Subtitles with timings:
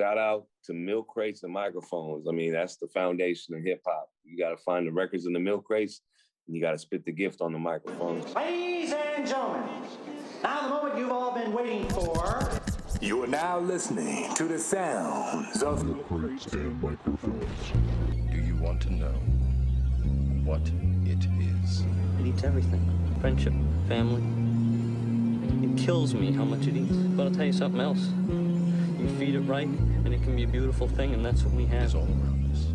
[0.00, 2.26] shout out to milk crates and microphones.
[2.26, 4.08] I mean, that's the foundation of hip hop.
[4.24, 6.00] You got to find the records in the milk crates,
[6.46, 8.34] and you got to spit the gift on the microphones.
[8.34, 9.68] Ladies and gentlemen,
[10.42, 12.48] now the moment you've all been waiting for.
[13.02, 16.46] You are now listening to the sounds of microphones.
[18.30, 19.12] Do you want to know
[20.44, 20.62] what
[21.04, 21.84] it is?
[22.18, 22.90] It eats everything
[23.20, 23.52] friendship,
[23.86, 24.22] family.
[25.68, 26.90] It kills me how much it eats.
[26.90, 28.08] But I'll tell you something else.
[29.00, 31.64] You feed it right, and it can be a beautiful thing, and that's what we
[31.64, 31.84] have.
[31.84, 32.66] is all around us.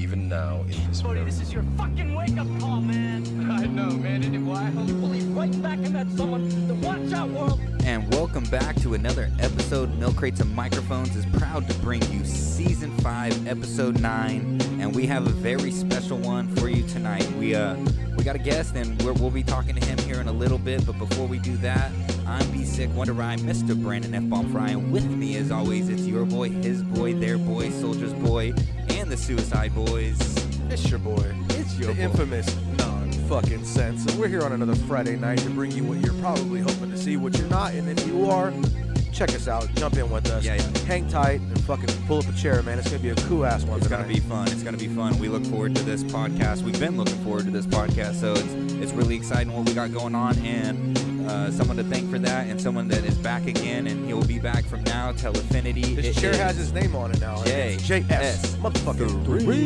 [0.00, 3.50] Even now, in this Cody, this is your fucking wake up call, man.
[3.50, 4.22] I know, man.
[4.22, 4.74] Isn't it wild?
[4.74, 7.60] Will lead right back in that someone the watch out world.
[7.84, 9.94] And welcome back to another episode.
[9.98, 15.06] Milk Crates and Microphones is proud to bring you season five, episode nine, and we
[15.08, 17.30] have a very special one for you tonight.
[17.32, 20.28] We uh we got a guest, and we're, we'll be talking to him here in
[20.28, 20.84] a little bit.
[20.84, 21.90] But before we do that,
[22.26, 23.74] I'm B Sick Wonder Rhyme, Mr.
[23.82, 27.38] Brandon F Bomb Fry, and with me, as always, it's your boy, his boy, their
[27.38, 28.52] boy, Soldier's boy,
[28.90, 30.18] and the Suicide Boys.
[30.68, 31.34] It's your boy.
[31.52, 32.02] It's your the boy.
[32.02, 34.04] infamous non fucking sense.
[34.04, 36.98] So we're here on another Friday night to bring you what you're probably hoping to
[36.98, 38.52] see, what you're not, and if you are,
[39.12, 39.68] check us out.
[39.74, 40.44] Jump in with us.
[40.44, 40.78] Yeah, yeah.
[40.86, 42.78] Hang tight and fucking pull up a chair, man.
[42.78, 43.78] It's gonna be a cool ass one.
[43.78, 44.48] It's gonna be fun.
[44.48, 45.18] It's gonna be fun.
[45.18, 46.62] We look forward to this podcast.
[46.62, 49.92] We've been looking forward to this podcast, so it's it's really exciting what we got
[49.92, 53.86] going on, and uh, someone to thank for that, and someone that is back again,
[53.86, 55.94] and he'll be back from now till infinity.
[55.94, 57.42] This It chair has his name on it now.
[57.44, 58.10] J JS.
[58.10, 59.40] S Motherfucking three.
[59.44, 59.58] three.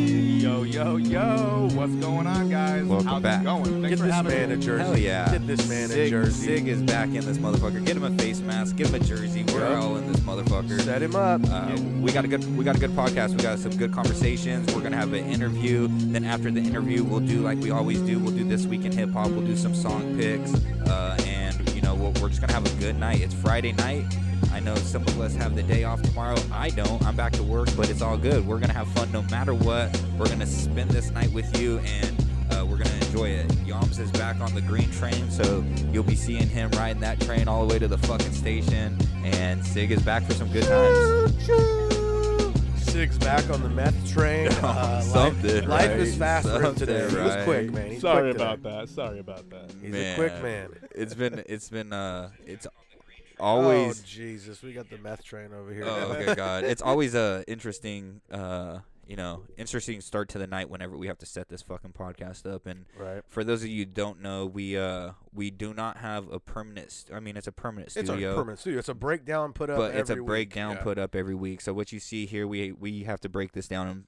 [0.43, 2.83] Yo, yo, yo, what's going on, guys?
[2.85, 3.41] Welcome How's back.
[3.41, 3.63] it going?
[3.81, 4.55] Thanks Get for this having man me.
[4.55, 4.83] a jersey.
[4.83, 5.31] Hell yeah!
[5.31, 6.45] Get this man Sig, a jersey.
[6.45, 7.83] Sig is back in this motherfucker.
[7.85, 8.75] Get him a face mask.
[8.75, 9.43] Get him a jersey.
[9.53, 9.77] We're Yep.
[9.81, 10.81] all in this motherfucker.
[10.81, 11.41] Set him up.
[11.49, 13.31] Uh, we got a good we got a good podcast.
[13.31, 14.73] We got some good conversations.
[14.73, 15.87] We're gonna have an interview.
[16.11, 18.19] Then after the interview, we'll do like we always do.
[18.19, 19.29] We'll do this week in hip hop.
[19.31, 20.53] We'll do some song picks,
[20.87, 21.52] uh, and you know we'll,
[22.11, 23.21] we're just gonna have a good night.
[23.21, 24.05] It's Friday night.
[24.51, 26.37] I know some of us have the day off tomorrow.
[26.51, 27.01] I don't.
[27.05, 28.45] I'm back to work, but it's all good.
[28.45, 29.99] We're gonna have fun no matter what.
[30.17, 33.51] We're gonna spend this night with you, and uh, we're gonna enjoy it.
[33.65, 37.47] Yams is back on the green train, so you'll be seeing him riding that train
[37.47, 38.97] all the way to the fucking station.
[39.23, 42.02] And Sig is back for some good times.
[42.83, 44.49] Sig's back on the meth train.
[44.63, 45.99] Uh, Something, life, life right?
[45.99, 47.09] is fast for him Something, today.
[47.09, 47.43] He was right.
[47.43, 47.91] quick, man.
[47.91, 48.43] He's Sorry quick today.
[48.43, 48.89] about that.
[48.89, 49.71] Sorry about that.
[49.81, 50.69] He's a quick man.
[50.91, 52.65] It's been it's been uh it's
[53.39, 55.83] always Oh Jesus, we got the meth train over here.
[55.85, 60.69] oh, okay god it's always a interesting uh you know interesting start to the night
[60.69, 63.21] whenever we have to set this fucking podcast up and Right.
[63.27, 66.91] for those of you who don't know we uh we do not have a permanent
[66.91, 68.13] st- I mean it's a permanent studio.
[68.29, 68.79] It's a permanent studio.
[68.79, 69.77] It's a breakdown put up.
[69.77, 70.25] but it's a week.
[70.25, 70.83] breakdown Yeah.
[70.83, 73.67] put up every week so what you see here we we have to break this
[73.67, 74.03] down and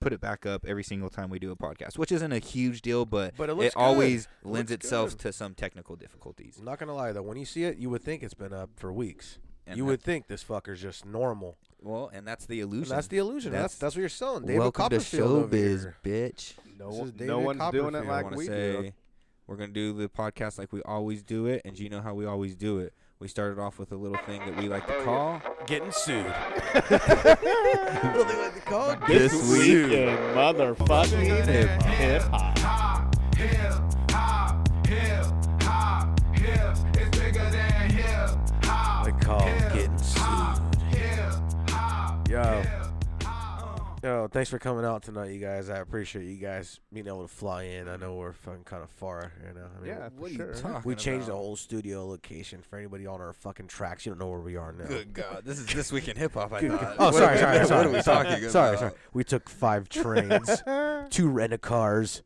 [0.00, 2.82] put it back up every single time we do a podcast which isn't a huge
[2.82, 3.72] deal but, But it good.
[3.74, 5.18] always It lends itself good.
[5.20, 8.02] to some technical difficulties I'm not gonna lie though, when you see it, you would
[8.02, 9.38] think it's been up for weeks.
[9.66, 11.56] And you that- would think this fucker's just normal.
[11.82, 12.94] Well, and that's the And illusion.
[12.96, 13.52] that's the illusion.
[13.52, 14.44] That's That's- that's, what you're selling.
[14.46, 16.54] David Welcome to Copperfield over showbiz, bitch.
[16.78, 18.82] No, This one- is no David one's doing it like we to do.
[18.82, 18.92] say
[19.46, 22.26] we're gonna do the podcast like we always do it, and you know how we
[22.26, 22.92] always do it.
[23.18, 26.26] We started off with a little thing that we like to oh, call Getting sued.
[26.72, 28.98] what do they like to call it?
[29.06, 29.50] This Getting
[29.88, 32.45] week in motherfucking hip hip hop.
[44.06, 45.68] Yo, thanks for coming out tonight, you guys.
[45.68, 47.88] I appreciate you guys being able to fly in.
[47.88, 49.66] I know we're fucking kind of far, you know.
[49.76, 50.54] I mean, Yeah, What for are you sure.
[50.54, 54.06] talking we changed the whole studio location for anybody on our fucking tracks.
[54.06, 54.84] You don't know where we are now.
[54.84, 56.52] Good God, this is this week in hip hop.
[56.52, 56.80] I Good thought.
[56.82, 56.96] God.
[57.00, 57.86] Oh, What sorry, are- sorry, what sorry.
[57.86, 58.78] are we sorry, talking sorry, about?
[58.78, 58.92] sorry.
[59.12, 60.62] We took five trains,
[61.10, 62.22] two rent a cars.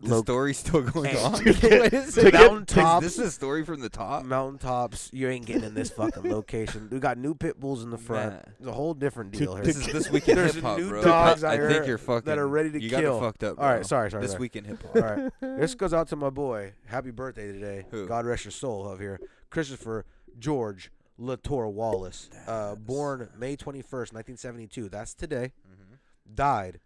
[0.00, 1.32] The Lo- story's still going on.
[1.42, 2.30] to get- What is to it?
[2.32, 3.06] get mountaintops.
[3.06, 4.24] Is a story from the top?
[4.24, 5.10] mountaintops.
[5.12, 6.88] You ain't getting in this fucking location.
[6.90, 8.30] We got new pit bulls in the front.
[8.34, 8.54] Man.
[8.60, 9.64] It's a whole different deal here.
[9.64, 11.02] This is this week in There's hip hop, new bro.
[11.02, 12.26] dogs I out think here you're fucking.
[12.26, 13.00] that are ready to you kill.
[13.00, 13.58] got it fucked up.
[13.58, 14.40] All right, sorry, sorry, This sorry.
[14.40, 14.96] week in hip hop.
[14.96, 15.32] All right.
[15.58, 16.74] this goes out to my boy.
[16.86, 17.84] Happy birthday today.
[17.90, 18.06] Who?
[18.06, 19.18] God rest your soul up here.
[19.50, 20.04] Christopher
[20.38, 22.30] George Latore Wallace.
[22.46, 24.88] Uh, born May 21st, 1972.
[24.90, 25.50] That's today.
[25.68, 26.34] Mm-hmm.
[26.36, 26.78] Died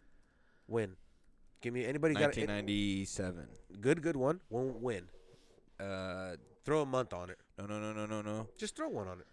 [0.66, 0.96] when?
[1.62, 2.48] Give me anybody got it?
[2.48, 3.46] 1997.
[3.80, 4.40] Good, good one.
[4.50, 5.04] Won't win.
[5.80, 6.32] Uh,
[6.64, 7.38] Throw a month on it.
[7.58, 8.48] no, no, no, no, no, no.
[8.58, 9.26] Just throw one on it.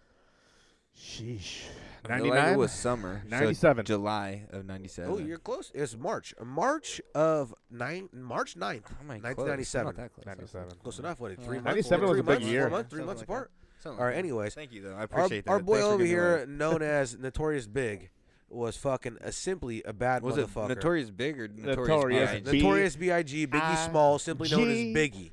[0.98, 1.62] Sheesh.
[2.04, 2.30] I feel 99?
[2.38, 3.22] like it was summer.
[3.24, 3.86] so 97.
[3.86, 5.12] July of 97.
[5.14, 5.72] Oh, you're close.
[5.74, 6.34] It's March.
[6.44, 8.10] March of nine.
[8.14, 9.48] March 9th, Oh my close.
[9.48, 9.86] 1997.
[9.86, 10.26] Not that close.
[10.26, 10.70] 97.
[10.82, 11.20] Close enough.
[11.20, 11.36] What?
[11.36, 11.62] Three Yeah.
[11.62, 11.66] months.
[11.66, 12.62] 97 four, was three a big months, year.
[12.64, 12.90] Four months.
[12.90, 13.52] Three Something months like apart.
[13.80, 14.10] Something All right.
[14.10, 14.20] like that.
[14.20, 14.94] Anyways, Thank you though.
[14.94, 15.52] I our, appreciate that.
[15.52, 18.10] our boy Thanks for over giving here, known as Notorious Big,
[18.50, 20.70] was fucking a simply a bad was it motherfucker.
[20.70, 22.52] Notorious Big or Notorious, Notorious B.I.G.?
[22.52, 23.48] B- Notorious B.I.G.
[23.48, 24.94] Biggie Small, simply known as I.G..
[24.96, 25.32] Biggie.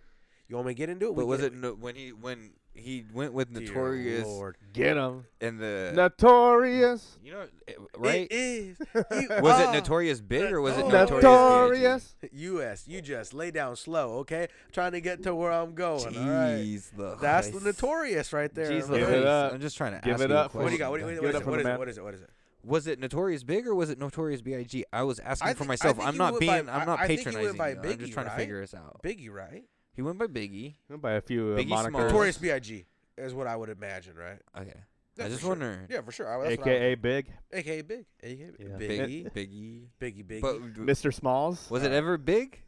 [0.48, 1.16] You want me to get into it?
[1.16, 4.56] But We was it no, when he when he went with Dear Notorious Lord.
[4.72, 5.24] Get him.
[5.40, 7.16] and the Notorious.
[7.24, 8.28] you know eh, right.
[8.30, 8.78] It is.
[8.94, 9.72] was it Ah.
[9.72, 10.86] Notorious Big or was it.
[10.86, 11.22] Notorious?
[11.24, 12.14] Notorious.
[12.32, 12.86] U.S.
[12.86, 14.48] You just lay down slow, okay?
[14.72, 16.16] trying to get to where I'm going.
[16.16, 16.78] All right.
[16.96, 18.70] The That's the notorious right there.
[18.70, 19.52] Jeez, all the Give it up.
[19.54, 20.90] I'm just trying to Give ask it you a up What do you got?
[20.90, 21.44] What, do you- Give what, it is it?
[21.44, 21.78] for What the it?
[21.78, 22.04] What is it?
[22.04, 22.30] What is it?
[22.66, 24.84] Was it Notorious Big or was it Notorious B.I.G.?
[24.92, 25.96] I was asking I for think- I myself.
[25.96, 26.66] think I'm he not went being.
[26.66, 27.44] by- I'm not I- I think he patronizing.
[27.46, 27.76] went by you.
[27.76, 28.32] I'm Biggie, just trying right?
[28.32, 29.00] to figure this out.
[29.02, 29.64] Biggie, right?
[29.94, 30.74] He went by Biggie.
[30.88, 31.88] Went by a few uh, Biggie monikers.
[31.88, 32.04] Smalls.
[32.12, 32.84] Notorious B.I.G.
[33.18, 34.38] is what I would imagine, right?
[34.60, 34.74] Okay.
[35.16, 35.48] Yeah, I for just sure.
[35.50, 35.86] wonder.
[35.88, 36.26] Yeah, for sure.
[36.28, 37.26] I- that's what I AKA Big.
[37.52, 38.04] would- AKA Big.
[38.22, 38.66] AKA Yeah.
[38.76, 39.32] Biggie.
[39.32, 39.86] Biggie.
[40.00, 40.24] Biggie.
[40.26, 40.40] Biggie.
[40.42, 41.14] But Mr.
[41.14, 41.70] Smalls.
[41.70, 42.62] was it ever big?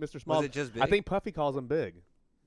[0.00, 0.20] Mr.
[0.20, 0.44] Smalls.
[0.44, 2.02] it just I think Puffy calls him Big.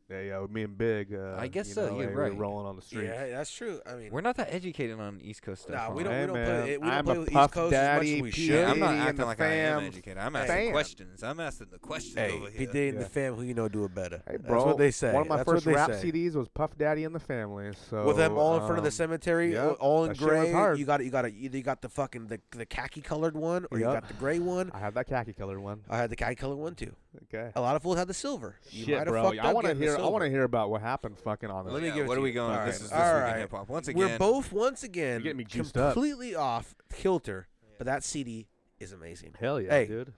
[0.09, 0.45] Yeah, yeah.
[0.49, 1.13] Me and Big.
[1.13, 2.37] Uh, I guess you so, know, you're hey, we're right.
[2.37, 3.05] Rolling on the street.
[3.05, 3.81] yeah, that's true.
[3.85, 5.89] I mean, We're not that educated on East Coast stuff.
[5.89, 6.13] Nah, we don't.
[6.13, 6.77] Hey, we don't man, play.
[6.77, 8.45] We don't I'm play with East Coast as much as we P.
[8.47, 8.55] should.
[8.55, 10.17] Yeah, I'm not acting the like I am educated.
[10.17, 10.71] I'm asking Fam.
[10.71, 11.23] questions.
[11.23, 12.67] I'm asking the questions Hey, over P here.
[12.67, 13.03] Diddy and Yeah.
[13.03, 14.21] the fam, who you know do it better.
[14.25, 14.65] Hey, That's bro.
[14.65, 15.11] what they say.
[15.11, 16.11] One of my That's first what rap say.
[16.11, 17.73] CDs was Puff Daddy and the Family.
[17.89, 20.25] So with them all in front of the um, cemetery, yep, all in that shit
[20.25, 20.79] was gray.
[20.79, 21.05] You got it.
[21.05, 23.83] you got a, either you got the fucking the, the khaki colored one or you
[23.83, 24.71] got the gray one.
[24.73, 25.81] I have that khaki colored one.
[25.89, 26.93] I had the khaki colored one too.
[27.33, 27.51] Okay.
[27.55, 28.55] A lot of fools had the silver.
[28.69, 29.23] You Shit, might have bro.
[29.23, 30.05] fucked I up want to getting the hear.
[30.05, 31.17] I want to hear about what happened.
[31.19, 31.73] Fucking on this.
[31.73, 32.51] Let me Yeah, give it what to are we going?
[32.57, 32.83] All This right.
[32.85, 33.37] is this All week in right.
[33.39, 33.69] hip hop.
[33.69, 35.93] Once again, We're both once again getting me juiced up.
[35.93, 38.47] completely off kilter, but that CD
[38.79, 39.33] is amazing.
[39.39, 40.13] Hell yeah, Hey, dude.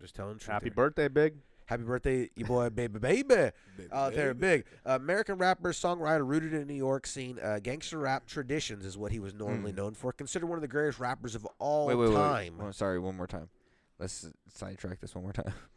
[0.00, 0.52] Just telling the truth.
[0.52, 0.74] Happy here.
[0.74, 1.34] birthday, Big.
[1.66, 3.50] Happy birthday, you boy, baby, baby.
[3.90, 4.66] Out there, big.
[4.84, 7.38] Uh, American rapper, songwriter, rooted in New York scene.
[7.42, 9.76] Uh, gangster rap traditions is what he was normally Mm.
[9.76, 10.12] known for.
[10.12, 12.14] Considered one of the greatest rappers of all wait, wait, wait.
[12.16, 12.56] time.
[12.60, 13.48] Oh, sorry, one more time.
[13.98, 15.54] Let's sidetrack this one more time.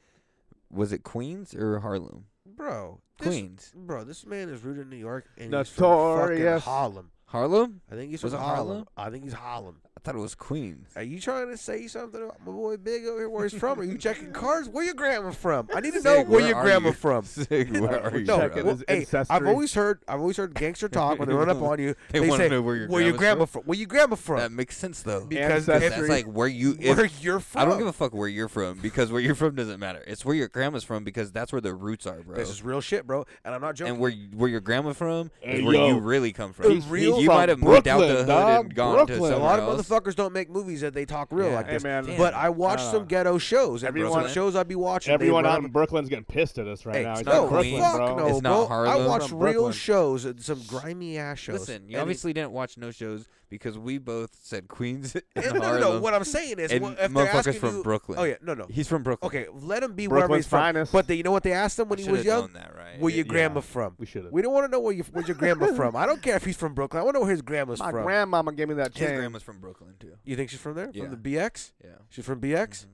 [0.71, 2.25] Was it Queens or Harlem?
[2.45, 3.73] Bro, this, Queens.
[3.75, 6.63] bro, this man is rooted in New York and he's from fucking Notorious.
[6.63, 7.11] Harlem.
[7.27, 7.81] Harlem?
[7.91, 8.68] I think he's Was from Harlem.
[8.68, 8.85] Harlem?
[8.95, 9.75] I think he's Harlem.
[9.97, 10.88] I thought it was Queens.
[10.95, 13.29] Are you trying to say something about my boy Big over here?
[13.29, 13.79] Where he's from?
[13.79, 14.69] Are you checking cards?
[14.69, 15.68] Where your grandma from?
[15.74, 16.94] I need to know Sig, where where your grandma you?
[16.94, 17.24] from.
[17.25, 18.24] Sig, where are you?
[18.25, 21.33] No, checking well, his hey, I've always heard, I've always heard gangster talk when they
[21.33, 21.95] run up on you.
[22.12, 23.62] They They, wanna say, know where your where your grandma from?
[23.63, 23.68] from?
[23.68, 24.38] Where your grandma from?
[24.38, 25.25] That makes sense though.
[25.25, 25.89] because Ancestry.
[26.07, 26.77] That's like where you.
[26.79, 27.62] If, where you're from.
[27.63, 30.03] I don't give a fuck where you're from because where you're from doesn't matter.
[30.07, 32.35] It's where your grandma's from because that's where the roots are, bro.
[32.35, 33.94] This is real shit, bro, and I'm not joking.
[33.94, 36.69] and where where your grandma from Hey, is where you really come from.
[36.71, 36.85] He's-
[37.17, 38.65] you he's might have moved out the hood dog.
[38.65, 39.31] and gone Brooklyn.
[39.31, 39.87] to a lot of else.
[39.87, 41.55] motherfuckers don't make movies that they talk real Yeah.
[41.55, 41.83] like Hey, this.
[41.83, 42.05] man.
[42.17, 43.83] But I watch Uh, some ghetto shows.
[43.83, 45.11] And everyone- some shows I'd be watching.
[45.11, 47.15] they Everyone out up- in Brooklyn's getting pissed at us right Hey, now.
[47.17, 47.83] He's not no, Brooklyn, Queens.
[47.85, 48.15] fuck bro.
[48.17, 48.63] no, It's not bro.
[48.63, 49.07] I Harlem.
[49.07, 49.73] watch From real Brooklyn.
[49.73, 51.59] shows and some grimy ass shows.
[51.59, 55.53] Listen, you And- obviously didn't watch no shows because we both said Queens and and
[55.55, 55.81] no, no, Harlem.
[55.81, 55.99] no.
[56.01, 58.19] What I'm saying is, and well, if they're motherfuckers asking from you, Brooklyn.
[58.19, 58.65] Oh yeah, no, no.
[58.69, 59.27] He's from Brooklyn.
[59.27, 60.59] Okay, let him be wherever Brooklyn's he's from.
[60.59, 60.91] finest.
[60.91, 62.41] But they, you know what they asked him when I he was should've young?
[62.41, 62.99] known that, right?
[62.99, 63.29] Where your Yeah.
[63.31, 63.95] grandma from?
[63.97, 64.33] We should have.
[64.33, 65.95] We don't want to know where you where's your grandma from.
[65.95, 67.01] I don't care if he's from Brooklyn.
[67.01, 67.99] I want to know where his grandma's My from.
[68.01, 70.13] My grandmama gave me that His grandma's from Brooklyn too.
[70.25, 70.89] you think she's from there?
[70.93, 71.03] Yeah.
[71.05, 71.71] From the BX?
[71.83, 71.91] Yeah.
[72.09, 72.85] She's from BX.
[72.85, 72.88] Mhm.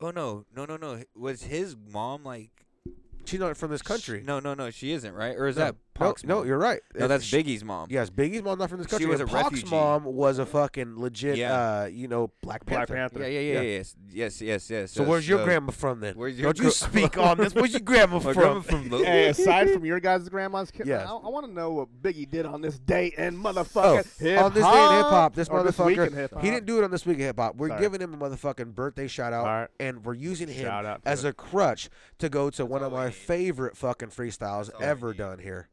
[0.00, 1.02] Oh no, no, no, no.
[1.16, 2.50] Was his mom like?
[3.26, 4.22] She's not from this country.
[4.26, 4.70] No, no, no.
[4.70, 5.34] She isn't, right?
[5.34, 6.46] Or is no, that no, Pac's no, mom?
[6.46, 6.80] you're right.
[6.94, 7.86] No, If that's she- Biggie's mom.
[7.90, 9.04] Yes, Biggie's mom not from this country.
[9.06, 9.70] She was and a Pac's refugee.
[9.70, 11.52] mom was a fucking legit, Yeah.
[11.82, 12.86] uh, you know, Black Panther.
[12.94, 13.18] Black Panther.
[13.20, 13.30] Panther.
[13.32, 13.76] Yeah, yeah, yeah, Yeah.
[13.78, 14.90] yes, yes, yes, yes.
[14.92, 16.14] So yes, where's your so- grandma from then?
[16.16, 17.54] Where's your Don't you gra- speak on this?
[17.54, 18.32] Where's your grandma from?
[18.34, 19.04] grandma from Louisville.
[19.14, 21.06] Hey, aside from your guys' grandma's kid, Yes.
[21.08, 24.40] I, I want to know what Biggie did on this day in Oh, motherfucking hip
[24.42, 26.42] on this day in hip hop, this or this motherfucker, hip-hop.
[26.42, 27.56] he didn't do it on this week in hip hop.
[27.56, 27.80] We're Sorry.
[27.80, 29.68] giving him a motherfucking birthday shout out, All right.
[29.78, 31.88] and we're using him Shout out to as a crutch
[32.18, 35.18] to go to one of my favorite fucking freestyles all we ever need.
[35.18, 35.68] done here.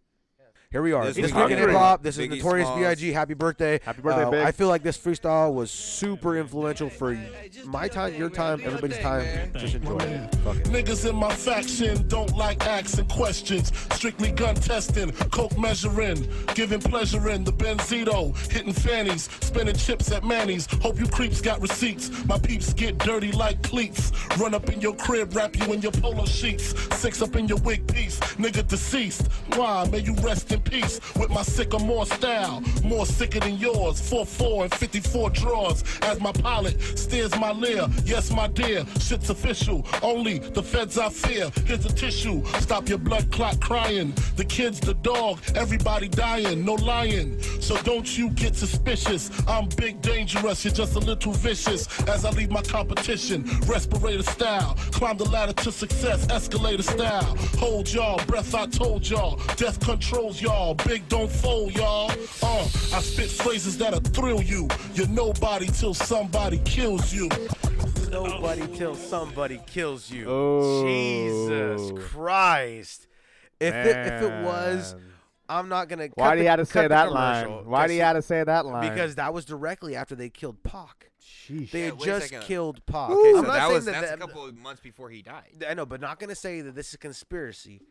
[0.72, 1.04] Here we are.
[1.04, 2.02] This This, is week hip hop.
[2.02, 2.80] This is Biggie Notorious Smalls.
[2.80, 3.12] B.I.G.
[3.12, 3.82] Happy birthday.
[3.84, 4.40] Happy birthday, Uh, Big.
[4.40, 7.20] I feel like this freestyle was super influential for
[7.66, 9.52] my time, your time, everybody's time.
[9.58, 10.34] Just enjoy it.
[10.36, 10.64] Fuck it.
[10.68, 13.74] Niggas in my faction don't like asking questions.
[13.94, 20.24] Strictly gun testing, coke measuring, giving pleasure in the Benzito, hitting fannies, spinning chips at
[20.24, 20.68] Manny's.
[20.82, 22.10] Hope you creeps got receipts.
[22.28, 24.14] My peeps get dirty like cleats.
[24.38, 26.74] Run up in your crib, wrap you in your polo sheets.
[26.98, 29.28] Six up in your wig piece, nigga deceased.
[29.58, 29.86] Why?
[29.92, 32.64] May you rest in peace with my sycamore style.
[32.84, 34.02] More sicker than yours.
[34.02, 35.84] 4-4 and 54 draws.
[36.02, 37.88] As my pilot steers my Lear.
[38.06, 39.86] Yes, my dear, shit's official.
[40.02, 41.52] Only the feds I fear.
[41.66, 42.44] Here's a tissue.
[42.60, 44.14] Stop your blood clot crying.
[44.36, 46.66] The kids, the dog, everybody dying.
[46.66, 47.42] No lying.
[47.62, 49.30] So don't you get suspicious.
[49.48, 50.64] I'm big dangerous.
[50.64, 51.88] You're just a little vicious.
[52.08, 54.76] As I leave my competition, respirator style.
[54.92, 57.36] Climb the ladder to success, escalator style.
[57.60, 59.40] Hold y'all, breath I told y'all.
[59.56, 60.51] Death controls y'all.
[60.86, 62.12] Big don't fold y'all.
[62.42, 64.68] Uh, I spit phrases that'll thrill you.
[64.94, 67.30] You're nobody till somebody kills you.
[68.10, 70.26] Nobody till somebody kills you.
[70.28, 70.86] Oh.
[70.86, 73.08] Jesus Christ.
[73.60, 74.96] If it, if it was,
[75.48, 76.10] I'm not gonna.
[76.16, 77.66] Why cut do the- you have to say that line?
[77.66, 78.90] Why do you have to say that line?
[78.90, 81.12] Because that was directly after they killed Pac.
[81.22, 81.72] Sheesh.
[81.72, 83.12] They Yeah, had wait just killed Pac.
[83.12, 85.22] Okay, so I'm not that saying was that, that's a couple of months before he
[85.22, 85.66] died.
[85.68, 87.82] I know, but not gonna say that this is a conspiracy.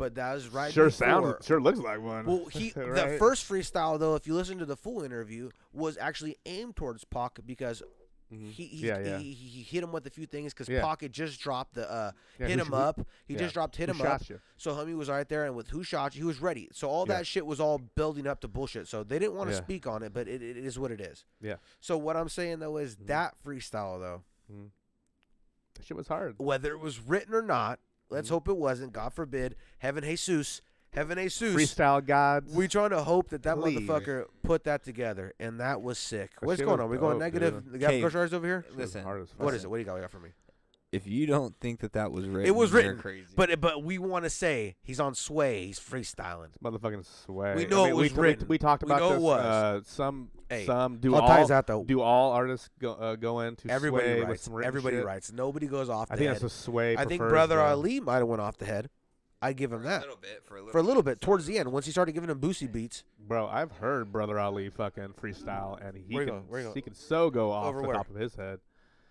[0.00, 0.72] But that was right.
[0.72, 1.06] Sure before.
[1.06, 2.24] sounds, sure looks like one.
[2.26, 6.36] Well, he the first freestyle though, if you listen to the full interview, was actually
[6.46, 7.82] aimed towards Pac because
[8.30, 9.18] he, he, Yeah, yeah.
[9.18, 10.80] he he hit him with a few things because Yeah.
[10.82, 13.00] Pac had just dropped the uh, Yeah, hit who him up.
[13.26, 13.40] He yeah.
[13.40, 14.20] just dropped hit Who him up.
[14.20, 14.40] shot you?
[14.56, 16.68] So homie was right there, and with who shot you, he was ready.
[16.72, 17.18] So all Yeah.
[17.18, 18.88] that shit was all building up to bullshit.
[18.88, 19.62] So they didn't want to Yeah.
[19.62, 21.24] speak on it, but it, it is what it is.
[21.42, 21.56] Yeah.
[21.80, 22.84] So what I'm saying though Mm-hmm.
[22.86, 24.22] is that freestyle though,
[25.74, 26.36] That shit was hard.
[26.38, 27.80] whether it was written or not,
[28.10, 28.34] let's Mm-hmm.
[28.34, 28.92] hope it wasn't.
[28.92, 29.56] God forbid.
[29.78, 30.60] Heaven Jesus,
[30.92, 31.54] Heaven Jesus.
[31.56, 32.52] Freestyle gods.
[32.54, 33.78] We trying to hope that that Please.
[33.80, 36.32] motherfucker put that together, and that was sick.
[36.40, 36.90] What's shit going was on?
[36.90, 37.64] We going dope, negative?
[37.64, 37.72] dude.
[37.72, 38.64] The got Okay, grocery over here.
[38.74, 39.40] Listen, hard as fuck.
[39.42, 39.70] What is it?
[39.70, 40.30] What do you got, what you got for me?
[40.92, 43.26] If you don't think that that was written, It was you're written, Crazy.
[43.36, 45.66] but but we want to say he's on sway.
[45.66, 46.48] He's freestyling.
[46.62, 47.54] Motherfucking sway.
[47.54, 48.48] We I know mean, it we, was we- written.
[48.48, 49.22] We, talked We about know it this.
[49.22, 49.44] was.
[49.44, 51.84] Uh, some Hey, some do how all tight is that, though?
[51.84, 54.42] do all artists go uh, go into Everybody sway with writes.
[54.42, 55.04] some written Everybody shit?
[55.06, 55.32] writes.
[55.32, 56.10] Nobody goes off.
[56.10, 56.34] I think head.
[56.36, 56.96] that's a sway.
[56.96, 58.90] I think prefers brother the- Ali might have went off the head.
[59.42, 61.72] I give him that bit, for a for a little bit towards the end.
[61.72, 65.96] Once he started giving him boosty beats, Bro, I've heard brother Ali fucking freestyle, and
[65.96, 66.48] he Where you can going?
[66.48, 66.74] Where you going?
[66.74, 67.96] he can so go off Over the where?
[67.96, 68.58] top of his head.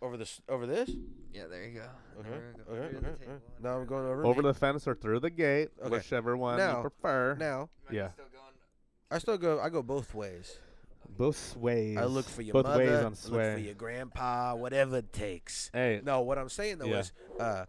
[0.02, 0.90] Over this, over this.
[1.34, 1.86] Yeah, there you go.
[2.20, 2.42] Uh-huh, okay.
[2.68, 2.74] Go.
[2.74, 2.96] Okay.
[2.98, 3.32] Okay, okay.
[3.62, 4.26] Now I'm going over.
[4.26, 4.48] Over me.
[4.50, 5.90] the fence or through the gate, Okay.
[5.90, 7.36] whichever one Now- you prefer.
[7.40, 7.70] now.
[7.92, 8.10] yeah,
[9.12, 9.60] I still go.
[9.60, 10.58] I go both ways.
[11.18, 11.98] both ways.
[11.98, 12.80] I look for your both mother.
[12.86, 14.56] ways I on look for your grandpa.
[14.56, 15.70] Whatever it takes.
[15.74, 17.00] Hey, No, what I'm saying though Yeah.
[17.00, 17.66] is, uh,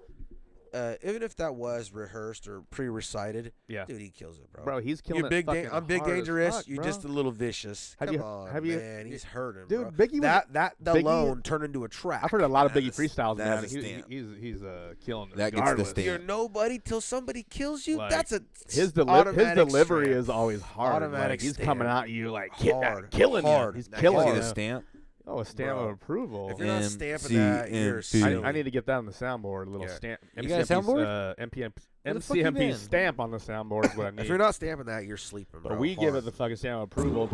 [0.74, 3.84] uh, even if that was rehearsed or pre-recited, Yeah.
[3.86, 4.64] dude, he kills it, bro.
[4.64, 6.56] bro, he's killing You're it da- I'm big hard as dangerous.
[6.56, 7.96] fuck, You're just a little vicious.
[7.98, 9.06] Have Come you- on, have you- man.
[9.06, 10.06] He's hurting, Dude, bro.
[10.06, 12.24] Biggie that that Biggie- alone turned into a trap.
[12.24, 13.64] I've heard a lot of That Biggie is- freestyles, that man.
[13.64, 15.36] is He's, he's he's uh, killing it.
[15.36, 15.90] That gets the regardless.
[15.90, 16.06] stamp.
[16.06, 17.96] You're nobody till somebody kills you.
[17.98, 20.18] Like, That's a His, deli- his delivery stamp.
[20.18, 21.02] is always hard.
[21.02, 21.66] Automatic like, he's stamp.
[21.66, 23.74] coming at you like Hard, killing hard.
[23.74, 23.78] you.
[23.78, 24.36] He's killing See hard.
[24.36, 24.42] you.
[24.42, 24.84] the stamp?
[25.32, 25.84] Oh, a stamp Bro.
[25.86, 26.50] of approval.
[26.50, 28.44] If you're not M- stamping C- that, you're M- I, silly.
[28.44, 29.68] I need to get that on the soundboard.
[29.68, 29.94] A little Yeah.
[29.94, 30.20] stamp.
[30.36, 31.04] You got a MCMP 's, soundboard?
[31.06, 31.72] Uh, MPM,
[32.02, 32.74] Where the fuck you MCMP been?
[32.76, 34.22] stamp on the soundboard is what I need.
[34.22, 35.70] If you're not stamping that, you're sleeping, bro.
[35.70, 36.16] but we give Hard.
[36.16, 37.28] it the fucking stamp of approval.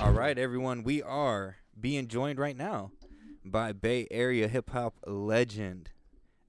[0.00, 2.92] All right, everyone, we are being joined right now
[3.44, 5.90] by Bay Area hip hop legend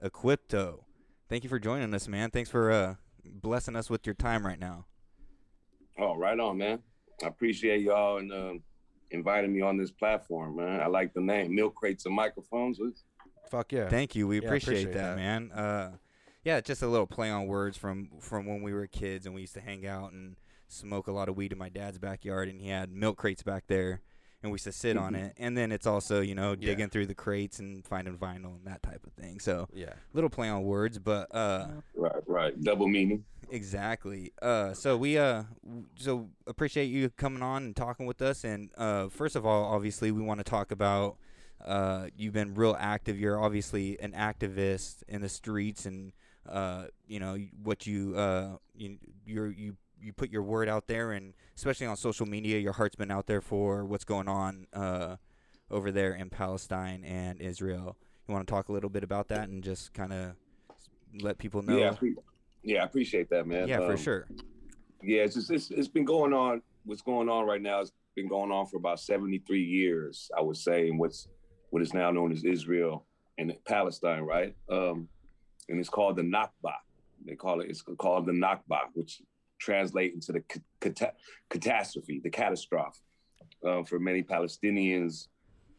[0.01, 0.85] Equipto.
[1.27, 2.31] Thank you for joining us, man.
[2.31, 2.95] Thanks for uh,
[3.25, 4.85] blessing us with your time right now.
[5.97, 6.79] Oh, right on, man.
[7.23, 8.63] I appreciate y'all and um,
[9.11, 10.79] inviting me on this platform, man.
[10.81, 12.79] I like the name, Milk Crates and Microphones.
[13.49, 13.89] Fuck yeah.
[13.89, 14.27] Thank you.
[14.27, 15.17] We Yeah, appreciate, appreciate that, that.
[15.17, 15.51] man.
[15.51, 15.91] Uh,
[16.43, 19.41] yeah, just a little play on words from from when we were kids and we
[19.41, 20.37] used to hang out and
[20.67, 23.65] smoke a lot of weed in my dad's backyard, and he had milk crates back
[23.67, 23.99] there,
[24.41, 25.25] and we used to sit on Mm-hmm.
[25.25, 25.33] it.
[25.37, 26.67] And then it's also you know Yeah.
[26.69, 29.39] digging through the crates and finding vinyl and that type of thing.
[29.39, 29.93] So Yeah.
[30.13, 32.61] little play on words, but uh, Right, right.
[32.63, 33.25] Double meaning.
[33.51, 34.31] Exactly.
[34.41, 35.43] Uh, so we uh,
[35.95, 38.45] so appreciate you coming on and talking with us.
[38.45, 41.17] And uh, first of all, obviously, we want to talk about
[41.65, 43.19] uh, you've been real active.
[43.19, 46.13] You're obviously an activist in the streets, and
[46.47, 51.33] uh, you know what you uh, you you you put your word out there, and
[51.55, 55.17] especially on social media, your heart's been out there for what's going on uh,
[55.69, 57.97] over there in Palestine and Israel.
[58.27, 60.35] You want to talk a little bit about that and just kind of
[61.21, 61.77] let people know?
[61.77, 61.95] Yeah,
[62.63, 63.67] yeah, I appreciate that, man.
[63.67, 64.27] Yeah, for Um, sure.
[65.03, 66.61] Yeah, it's just it's, it's been going on.
[66.85, 70.57] What's going on right now has been going on for about 73 years, I would
[70.57, 71.27] say, in what's
[71.69, 73.05] what is now known as Israel
[73.37, 74.55] and Palestine, right?
[74.69, 75.07] Um,
[75.69, 76.73] and it's called the Nakba.
[77.25, 79.21] They call it it's called the Nakba, which
[79.59, 80.43] translates into the
[80.81, 81.13] cata-
[81.49, 82.99] catastrophe, the catastrophe.
[83.63, 85.27] Uh, for many Palestinians,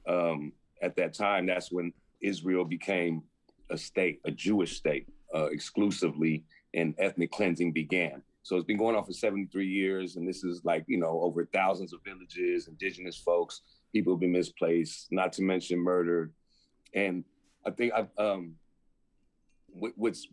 [0.07, 3.23] um, at that time, that's when Israel became
[3.71, 8.23] a state, a Jewish state, uh, exclusively, and ethnic cleansing began.
[8.43, 11.45] So it's been going on for 73 years, and this is like you know over
[11.47, 13.61] thousands of villages, indigenous folks,
[13.93, 16.33] people have been misplaced, not to mention murdered,
[16.95, 17.25] and
[17.65, 18.55] I think I've, um,
[19.69, 20.27] what's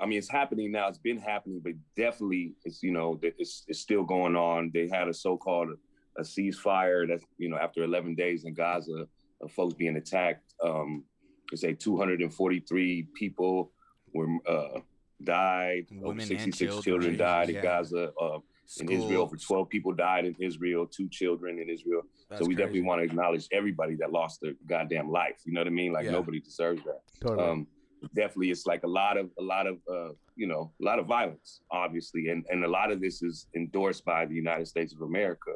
[0.00, 0.88] I mean, it's happening now.
[0.88, 4.70] It's been happening, but definitely, it's you know, it's it's still going on.
[4.72, 5.70] They had a so-called
[6.18, 9.06] a ceasefire that's you know after 11 days in Gaza
[9.40, 10.54] of folks being attacked.
[10.62, 11.04] Um,
[11.50, 13.72] they say 243 people
[14.12, 14.80] were uh,
[15.22, 15.86] died.
[15.92, 17.56] Over Women and 66 children, children, died yeah.
[17.56, 18.12] in Gaza.
[18.20, 18.38] Uh,
[18.80, 22.02] in Israel, for 12 people died in Israel, two children in Israel.
[22.28, 22.64] That's so we crazy.
[22.66, 25.36] definitely want to acknowledge everybody that lost their goddamn life.
[25.44, 25.92] You know what I mean?
[25.92, 26.10] Like Yeah.
[26.10, 27.00] nobody deserves that.
[27.20, 27.48] Totally.
[27.48, 27.66] Um,
[28.14, 31.06] definitely, it's like a lot of a lot of uh, you know a lot of
[31.06, 35.02] violence, obviously, and and a lot of this is endorsed by the United States of
[35.02, 35.52] America,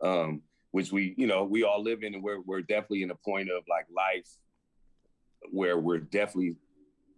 [0.00, 0.40] um,
[0.70, 3.50] which we you know we all live in, and we're we're definitely in a point
[3.50, 4.28] of like life
[5.50, 6.56] where we're definitely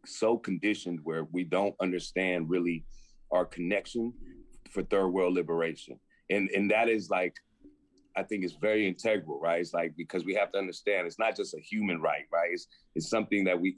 [0.06, 2.84] so conditioned where we don't understand really
[3.32, 4.12] our connection
[4.70, 5.98] for third world liberation.
[6.30, 7.34] And and that is like
[8.16, 9.60] i think it's very integral right?
[9.60, 12.50] It's like because we have to understand it's not just a human right right?
[12.52, 13.76] It's, it's something that we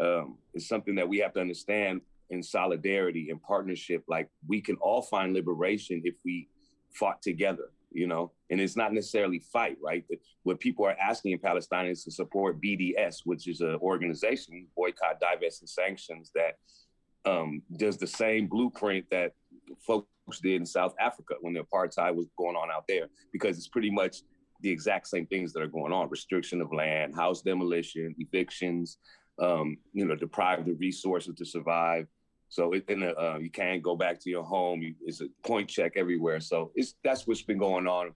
[0.00, 4.04] um it's something that we have to understand in solidarity and partnership.
[4.08, 6.48] Like we can all find liberation if we
[6.94, 8.32] fought together, you know.
[8.50, 10.04] And it's not necessarily fight, right?
[10.42, 15.20] What people are asking in Palestine is to support BDS, which is an organization, boycott,
[15.20, 16.56] divest, and sanctions that
[17.24, 19.32] um, does the same blueprint that
[19.80, 20.06] folks
[20.42, 23.90] did in South Africa when the apartheid was going on out there, because it's pretty
[23.90, 24.22] much
[24.60, 28.98] the exact same things that are going on: restriction of land, house demolition, evictions,
[29.38, 32.06] um, you know, deprived of resources to survive.
[32.48, 34.80] So it, and, uh, you can't go back to your home.
[34.80, 36.40] You, it's a point check everywhere.
[36.40, 38.14] So it's that's what's been going on.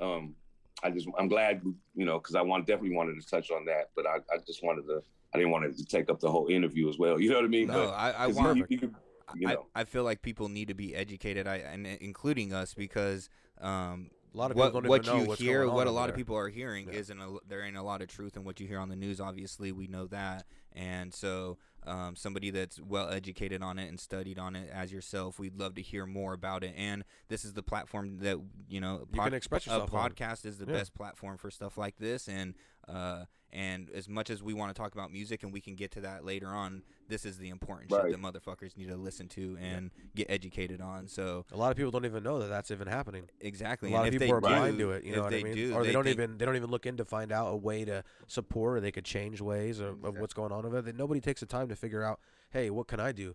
[0.00, 0.34] Um,
[0.82, 1.62] I just I'm glad
[1.94, 4.62] you know because I want definitely wanted to touch on that, but I, I just
[4.62, 5.02] wanted to
[5.34, 7.20] I didn't want it to take up the whole interview as well.
[7.20, 7.66] You know what I mean?
[7.68, 8.58] No, but, I, I want.
[8.58, 8.94] You, you,
[9.34, 9.66] you know.
[9.74, 13.28] I, I feel like people need to be educated, I and including us because
[13.60, 15.90] um, a lot of what, people don't what even know you what's hear, what a
[15.90, 16.98] lot over of people are hearing Yeah.
[16.98, 19.20] isn't a, there ain't a lot of truth in what you hear on the news.
[19.20, 24.38] Obviously, we know that, and so um, somebody that's well educated on it and studied
[24.38, 26.74] on it as yourself, we'd love to hear more about it.
[26.76, 30.10] And this is the platform that you know You can express a yourself on.
[30.12, 30.72] podcast is the Yeah.
[30.78, 32.54] best platform for stuff like this, and
[32.88, 35.90] uh, and as much as we want to talk about music, and we can get
[35.92, 38.10] to that later on, this is the important Right.
[38.10, 41.08] shit that motherfuckers need to listen to and get educated on.
[41.08, 43.24] So A lot of people don't even know that that's even happening.
[43.40, 45.04] exactly, A lot and of people are do, blind to it.
[45.04, 45.54] You know what they I mean?
[45.54, 47.48] do, or they, they don't think- even they don't even look in to find out
[47.48, 50.74] a way to support, or they could change ways of, of what's going on with
[50.74, 50.84] it.
[50.84, 53.34] That nobody takes the time to figure out, hey, what can I do?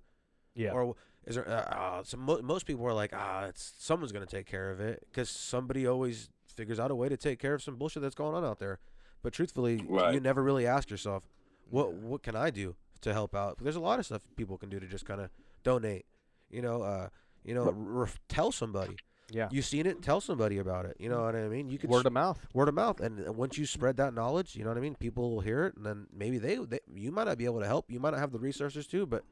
[0.54, 0.74] Yeah.
[0.74, 0.96] Or
[1.26, 1.48] is there?
[1.50, 4.80] Uh, uh, so mo- most people are like, ah, it's someone's gonna take care of
[4.80, 8.14] it because somebody always figures out a way to take care of some bullshit that's
[8.14, 8.78] going on out there.
[9.24, 11.28] But truthfully, you never really ask yourself,
[11.70, 13.58] what what can I do to help out?
[13.60, 15.30] There's a lot of stuff people can do to just kind of
[15.64, 16.06] donate.
[16.52, 17.08] You know, uh,
[17.44, 18.96] you know, ref- tell somebody.
[19.32, 19.48] Yeah.
[19.50, 20.02] You've seen it?
[20.04, 20.98] Tell somebody about it.
[21.00, 21.70] You know what I mean?
[21.70, 22.40] You could Word s- of mouth.
[22.54, 24.94] word of mouth, and uh, once you spread that knowledge, you know what I mean.
[24.96, 27.66] People will hear it, and then maybe they, they you might not be able to
[27.66, 27.90] help.
[27.90, 29.24] You might not have the resources to, but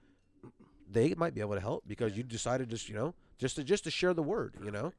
[0.89, 3.83] they might be able to help because you decided just you know just to just
[3.83, 4.55] to share the word.
[4.63, 4.93] You know.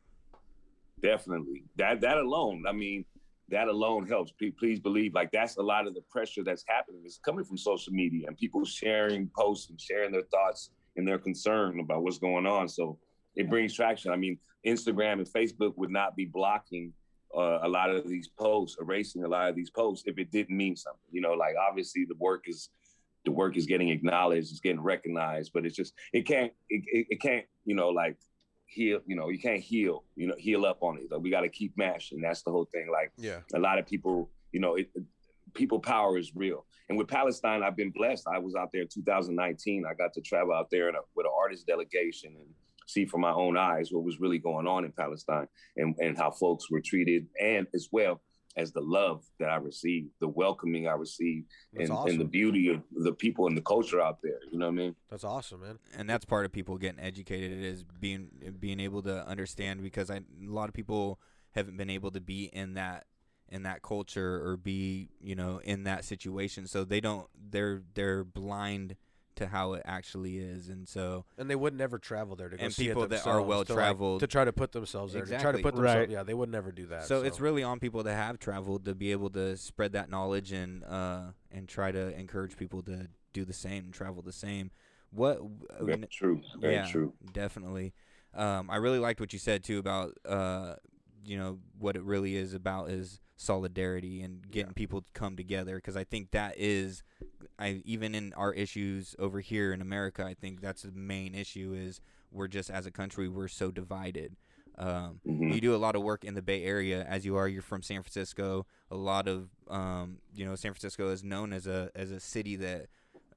[1.01, 1.65] Definitely.
[1.77, 3.05] That that alone, I mean,
[3.53, 4.33] that alone helps.
[4.59, 7.93] Please, believe, like that's a lot of the pressure that's happening It's coming from social
[7.93, 12.47] media and people sharing posts and sharing their thoughts and their concern about what's going
[12.47, 12.67] on.
[12.67, 12.99] So
[13.37, 14.11] it brings traction.
[14.11, 16.95] I mean, Instagram and Facebook would not be blocking
[17.37, 20.57] uh, a lot of these posts, erasing a lot of these posts if it didn't
[20.57, 21.11] mean something.
[21.11, 22.71] You know, like obviously the work is
[23.27, 27.07] the work is getting acknowledged, it's getting recognized, but it's just it can't it, it,
[27.11, 28.17] it can't you know like
[28.73, 31.11] heal you know you can't heal you know heal up on it.
[31.11, 32.21] Like we got to keep mashing.
[32.21, 32.89] That's the whole thing.
[32.91, 33.41] Like Yeah.
[33.55, 34.91] a lot of people you know it,
[35.55, 36.65] people power is real.
[36.89, 38.27] And with Palestine, I've been blessed.
[38.27, 39.85] I was out there in 2019.
[39.89, 42.47] I got to travel out there in a, with an artist delegation and
[42.87, 46.31] see from my own eyes what was really going on in Palestine and, and how
[46.31, 48.21] folks were treated, and as well
[48.57, 52.69] as the love that I received, the welcoming I received, That's and, and the beauty
[52.69, 54.41] of the people and the culture out there.
[54.51, 54.97] You know what I mean?
[55.11, 55.79] That's awesome, man.
[55.97, 60.17] and that's part of people getting educated is being being able to understand because I,
[60.17, 61.19] a lot of people
[61.53, 63.07] haven't been able to be in that
[63.49, 68.25] in that culture or be you know in that situation so they don't they're they're
[68.25, 68.97] blind
[69.37, 72.65] to how it actually is and so And they would never travel there to go
[72.65, 75.13] And see it people that are themselves, to, like, well-traveled- to try to put themselves
[75.15, 76.01] there, to try to put themselves.
[76.01, 76.11] Right.
[76.11, 77.05] Yeah, they would never do that.
[77.05, 80.53] so, it's really on people that have traveled to be able to spread that knowledge
[80.53, 84.71] and uh and try to encourage people to do the same and travel the same
[85.11, 85.41] what
[85.81, 86.41] Very true.
[86.59, 87.13] Very yeah, true.
[87.33, 87.93] Definitely.
[88.35, 90.77] Um, I really liked what you said too about uh,
[91.25, 95.77] you know what it really is about is solidarity and getting people to come together
[95.77, 97.03] because I think that is
[97.59, 101.75] I even in our issues over here in America I think that's the main issue
[101.77, 104.37] is we're just as a country we're so divided.
[104.79, 105.55] Um, Mhm.
[105.55, 107.47] You do a lot of work in the Bay Area as you are.
[107.47, 108.65] You're from San Francisco.
[108.91, 112.57] A lot of um, you know San Francisco is known as a as a city
[112.57, 112.87] that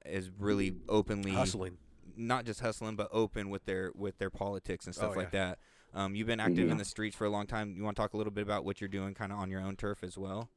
[0.06, 1.76] is really openly hustling.
[2.16, 5.58] not just hustling but open with their with their politics and stuff Oh, like that.
[5.96, 7.74] Um, you've been active in the streets for a long time.
[7.74, 9.62] You want to talk a little bit about what you're doing, kind of on your
[9.62, 10.50] own turf as well?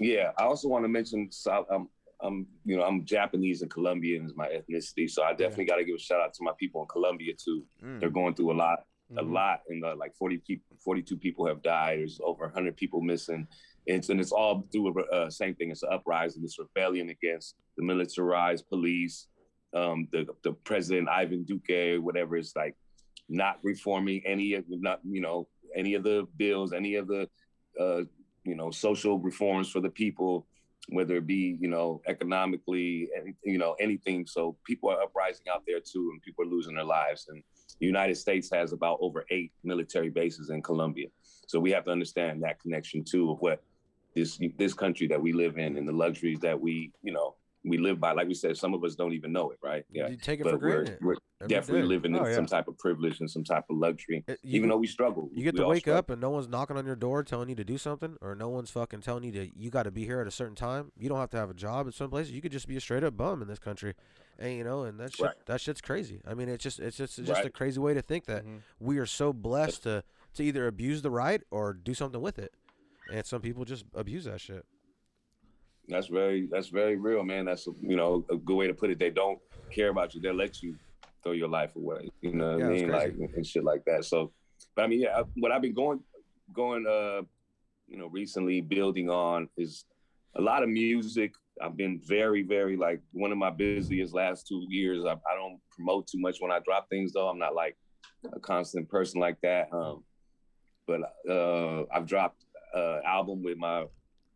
[0.00, 1.66] Yeah, I also want to mention South.
[1.70, 1.90] Um,
[2.22, 5.84] I'm, you know, I'm Japanese and Colombian is my ethnicity, so I definitely got to
[5.84, 7.62] give a shout out to my people in Colombia too.
[7.84, 8.00] Mm.
[8.00, 8.86] They're going through a lot,
[9.18, 9.32] a Mhm.
[9.32, 11.98] lot, and uh, like 40 people, 42 people have died.
[11.98, 13.46] There's over 100 people missing.
[13.84, 15.70] It's, and it's all through a uh, same thing.
[15.72, 19.26] It's an uprising, this rebellion against the militarized police,
[19.74, 22.36] um, the the president Ivan Duque, whatever.
[22.36, 22.76] It's like
[23.32, 27.28] not reforming any of not you know any of the bills, any of the
[27.80, 28.02] uh,
[28.44, 30.46] you know social reforms for the people,
[30.90, 34.26] whether it be you know economically, any, you know anything.
[34.26, 37.26] So people are uprising out there too, and people are losing their lives.
[37.28, 37.42] And
[37.80, 41.08] the United States has about over eight military bases in Colombia,
[41.46, 43.62] so we have to understand that connection too of what
[44.14, 47.78] this this country that we live in and the luxuries that we you know we
[47.78, 48.12] live by.
[48.12, 49.84] Like we said, some of us don't even know it, right?
[49.90, 51.14] Yeah, You take it but for we're, granted we're
[51.46, 51.86] definitely day.
[51.88, 52.34] living in Oh, yeah.
[52.34, 55.28] some type of privilege and some type of luxury, It- you even though we struggle.
[55.32, 55.98] You get to wake struggle.
[55.98, 58.48] up and no one's knocking on your door telling you to do something, or no
[58.48, 60.90] one's fucking telling you to you got to be here at a certain time.
[60.98, 62.32] You don't have to have a job in some places.
[62.32, 63.94] You could just be a straight up bum in this country,
[64.38, 65.46] and you know, and that shit, Right.
[65.46, 66.20] that shit's crazy.
[66.26, 68.56] I mean, it's just it's just it's just a crazy way to think that mm-hmm.
[68.80, 70.02] we are so blessed to
[70.34, 72.54] to either abuse the right or do something with it,
[73.12, 74.64] and some people just abuse that shit.
[75.88, 77.44] That's very that's very real, man.
[77.46, 78.98] That's a, you know a good way to put it.
[78.98, 79.38] They don't
[79.74, 80.20] care about you.
[80.20, 80.76] They'll let you
[81.22, 82.08] throw your life away.
[82.20, 82.90] You know what Yeah, I mean?
[82.90, 84.04] Like and shit like that.
[84.04, 84.32] So,
[84.76, 85.20] but I mean, yeah.
[85.20, 86.00] I- What I've been going
[86.52, 87.22] going uh
[87.88, 89.84] you know recently building on is
[90.36, 91.32] a lot of music.
[91.60, 95.04] I've been very very like one of my busiest last two years.
[95.04, 97.28] I, I don't promote too much when I drop things though.
[97.28, 97.76] I'm not like
[98.32, 99.68] a constant person like that.
[99.72, 100.04] Um,
[100.86, 103.84] but uh, I've dropped uh, album with my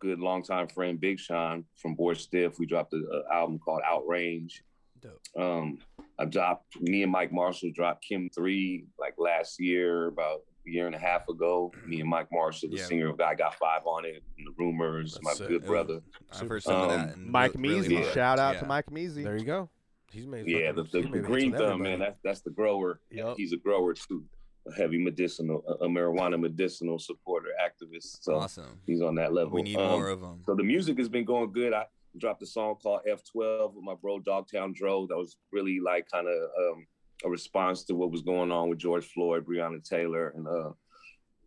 [0.01, 2.59] good longtime friend Big Sean from Bored Stiff.
[2.59, 4.53] We dropped an album called Outrange.
[5.01, 5.21] Dope.
[5.39, 5.79] Um,
[6.19, 10.87] I dropped me and Mike Marshall dropped Kim Three like last year, about a year
[10.87, 11.73] and a half ago.
[11.87, 12.85] Me and Mike Marshall, the Yeah.
[12.85, 15.49] singer of God Got Five on it, and the Rumors, my That's it.
[15.49, 16.01] good brother.
[16.33, 17.19] I've heard some of Um, that.
[17.19, 18.13] Mike re- really Measy.
[18.15, 18.61] Shout out Yeah.
[18.61, 19.23] to Mike Measy.
[19.25, 19.69] There you go.
[20.13, 21.99] He's made Yeah, the, fucking- the, he's the Green Thumb, man.
[21.99, 23.01] That's that's the grower.
[23.11, 23.37] Yep.
[23.37, 24.36] He's a grower too, a
[24.77, 28.23] heavy medicinal, a, a marijuana medicinal supporter, activist.
[28.23, 28.81] So Awesome.
[28.87, 29.53] he's on that level.
[29.55, 30.43] We need Um, more of them.
[30.47, 31.73] So the music has been going good.
[31.73, 31.87] I
[32.19, 35.07] dropped a song called F12 with my bro Dogtown Dro.
[35.07, 36.87] That was really like kind of um,
[37.25, 40.71] a response to what was going on with George Floyd, Breonna Taylor, and uh,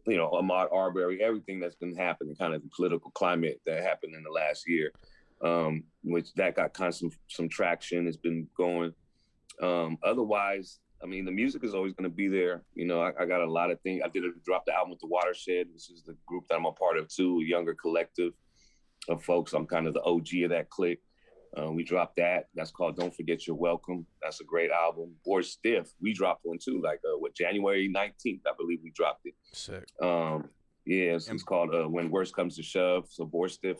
[0.07, 1.21] you know Ahmaud Arbery.
[1.21, 4.91] Everything that's been happening, kind of the political climate that happened in the last year,
[5.43, 8.07] um, which that got kind of some, some traction.
[8.07, 8.93] It's been going.
[9.61, 12.63] Um, otherwise, I mean, the music is always going to be there.
[12.75, 14.01] You know, I, I got a lot of things.
[14.03, 16.65] I did a, drop the album with the Watershed, which is the group that I'm
[16.65, 18.33] a part of too, a younger collective
[19.07, 19.53] of folks.
[19.53, 21.01] I'm kind of the OG of that clique.
[21.57, 22.47] Uh, we dropped that.
[22.53, 25.15] That's called "Don't Forget You're Welcome." That's a great album.
[25.25, 26.79] Bored Stiff, we dropped one too.
[26.83, 29.33] Like uh, what January 19th, I believe we dropped it.
[29.53, 29.85] Sick.
[30.01, 30.49] Um,
[30.85, 33.79] yeah, it's, it's called uh, "When Worst Comes to Shove." So Bored Stiff,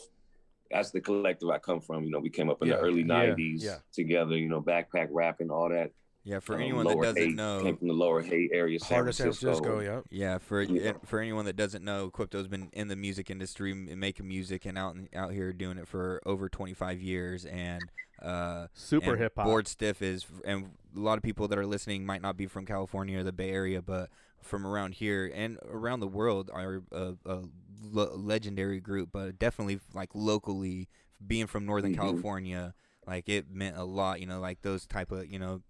[0.71, 2.03] that's the collective I come from.
[2.05, 3.75] You know, we came up in Yeah, the early yeah, '90s yeah.
[3.93, 4.35] together.
[4.35, 5.91] You know, backpack rapping, all that.
[6.23, 8.97] Yeah, for Um, anyone that doesn't Haight, know, came from the Lower Haight area, San
[8.97, 9.79] Heart of San Francisco.
[9.79, 10.01] Yeah.
[10.09, 10.93] Yeah, for Yeah.
[11.05, 14.77] for anyone that doesn't know, Quipto's been in the music industry, m- making music, and
[14.77, 17.81] out out here doing it for over 25 years, and
[18.21, 19.45] uh, Super hip hop.
[19.45, 22.65] Bored Stiff is, and a lot of people that are listening might not be from
[22.65, 24.09] California or the Bay Area, but
[24.41, 27.43] from around here and around the world are a, a
[27.81, 30.89] le- legendary group, but definitely like locally,
[31.25, 31.97] being from Northern Mhm.
[31.97, 32.73] California,
[33.07, 34.19] like it meant a lot.
[34.19, 35.61] You know, like those type of you know.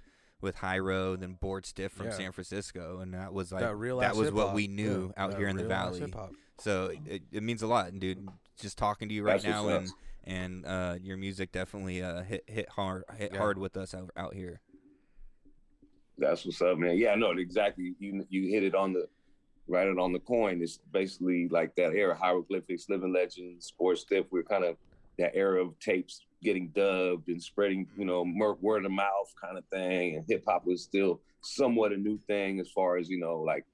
[0.41, 2.11] With High Road and Bored Stiff from Yeah.
[2.13, 4.55] San Francisco, and that was like that real that was what hip-hop.
[4.55, 6.13] we knew Yeah, out that here in the valley.
[6.59, 8.27] So it, it means a lot, and dude.
[8.57, 9.89] Just talking to you right That's now, and
[10.25, 13.37] and uh, your music definitely uh, hit hit hard hit Yeah.
[13.39, 14.59] hard with us out, out here.
[16.17, 16.97] That's what's up, man.
[16.97, 17.95] Yeah, no, exactly.
[17.99, 19.07] You you hit it on the
[19.67, 20.61] right it on the coin.
[20.61, 24.25] It's basically like that era, hieroglyphics, living legends, sports stiff.
[24.29, 24.75] We're kind of
[25.17, 28.65] that era of tapes getting dubbed and spreading, you know, mm-hmm.
[28.65, 30.15] word of mouth kind of thing.
[30.15, 33.65] And hip hop was still somewhat a new thing as far as you know, like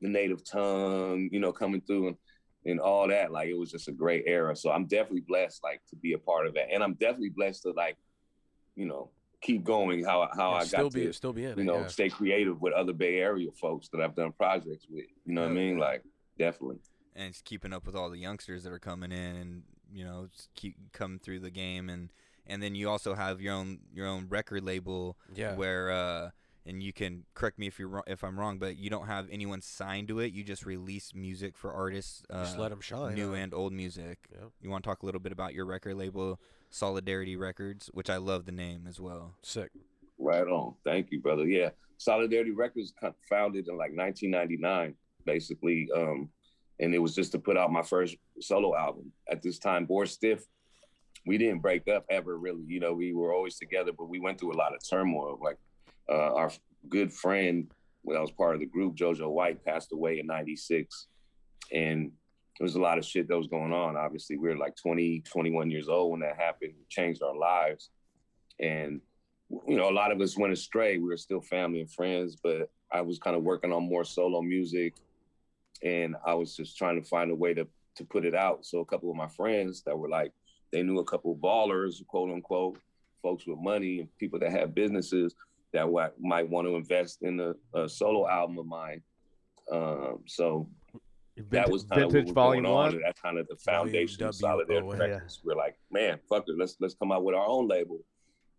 [0.00, 2.16] the native tongue, you know, coming through and
[2.64, 3.32] and all that.
[3.32, 4.54] Like it was just a great era.
[4.54, 7.62] So I'm definitely blessed, like, to be a part of that, and I'm definitely blessed
[7.62, 7.96] to like,
[8.76, 10.04] you know, keep going.
[10.04, 11.64] How how Yeah, I still got be to still be in you it.
[11.64, 11.86] know, yeah.
[11.88, 15.06] stay creative with other Bay Area folks that I've done projects with.
[15.24, 15.78] You know what I mean?
[15.78, 16.02] Like,
[16.38, 16.78] definitely.
[17.14, 20.28] and it's keeping up with all the youngsters that are coming in and you know
[20.34, 22.10] just keep coming through the game and
[22.46, 25.54] and then you also have your own your own record label Yeah.
[25.54, 26.30] where uh
[26.64, 29.28] and you can correct me if you're wrong, if I'm wrong but you don't have
[29.30, 33.14] anyone signed to it you just release music for artists uh, Just let 'em shine,
[33.14, 33.34] new huh?
[33.36, 34.46] and old music Yeah.
[34.60, 38.16] you want to talk a little bit about your record label Solidarity Records which I
[38.16, 39.70] love the name as well Sick.
[40.18, 40.74] Right on.
[40.84, 41.46] Thank you, brother.
[41.48, 41.70] Yeah.
[41.98, 42.94] Solidarity Records
[43.28, 45.88] founded in like 1999, basically.
[45.96, 46.28] Um,
[46.82, 49.12] and it was just to put out my first solo album.
[49.30, 50.44] At this time, Bored Stiff,
[51.24, 52.64] we didn't break up ever, really.
[52.66, 55.38] You know, we were always together, but we went through a lot of turmoil.
[55.40, 55.58] Like
[56.08, 56.50] uh, our
[56.88, 57.70] good friend,
[58.02, 61.06] when I was part of the group, JoJo White, passed away in 96.
[61.72, 62.10] And
[62.58, 63.96] there was a lot of shit that was going on.
[63.96, 66.72] Obviously, we were like 20, 21 years old when that happened.
[66.80, 67.90] It changed our lives.
[68.58, 69.00] And
[69.68, 70.98] you know, a lot of us went astray.
[70.98, 74.42] We were still family and friends, but I was kind of working on more solo
[74.42, 74.94] music,
[75.82, 77.66] and I was just trying to find a way to
[77.96, 78.64] to put it out.
[78.64, 80.32] So a couple of my friends that were like,
[80.72, 82.78] they knew a couple of ballers, quote unquote,
[83.22, 85.34] folks with money and people that have businesses
[85.72, 89.02] that wa- might want to invest in a, a solo album of mine.
[89.70, 90.68] Um, so
[91.50, 93.00] that was kind of what was going on.
[93.04, 94.90] That's kind of the foundation of W.
[94.90, 95.40] Records.
[95.44, 97.98] We're like, man, fuck it, let's let's come out with our own label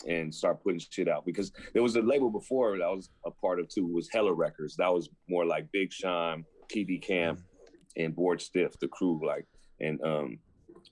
[0.07, 3.31] and start putting shit out because there was a label before that I was a
[3.31, 4.75] part of too was Hella Records.
[4.77, 7.43] That was more like Big Sean, TD Cam
[7.97, 9.45] and Bored Stiff, the crew, like,
[9.79, 10.39] and um,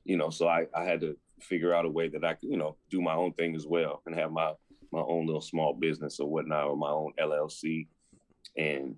[0.04, 2.58] you know, so I I had to figure out a way that I could, you
[2.58, 4.54] know, do my own thing as well and have my
[4.92, 7.88] my own little small business or whatnot or my own LLC
[8.58, 8.96] and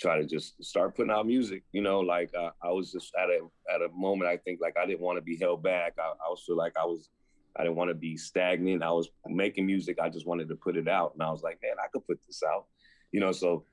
[0.00, 1.62] try to just start putting out music.
[1.72, 3.40] You know, like uh, I was just at a
[3.72, 5.94] at a moment I think like I didn't want to be held back.
[5.98, 7.10] I, I was feel like I was
[7.56, 8.82] I didn't want to be stagnant.
[8.82, 9.98] I was making music.
[10.00, 12.18] I just wanted to put it out, and I was like, man, I could put
[12.26, 12.66] this out.
[13.12, 13.64] You know, so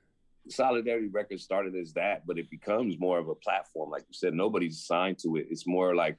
[0.49, 3.89] Solidarity Records started as that, but it becomes more of a platform.
[3.89, 5.47] Like you said, nobody's signed to it.
[5.49, 6.17] It's more like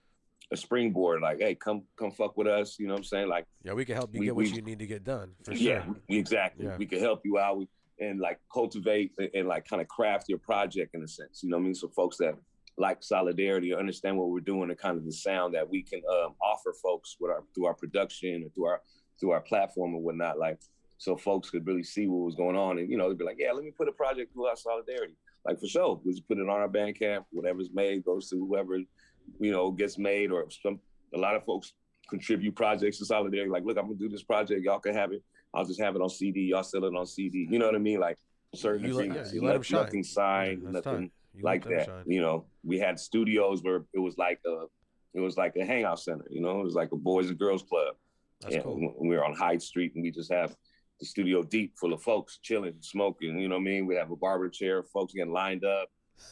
[0.52, 1.22] a springboard.
[1.22, 2.78] Like, hey, come come fuck with us.
[2.78, 3.28] You know what I'm saying?
[3.28, 5.32] Like, Yeah, we can help you We- get what we- you need to get done.
[5.44, 5.96] For yeah, sure.
[6.08, 6.66] we- exactly.
[6.66, 6.76] Yeah.
[6.76, 7.66] We can help you out
[7.98, 11.42] and like cultivate and, and like kind of craft your project in a sense.
[11.42, 11.74] You know what I mean?
[11.74, 12.34] So folks that
[12.78, 16.00] like solidarity or understand what we're doing and kind of the sound that we can
[16.10, 18.82] um, offer folks with our through our production or through our
[19.20, 20.38] through our platform and whatnot.
[20.38, 20.58] Like
[21.02, 23.36] so folks could really see what was going on and you know they'd be like,
[23.36, 25.16] yeah, let me put a project through our solidarity.
[25.44, 27.24] Like for sure, we just put it on our Bandcamp.
[27.32, 28.78] Whatever's made goes to whoever
[29.40, 30.78] you know gets made or some.
[31.12, 31.72] A lot of folks
[32.08, 33.50] contribute projects to solidarity.
[33.50, 34.62] Like, look, I'm gonna do this project.
[34.62, 35.24] Y'all can have it.
[35.52, 36.42] I'll just have it on CD.
[36.42, 37.48] Y'all sell it on CD.
[37.50, 37.98] You know what I mean?
[37.98, 38.16] Like
[38.54, 39.82] certain You let- yeah, you let 'em shine.
[39.82, 40.62] Nothing signed.
[40.62, 41.86] Yeah, nothing let like that.
[41.86, 42.04] shine.
[42.06, 44.66] You know, we had studios where it was like a,
[45.14, 46.26] it was like a hangout center.
[46.30, 47.96] You know, it was like a boys and girls club.
[48.40, 48.76] That's and cool.
[49.00, 50.54] we we were on Hyde Street, and we just have
[51.02, 53.36] the studio deep full of folks chilling, smoking.
[53.36, 53.86] You know what I mean?
[53.86, 55.88] We have a barber chair, folks getting lined up,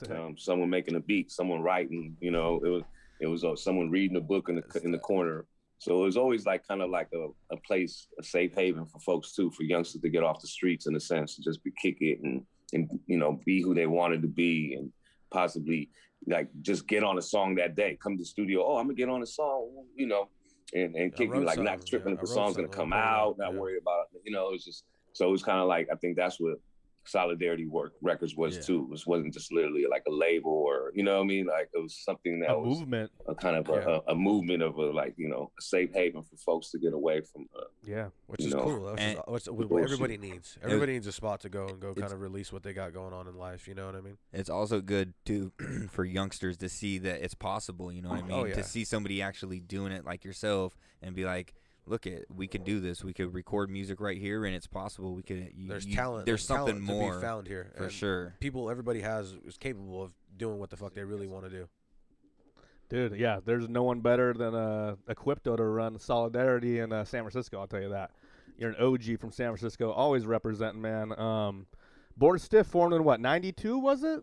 [0.09, 2.17] um, someone making a beat, someone writing.
[2.21, 2.83] You know, it was
[3.21, 5.45] it was uh, someone reading a book in the in the corner.
[5.79, 9.01] So it was always like kind of like a, a place, a safe haven for
[9.01, 11.73] folks too, for youngsters to get off the streets in a sense, to just be
[11.83, 14.93] kick it and and you know be who they wanted to be and
[15.33, 15.91] possibly
[16.29, 17.99] like just get on a song that day.
[18.01, 20.29] Come to the studio, oh, I'm gonna get on a song, you know,
[20.73, 23.41] and and kick you like not tripping yeah, if the song's gonna come I'll put
[23.41, 23.61] it out, not yeah.
[23.61, 24.23] worried about it.
[24.25, 26.57] You know, it's just so it was kind of like I think that's what
[27.05, 28.63] solidarity work records was Yeah.
[28.63, 28.91] too.
[28.93, 31.47] It wasn't just literally like a label or you know what I mean.
[31.47, 33.11] Like it was something that A was movement.
[33.27, 33.99] a kind of a, Yeah.
[34.09, 36.93] a, a movement of a like you know a safe haven for folks to get
[36.93, 37.47] away from.
[37.57, 38.09] Uh, Yeah.
[38.27, 38.93] Which is know, cool.
[38.93, 40.59] Which is, and- what's, what everybody needs.
[40.63, 43.13] Everybody needs a spot to go and go kind of release what they got going
[43.13, 43.67] on in life.
[43.67, 44.19] You know what I mean?
[44.33, 45.53] It's also good too
[45.91, 47.91] for youngsters to see that it's possible.
[47.93, 48.31] You know what I mean?
[48.33, 48.55] Oh, yeah.
[48.55, 51.55] To see somebody actually doing it like yourself and be like,
[51.87, 53.03] "Look, at we can do this.
[53.05, 55.15] We could record music right here, and it's possible.
[55.15, 55.51] We could.
[55.55, 56.27] You, There's you- talent.
[56.27, 58.35] There's something talent more to be found here for and sure.
[58.41, 61.69] People, everybody has is capable of doing what the fuck they really want to do.
[62.89, 67.23] Dude, yeah, there's no one better than uh, Equipto to run Solidarity in uh, San
[67.23, 67.61] Francisco.
[67.61, 68.11] I'll tell you that.
[68.59, 71.19] You're an OG from San Francisco, always representing, man.
[71.19, 71.67] Um,
[72.17, 74.23] Bored Stiff formed in what, 92 was it?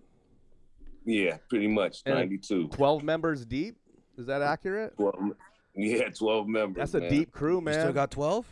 [1.06, 2.68] yeah, pretty much And- ninety two.
[2.68, 3.78] 12 members deep?
[4.18, 4.94] Is that accurate?
[4.98, 5.14] Well,
[5.78, 6.78] yeah, twelve members.
[6.78, 7.10] That's a man.
[7.12, 7.74] deep crew, man.
[7.74, 7.86] You man.
[7.86, 8.46] still got twelve?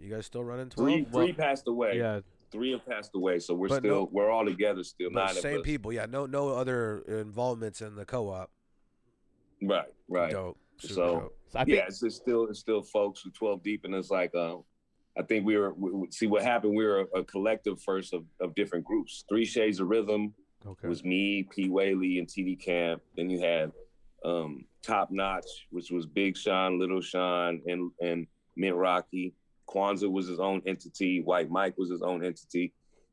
[0.00, 0.88] You guys still running twelve?
[0.88, 1.96] Three, three passed away.
[1.96, 5.10] yeah, Three have passed away, so we're But still no- we're all together still.
[5.10, 5.64] But nine same of us.
[5.66, 6.06] people, yeah.
[6.06, 8.50] No, no other involvements in the co-op.
[9.62, 10.32] Right, right.
[10.32, 10.58] Dope.
[10.78, 11.38] Super So- dope.
[11.48, 14.10] So I think yeah, it's, it's still it's still folks with twelve deep, and it's
[14.10, 14.56] like uh,
[15.18, 16.74] I think we were we, we- see what happened.
[16.74, 19.24] We were a, a collective first of, of different groups.
[19.28, 20.32] Three Shades of Rhythm
[20.66, 20.88] okay.
[20.88, 21.68] was me, P.
[21.68, 23.02] Whaley, and TD Camp.
[23.16, 23.70] Then you had
[24.24, 29.34] um, Top Notch, which was Big Sean, Little Sean, and and Mint Rocky.
[29.68, 31.22] Kwanzaa was his own entity.
[31.22, 32.72] White Mike was his own entity.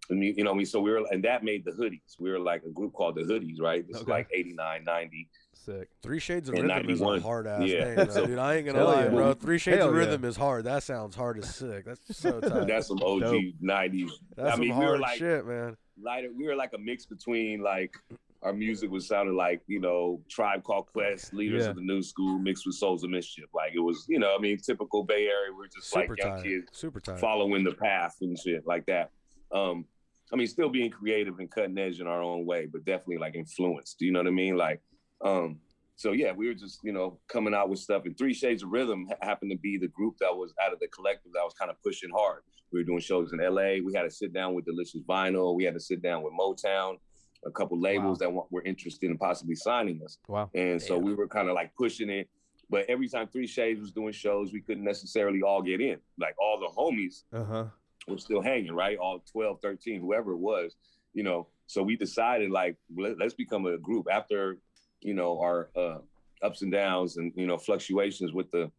[0.09, 2.19] And you, you know, what I mean, so we were, and that made the hoodies.
[2.19, 3.85] We were like a group called the Hoodies, right?
[3.87, 5.29] This is like 89, 90.
[5.53, 5.87] Sick.
[6.01, 7.93] Three Shades of In Rhythm is a hard ass Yeah.
[7.93, 8.39] name, So- dude.
[8.39, 9.09] I ain't gonna lie, yeah.
[9.09, 9.33] bro.
[9.35, 9.99] Three Shades Hell of yeah.
[9.99, 10.65] Rhythm is hard.
[10.65, 11.85] That sounds hard as sick.
[11.85, 12.65] That's so tight.
[12.67, 13.33] That's some OG Dope.
[13.63, 14.09] 90s.
[14.35, 15.77] That's I mean, some we were hard like shit, man.
[16.01, 16.29] lighter.
[16.35, 17.93] We were like a mix between like
[18.41, 21.71] our music was sounded like you know Tribe Called Quest, Leaders Yeah.
[21.71, 23.45] of the New School, mixed with Souls of Mischief.
[23.53, 25.51] Like it was, you know, I mean, typical Bay Area.
[25.55, 26.43] We're just Super like young tight.
[26.43, 27.19] kids Super tight.
[27.19, 29.11] following the path and shit like that.
[29.51, 29.85] Um,
[30.31, 33.35] I mean, still being creative and cutting edge in our own way, but definitely like
[33.35, 33.97] influenced.
[33.99, 34.55] Do you know what I mean?
[34.55, 34.79] Like,
[35.25, 35.59] um,
[35.95, 38.03] so yeah, we were just you know coming out with stuff.
[38.05, 40.87] And Three Shades of Rhythm happened to be the group that was out of the
[40.87, 42.41] collective that was kind of pushing hard.
[42.71, 43.81] We were doing shows in L.A.
[43.81, 45.55] We had to sit down with Delicious Vinyl.
[45.55, 46.97] We had to sit down with Motown,
[47.45, 50.17] a couple labels that wa- were interested in possibly signing us.
[50.27, 50.49] Wow.
[50.53, 51.05] And so Damn.
[51.05, 52.27] we were kind of like pushing it.
[52.69, 55.97] But every time Three Shades was doing shows, we couldn't necessarily all get in.
[56.19, 57.65] Like all the homies Uh huh.
[58.07, 58.97] were still hanging, right?
[58.97, 60.75] All 12, 13, whoever it was,
[61.13, 61.47] you know.
[61.67, 64.57] So we decided like let, us become a group after,
[65.01, 65.99] you know, our uh,
[66.43, 68.71] ups and downs and you know fluctuations with the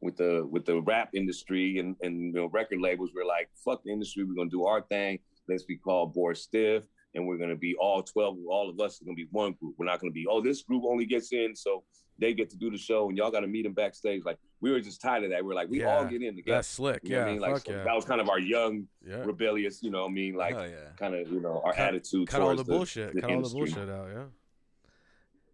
[0.00, 3.10] with the with the rap industry and and you know record labels.
[3.14, 5.18] We're like, fuck the industry, we're gonna do our thing.
[5.48, 6.84] Let's be called Bored Stiff.
[7.14, 8.36] And we're gonna be all twelve.
[8.48, 9.74] All of us are gonna be one group.
[9.78, 11.84] We're not gonna be oh this group only gets in, so
[12.18, 14.22] they get to do the show, and y'all got to meet them backstage.
[14.24, 15.44] Like we were just tired of that.
[15.44, 16.58] We are like we all get in together.
[16.58, 17.00] That's slick.
[17.02, 17.40] You know what yeah, I mean?
[17.40, 17.84] Like fuck so yeah.
[17.84, 19.16] that was kind of our young, Yeah.
[19.24, 19.82] rebellious.
[19.82, 20.70] You know, what I mean, like yeah.
[20.96, 22.28] kind of you know our Cut- attitude.
[22.28, 23.14] Cut all towards the bullshit.
[23.14, 24.08] the Cut all the bullshit out.
[24.12, 24.24] Yeah.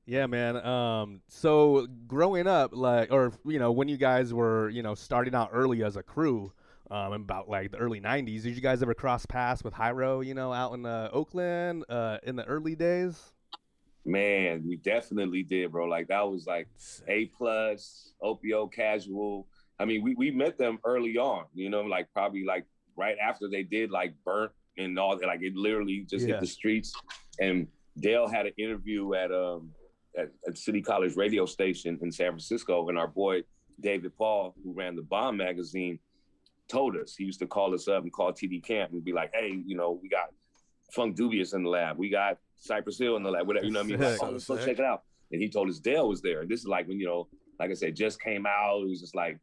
[0.07, 0.57] Yeah, man.
[0.57, 5.37] Um, so growing up, like, or you know, when you guys were, you know, starting
[5.37, 6.53] out early as a crew,
[6.90, 10.24] um, about like the early '90s, did you guys ever cross paths with Hiero?
[10.26, 13.33] You know, out in uh, Oakland, uh, in the early days?
[14.05, 15.87] Man, we definitely did, bro.
[15.87, 16.68] Like that was like
[17.07, 19.46] A plus, Opio casual.
[19.79, 22.64] I mean, we, we met them early on, you know, like probably like
[22.96, 25.26] right after they did like burnt and all that.
[25.26, 26.35] Like it literally just Yeah.
[26.35, 26.94] hit the streets.
[27.40, 27.66] And
[27.98, 29.70] Del had an interview at um
[30.18, 33.42] at, at City College radio station in San Francisco, and our boy
[33.81, 35.98] David Paul, who ran the Bomb magazine,
[36.71, 39.33] told us he used to call us up and call TD Camp and be like,
[39.35, 40.29] "Hey, you know, we got
[40.97, 43.87] Funkdoobiest in the lab, we got Cypress Hill in the lab, whatever." You know what
[43.87, 44.01] I mean?
[44.01, 45.03] Like, oh, let's go check it out.
[45.33, 47.29] And he told us Del was there, and this is like when you know,
[47.59, 48.83] like I said, just came out.
[48.83, 49.39] It was just like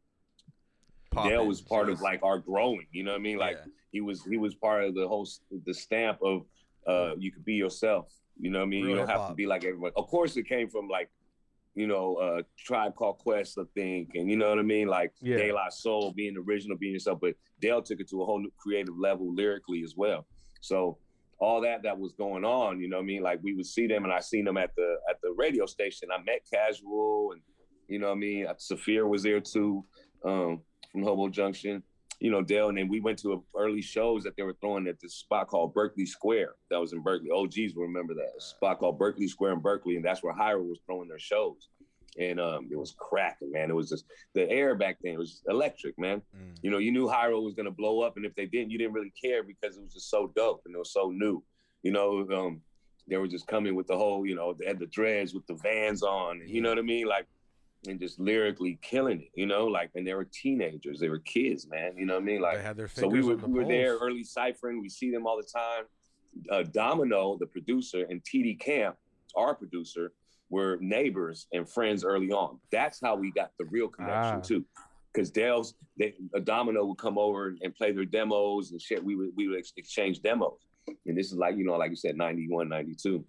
[1.14, 2.86] Del was part of like our growing.
[2.92, 3.38] You know what I mean?
[3.38, 3.72] Like Yeah.
[3.92, 5.26] he was he was part of the whole
[5.66, 6.46] the stamp of
[6.86, 8.12] uh you could be yourself.
[8.38, 8.84] You know what I mean?
[8.84, 9.92] Real you don't have to be like everyone.
[9.96, 11.10] Of course, it came from like
[11.78, 15.12] you know uh Tribe Called Quest, I think, and you know what I mean, like
[15.20, 15.36] Yeah.
[15.36, 17.20] De La Soul, being original, being yourself.
[17.20, 20.26] But Del took it to a whole new creative level lyrically as well.
[20.60, 20.98] So
[21.38, 23.22] all that that was going on, you know what I mean?
[23.22, 26.08] Like we would see them, and I seen them at the at the radio station.
[26.12, 27.40] I met Casual, and
[27.86, 28.46] you know what I mean.
[28.58, 29.84] Saafir was there too,
[30.24, 30.60] um,
[30.90, 31.82] from Hobo Junction.
[32.20, 34.88] You know, Del, and then we went to a, early shows that they were throwing
[34.88, 36.54] at this spot called Berkeley Square.
[36.70, 37.30] That was in Berkeley.
[37.30, 40.80] OGs will remember that spot called Berkeley Square in Berkeley, and that's where Hiero was
[40.84, 41.68] throwing their shows.
[42.18, 43.70] And um, it was cracking, man.
[43.70, 44.04] It was just
[44.34, 45.14] the air back then.
[45.14, 46.20] It was electric, man.
[46.36, 46.58] Mm.
[46.62, 48.94] You know, you knew Hiero was gonna blow up, and if they didn't, you didn't
[48.94, 51.42] really care because it was just so dope and it was so new.
[51.82, 52.60] You know, um,
[53.08, 55.54] they were just coming with the whole, you know, they had the dreads with the
[55.54, 56.42] vans on.
[56.46, 57.06] You know what I mean?
[57.06, 57.26] Like,
[57.86, 59.28] and just lyrically killing it.
[59.34, 61.92] You know, like, and they were teenagers, they were kids, man.
[61.96, 62.40] You know what I mean?
[62.40, 64.80] Like, they had their so we were, the we were there early ciphering.
[64.80, 65.84] We see them all the time.
[66.50, 68.96] Uh, Domino, the producer, and TD Camp,
[69.36, 70.12] our producer,
[70.50, 72.58] were neighbors and friends early on.
[72.72, 74.40] That's how we got the real connection Ah.
[74.40, 74.64] too.
[75.12, 79.02] Because Del's, they, a Domino would come over and play their demos and shit.
[79.02, 80.58] We would we would ex- exchange demos,
[81.06, 83.24] and this is like you know, like you said, 91, 92.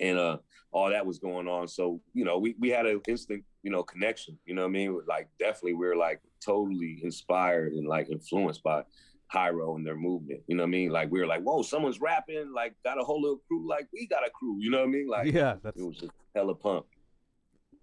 [0.00, 0.38] and uh,
[0.72, 1.66] all that was going on.
[1.68, 4.38] So you know, we we had an instant you know connection.
[4.44, 5.00] You know what I mean?
[5.08, 8.84] Like definitely, we are like totally inspired and like influenced by
[9.32, 10.42] Hiero and their movement.
[10.46, 10.90] You know what I mean?
[10.90, 12.52] Like we were like, whoa, someone's rapping.
[12.54, 13.66] Like got a whole little crew.
[13.68, 14.58] Like we got a crew.
[14.60, 15.08] You know what I mean?
[15.08, 16.86] Like yeah, that's it was just hella pump.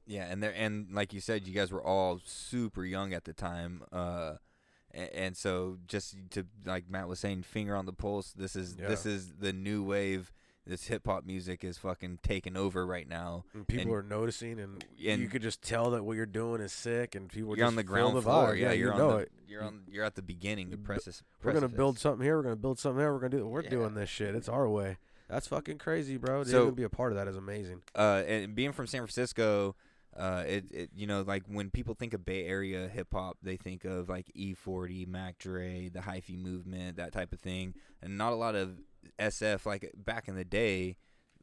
[0.06, 3.34] Yeah, and there and like you said, you guys were all super young at the
[3.34, 4.34] time, uh,
[4.92, 8.34] and, and so just to like Matt was saying, finger on the pulse.
[8.34, 10.32] This is this is the new wave.
[10.66, 13.46] This hip hop music is fucking taking over right now.
[13.54, 16.62] And people and are noticing, and, and you could just tell that what you're doing
[16.62, 18.56] is sick, and people you're just on the ground the floor.
[18.56, 19.32] Yeah, you you're know on the, it.
[19.48, 20.70] you're on you're at the beginning.
[20.70, 21.24] The precipice.
[21.44, 22.38] We're gonna build something here.
[22.38, 23.12] We're gonna build something there.
[23.12, 23.48] We're gonna do.
[23.48, 23.70] We're Yeah.
[23.72, 24.36] doing this shit.
[24.36, 24.98] It's our way.
[25.28, 26.44] That's fucking crazy, bro.
[26.44, 27.82] To So- even be a part of that is amazing.
[27.96, 29.76] uh, and being from San Francisco,
[30.16, 33.56] uh, it, it you know like when people think of Bay Area hip hop, they
[33.58, 38.32] think of like E40, Mac Dre, the hyphy movement, that type of thing, and not
[38.32, 38.78] a lot of
[39.20, 39.66] SF.
[39.66, 40.98] Like back in the day,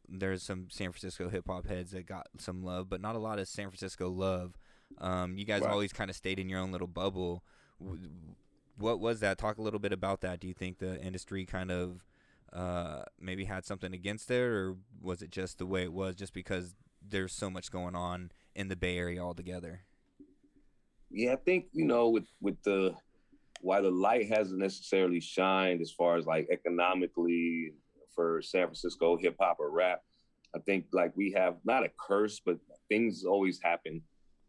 [0.08, 3.38] there's some San Francisco hip hop heads that got some love, but not a lot
[3.38, 4.58] of San Francisco love.
[4.98, 5.70] Um, you guys Right.
[5.72, 7.44] always kind of stayed in your own little bubble.
[8.76, 9.38] What was that?
[9.38, 10.40] Talk a little bit about that.
[10.40, 12.04] Do you think the industry kind of
[12.52, 16.32] uh, maybe had something against it, or was it just the way it was, just
[16.32, 16.74] because
[17.06, 19.82] there's so much going on in the Bay Area altogether?
[21.10, 22.94] Yeah, I think you know with with the
[23.60, 27.72] why the light hasn't necessarily shined as far as like economically
[28.14, 30.02] for San Francisco hip hop or rap.
[30.54, 34.02] I think like we have not a curse, but things always happen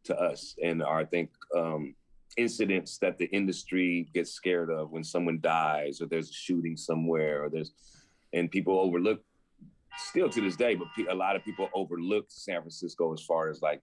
[0.06, 1.94] to us, and are, I think um,
[2.38, 7.44] incidents that the industry gets scared of when someone dies or there's a shooting somewhere
[7.44, 7.74] or there's
[8.34, 9.22] and people overlook
[9.98, 13.62] still to this day, but a lot of people overlook San Francisco as far as
[13.62, 13.82] like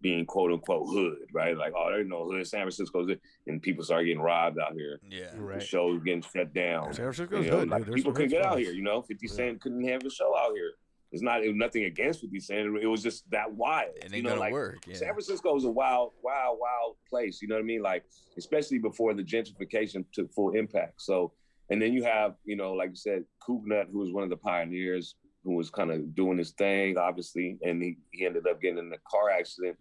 [0.00, 1.56] being quote unquote hood, right?
[1.56, 2.46] Like, oh, there's no hood.
[2.46, 3.20] San Francisco's hood.
[3.46, 5.00] And people start getting robbed out here.
[5.08, 5.30] Yeah.
[5.32, 5.62] The right.
[5.62, 6.92] shows getting shut down.
[6.92, 7.94] San Francisco's You know, hood, like, dude.
[7.94, 9.02] People couldn't hood get out here, you know.
[9.02, 9.32] 50 Yeah.
[9.32, 10.72] Cent couldn't have a show out here.
[11.12, 12.76] It's not it was nothing against 50 Cent.
[12.82, 13.96] It was just that wild.
[13.96, 14.84] It you ain't know, gonna like, work.
[14.86, 14.96] Yeah.
[14.96, 17.40] San Francisco is a wild, wild, wild place.
[17.40, 17.82] You know what I mean?
[17.82, 18.04] Like,
[18.36, 21.00] especially before the gentrification took full impact.
[21.00, 21.32] So,
[21.70, 24.36] and then you have, you know, like you said, Nut, who was one of the
[24.36, 25.14] pioneers,
[25.44, 28.92] who was kind of doing his thing, obviously, and he, he ended up getting in
[28.92, 29.76] a car accident,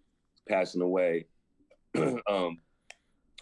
[0.47, 1.25] passing away.
[1.95, 2.59] um,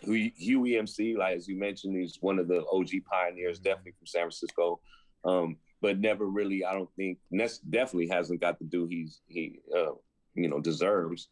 [0.03, 4.07] Hu- Huey MC, like as you mentioned, he's one of the OG pioneers, definitely from
[4.07, 4.79] San Francisco.
[5.25, 6.63] Um, but never really.
[6.63, 9.91] I don't think definitely hasn't got the do he's he uh,
[10.33, 11.27] you know deserves.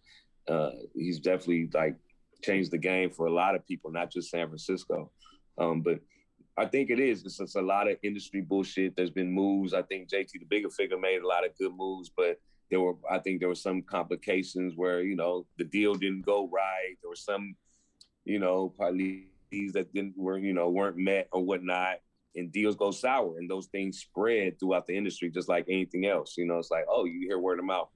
[0.48, 1.96] Uh, he's definitely like
[2.44, 5.12] changed the game for a lot of people, not just San Francisco.
[5.58, 6.00] Um, but
[6.58, 7.24] I think it is.
[7.24, 8.96] It's, it's, a lot of industry bullshit.
[8.96, 9.74] There's been moves.
[9.74, 12.38] I think JT, the Bigga Figga, made a lot of good moves, but
[12.72, 16.50] there were, I think, there were some complications where you know the deal didn't go
[16.52, 16.96] right.
[17.02, 17.56] There were some,
[18.26, 19.28] you know, parties
[19.74, 21.98] that didn't were you know weren't met or whatnot,
[22.36, 26.36] and deals go sour, and those things spread throughout the industry just like anything else.
[26.38, 27.90] You know, it's like, oh, you hear word of mouth.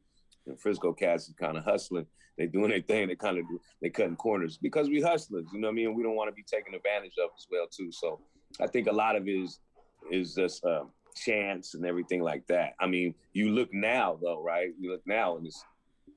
[0.45, 2.05] And Frisco cats is kind of hustling.
[2.38, 3.07] They doing their thing.
[3.07, 3.45] They kind of
[3.82, 5.47] they cutting corners because we hustlers.
[5.53, 5.95] You know what I mean?
[5.95, 7.91] We don't want to be taken advantage of as well too.
[7.91, 8.19] So
[8.59, 9.59] I think a lot of it is
[10.11, 12.74] is just um, chance and everything like that.
[12.80, 14.70] I mean, you look now though, right?
[14.80, 15.63] You look now and it's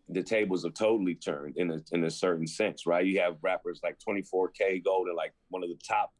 [0.09, 3.05] the tables have totally turned in a in a certain sense, right?
[3.05, 6.13] You have rappers like 24K Gold and like one of the top,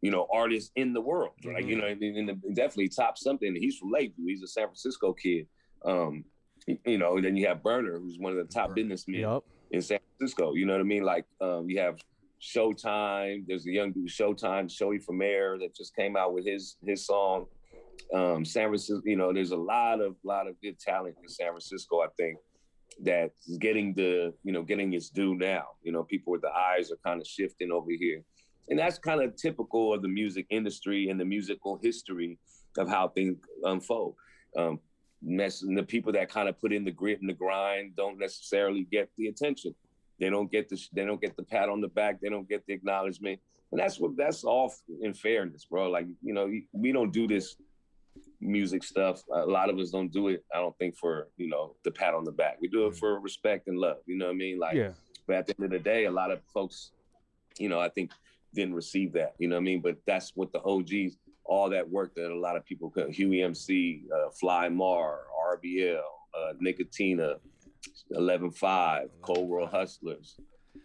[0.00, 1.64] you know, artists in the world, right?
[1.64, 1.68] Mm-hmm.
[1.68, 3.54] You know, in the, definitely top something.
[3.54, 4.26] He's from Lakeview.
[4.26, 5.46] He's a San Francisco kid.
[5.84, 6.24] Um,
[6.66, 9.42] you know, and then you have Berner, who's one of the top businessmen yep.
[9.70, 10.54] in San Francisco.
[10.54, 11.04] You know what I mean?
[11.04, 11.98] Like um, you have
[12.40, 13.44] Showtime.
[13.46, 17.06] There's a young dude, Showtime, Showy from Air, that just came out with his his
[17.06, 17.46] song.
[18.14, 21.48] Um, San Francisco, you know, there's a lot of lot of good talent in San
[21.48, 22.00] Francisco.
[22.00, 22.38] I think
[23.02, 25.64] that's getting the you know getting its due now.
[25.82, 28.22] You know, people with the eyes are kind of shifting over here,
[28.68, 32.38] and that's kind of typical of the music industry and the musical history
[32.78, 34.14] of how things unfold.
[34.56, 34.80] Um,
[35.22, 39.08] the people that kind of put in the grit and the grind don't necessarily get
[39.16, 39.74] the attention.
[40.20, 42.20] They don't get the they don't get the pat on the back.
[42.20, 43.40] They don't get the acknowledgement,
[43.72, 45.90] and that's what that's all in fairness, bro.
[45.90, 47.56] Like you know, we don't do this
[48.40, 49.22] music stuff.
[49.32, 50.44] A lot of us don't do it.
[50.54, 52.58] I don't think for you know the pat on the back.
[52.60, 53.98] We do it for respect and love.
[54.06, 54.58] You know what I mean?
[54.58, 54.90] Like, yeah.
[55.26, 56.92] but at the end of the day, a lot of folks,
[57.58, 58.10] you know, I think
[58.54, 59.34] didn't receive that.
[59.38, 59.80] You know what I mean?
[59.80, 63.42] But that's what the OGs, all that work that a lot of people, could, Huey
[63.42, 66.00] MC, uh, Fly Mar, RBL,
[66.38, 67.36] uh, Nicotina,
[68.16, 70.36] 11-5, Cold World Hustlers,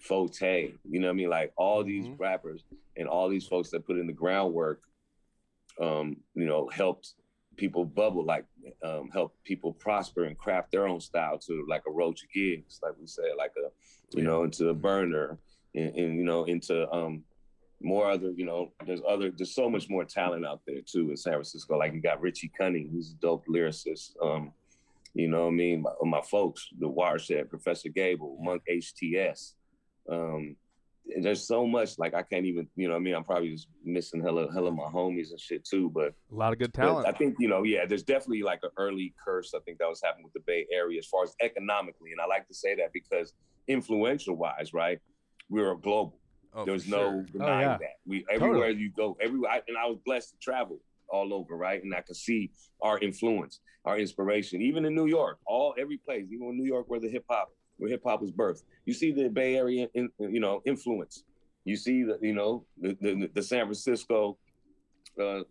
[0.01, 1.30] Fote, you know what I mean?
[1.30, 2.21] Like all these mm-hmm.
[2.21, 2.63] rappers
[2.95, 4.82] and all these folks that put in the groundwork,
[5.80, 7.13] um, you know, helped
[7.57, 8.45] people bubble, like
[8.84, 12.93] um, help people prosper and craft their own style to like a Roach Gigz, like
[12.99, 15.38] we said, like a, you know, into a Berner
[15.75, 17.23] and, and you know, into um,
[17.82, 21.17] more other, you know, there's other, there's so much more talent out there too in
[21.17, 21.77] San Francisco.
[21.77, 24.11] Like you got Richie Cunning, who's a dope lyricist.
[24.21, 24.53] Um,
[25.13, 25.82] you know what I mean?
[25.82, 29.53] My, my folks, the Watershed, Professor Gable, Monk HTS.
[30.09, 30.55] Um,
[31.22, 33.16] there's so much like I can't even, you know I mean?
[33.16, 35.89] I'm probably just missing hella hella my homies and shit too.
[35.93, 37.07] But a lot of good talent.
[37.07, 39.53] I think, you know, yeah, there's definitely like an early curse.
[39.55, 42.12] I think that was happening with the Bay Area as far as economically.
[42.12, 43.34] And I like to say that because
[43.68, 44.99] influential wise, right?
[45.49, 46.20] We're a global.
[46.53, 47.26] Oh, There's no sure.
[47.28, 47.78] Oh, denying oh, yeah.
[47.78, 47.95] that.
[48.05, 48.82] We everywhere totally.
[48.82, 50.80] you go, everywhere and I was blessed to travel
[51.10, 51.84] all over, right?
[51.84, 52.51] And I could see
[52.82, 56.86] our influence, our inspiration, even in New York, all every place, even in New York
[56.88, 57.49] where the hip hop,
[57.80, 58.63] where hip hop was birthed.
[58.86, 61.23] You see the Bay Area, in, you know, influence.
[61.65, 64.38] You see the, you know, the the, the San Francisco,
[65.21, 65.41] uh,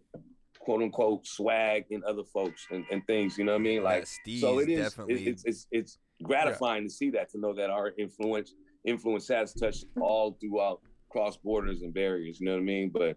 [0.60, 3.38] quote unquote swag in other folks and, and things.
[3.38, 3.82] You know what I mean?
[3.82, 4.96] Like, yeah, so it is.
[5.08, 6.88] It, it's it's it's gratifying yeah.
[6.88, 8.54] to see that to know that our influence
[8.84, 12.40] influence has touched all throughout cross borders and barriers.
[12.40, 12.90] You know what I mean?
[12.90, 13.16] But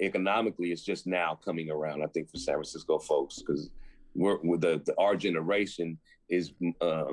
[0.00, 2.02] economically, it's just now coming around.
[2.02, 3.70] I think for San Francisco folks, because
[4.14, 5.98] we're with the, the, our generation
[6.28, 7.12] is uh,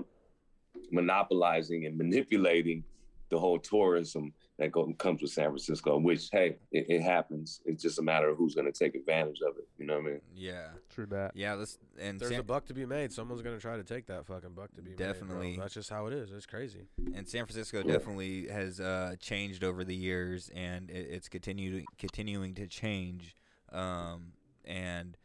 [0.92, 2.84] monopolizing and manipulating
[3.30, 7.62] the whole tourism that go, comes with San Francisco, which hey, it, it happens.
[7.66, 9.68] It's just a matter of who's going to take advantage of it.
[9.78, 10.22] You know what I mean?
[10.36, 11.32] Yeah, true that.
[11.36, 13.12] Yeah, let's and there's San- a buck to be made.
[13.12, 15.52] Someone's going to try to take that fucking buck to be definitely.
[15.52, 16.32] Made, That's just how it is.
[16.32, 16.88] It's crazy.
[17.16, 17.94] And San Francisco yeah.
[17.94, 23.36] definitely has uh, changed over the years, and it, it's continuing continuing to change.
[23.72, 24.34] Um,
[24.64, 25.18] and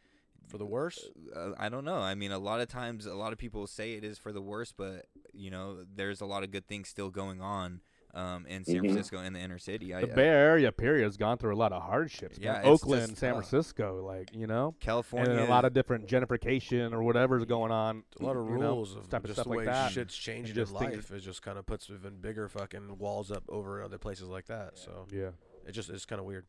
[0.51, 1.03] for the worse?
[1.35, 1.97] Uh, I don't know.
[1.97, 4.41] I mean, a lot of times, a lot of people say it is for the
[4.41, 7.81] worse, but you know, there's a lot of good things still going on
[8.13, 8.85] um, in San mm-hmm.
[8.85, 9.93] Francisco in the inner city.
[9.93, 12.37] I, the Bay Area period has gone through a lot of hardships.
[12.39, 17.03] Yeah, Oakland, San Francisco, like you know, California, and a lot of different gentrification or
[17.03, 18.03] whatever's going on.
[18.19, 19.91] A lot of rules know, of type of stuff the way like that.
[19.91, 21.11] shit's changing in life.
[21.11, 24.77] It just kind of puts even bigger fucking walls up over other places like that.
[24.77, 25.29] So yeah,
[25.65, 26.45] it just it's kind of weird.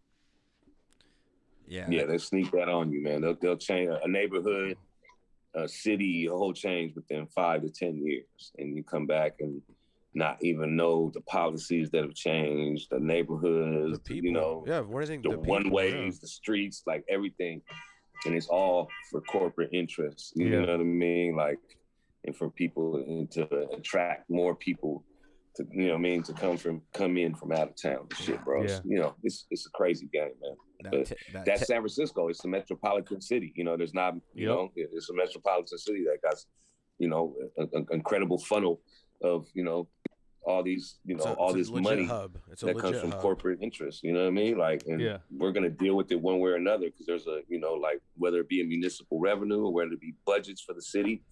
[1.67, 3.23] Yeah, yeah, they sneak that on you, man.
[3.23, 4.77] They'll they'll change a neighborhood,
[5.55, 9.63] a city, a whole change within five to ten years, and you come back and
[10.15, 14.81] not even know the policies that have changed, the neighborhoods, the people, you know, yeah,
[14.81, 16.21] what is it, the, the one ways, yeah.
[16.21, 17.63] the streets, like everything,
[18.27, 20.33] and it's all for corporate interests.
[20.37, 20.61] You yeah.
[20.61, 21.35] know what I mean?
[21.35, 21.59] Like,
[22.25, 25.03] and for people and to attract more people
[25.57, 28.17] to you know I mean to come from come in from out of town and
[28.19, 28.63] shit, bro.
[28.65, 30.57] It's- You know, it's it's a crazy game, man.
[30.85, 32.29] That But t- that that's t- San Francisco.
[32.29, 33.53] It's a metropolitan city.
[33.55, 34.57] You know, there's not you Yep.
[34.57, 36.35] know it's a metropolitan city that got
[36.99, 37.35] you know
[37.73, 38.81] an incredible funnel
[39.23, 39.89] of you know
[40.45, 42.37] all these you know a- all this money hub.
[42.63, 43.21] That comes from hub.
[43.21, 44.03] corporate interests.
[44.03, 44.59] You know what I mean?
[44.59, 45.19] Like, and Yeah.
[45.31, 48.01] we're gonna deal with it one way or another because there's a you know like
[48.17, 51.23] whether it be a municipal revenue or whether it be budgets for the city,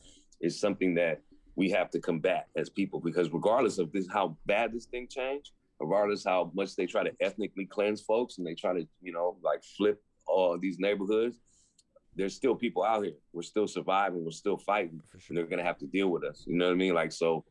[0.41, 1.23] is something that
[1.61, 5.51] we have to combat as people because regardless of this how bad this thing changed,
[5.79, 9.37] regardless how much they try to ethnically cleanse folks and they try to you know
[9.45, 11.37] like flip all these neighborhoods.
[12.17, 13.19] There's still people out here.
[13.35, 14.25] We're still surviving.
[14.25, 15.03] We're still fighting.
[15.29, 16.45] And they're gonna have to deal with us.
[16.47, 16.95] You know what I mean?
[16.95, 17.45] Like so,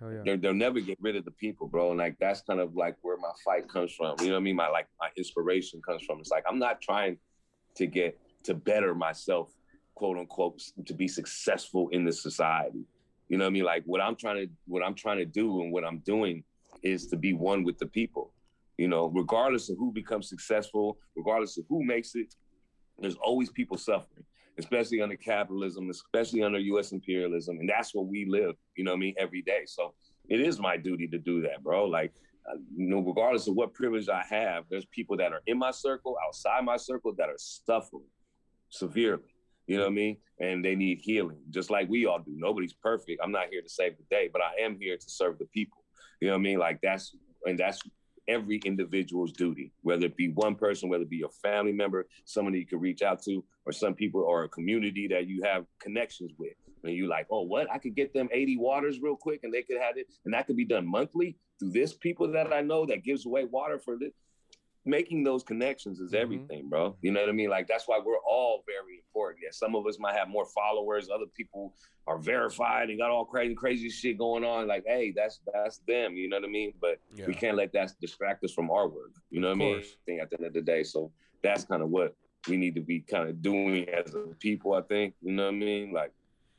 [0.00, 0.22] yeah.
[0.24, 1.90] they're, they'll never get rid of the people, bro.
[1.90, 4.16] And like that's kind of like where my fight comes from.
[4.20, 4.56] You know what I mean?
[4.56, 6.18] My like my inspiration comes from.
[6.20, 7.18] It's like I'm not trying
[7.76, 9.52] to get to better myself,
[9.96, 12.86] quote unquote, to be successful in this society.
[13.30, 13.64] You know what I mean?
[13.64, 16.42] Like what I'm trying to what I'm trying to do and what I'm doing
[16.82, 18.34] is to be one with the people.
[18.76, 22.34] You know, regardless of who becomes successful, regardless of who makes it,
[22.98, 24.24] there's always people suffering,
[24.58, 27.60] especially under capitalism, especially under US imperialism.
[27.60, 29.62] And that's what we live, you know what I mean, every day.
[29.64, 29.94] So
[30.28, 31.84] it is my duty to do that, bro.
[31.86, 32.12] Like,
[32.50, 35.70] uh, you know, regardless of what privilege I have, there's people that are in my
[35.70, 38.08] circle, outside my circle, that are suffering
[38.70, 39.34] severely.
[39.70, 40.16] You know what I mean?
[40.40, 42.32] And they need healing, just like we all do.
[42.34, 43.20] Nobody's perfect.
[43.22, 45.84] I'm not here to save the day, but I am here to serve the people.
[46.20, 46.58] You know what I mean?
[46.58, 47.14] Like that's
[47.46, 47.80] and that's
[48.26, 52.58] every individual's duty, whether it be one person, whether it be your family member, somebody
[52.58, 56.32] you can reach out to, or some people or a community that you have connections
[56.36, 56.54] with.
[56.82, 57.70] And you like, oh, what?
[57.70, 60.48] I could get them 80 waters real quick and they could have it, and that
[60.48, 63.96] could be done monthly through this people that I know that gives away water for
[63.96, 64.12] this.
[64.86, 66.22] Making those connections is mm-hmm.
[66.22, 66.96] everything, bro.
[67.02, 67.50] You know what I mean?
[67.50, 69.40] Like that's why we're all very important.
[69.42, 71.74] Yeah, some of us might have more followers, other people
[72.06, 74.66] are verified and got all crazy, crazy shit going on.
[74.66, 76.14] Like, hey, that's that's them.
[76.14, 76.72] You know what I mean?
[76.80, 79.12] But we can't let that distract us from our work.
[79.30, 79.82] You know what I mean?
[80.06, 81.12] Thing At the end of the day, so
[81.42, 82.16] that's kind of what
[82.48, 84.72] we need to be kind of doing as a people.
[84.72, 85.14] I think.
[85.20, 85.92] You know what I mean?
[85.92, 86.12] Like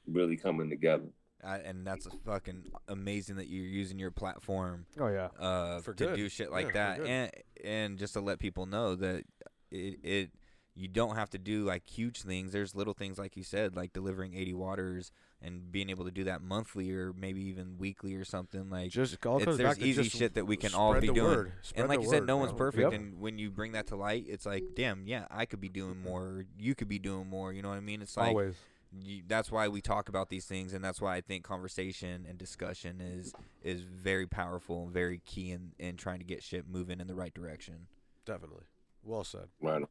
[0.08, 1.08] really coming together.
[1.44, 4.86] I, and that's fucking amazing that you're using your platform.
[5.00, 5.30] Oh, yeah.
[5.40, 6.16] Uh, For to good.
[6.16, 7.32] do shit like Yeah, that, and
[7.64, 9.24] and just to let people know that
[9.72, 10.30] it, it
[10.74, 12.54] you don't have to do like huge things.
[12.54, 15.12] There's little things like you said, like delivering 80 waters
[15.42, 18.70] and being able to do that monthly or maybe even weekly or something.
[18.70, 20.92] Like Just all it's, comes there's back to easy just shit that we can all
[20.92, 21.26] spread be the doing.
[21.28, 21.52] word.
[21.76, 22.84] And like the you said, word, no one's perfect.
[22.84, 22.94] Yep.
[22.94, 26.00] And when you bring that to light, it's like, damn, yeah, I could be doing
[26.02, 26.46] more.
[26.58, 27.52] You could be doing more.
[27.52, 28.02] You know what I mean?
[28.02, 28.56] It's like Always.
[29.00, 32.38] You, that's why we talk about these things, and that's why I think conversation and
[32.38, 33.34] discussion is
[33.64, 37.16] is very powerful and very key in, in trying to get shit moving in the
[37.16, 37.88] right direction.
[38.26, 38.64] Definitely.
[39.04, 39.48] Well said.
[39.62, 39.84] Right.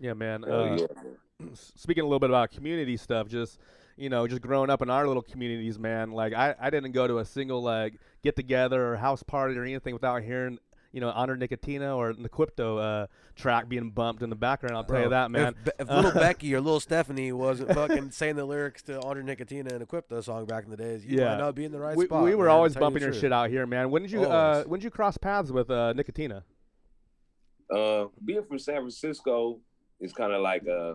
[0.00, 0.44] Yeah, man.
[0.44, 1.46] Uh, yeah.
[1.54, 3.58] speaking a little bit about community stuff, just
[3.96, 6.10] you know, just growing up in our little communities, man.
[6.10, 9.62] Like I, I didn't go to a single like get together or house party or
[9.62, 10.58] anything without hearing
[10.94, 14.76] you know Andre Nicotina or the Equipto uh, track being bumped in the background.
[14.76, 15.56] I'll tell you that, man.
[15.66, 19.72] If, if little Becky or little Stephanie wasn't fucking saying the lyrics to Andre Nicotina
[19.72, 21.96] and Equipto song back in the days, you yeah, might not be in the right
[21.96, 22.22] we, spot.
[22.22, 23.90] we were man, always tell you bumping your shit out here, man.
[23.90, 26.44] When did you uh, when did you cross paths with uh, Nicotina?
[27.74, 29.58] Uh, being from San Francisco
[29.98, 30.94] is kind of like uh,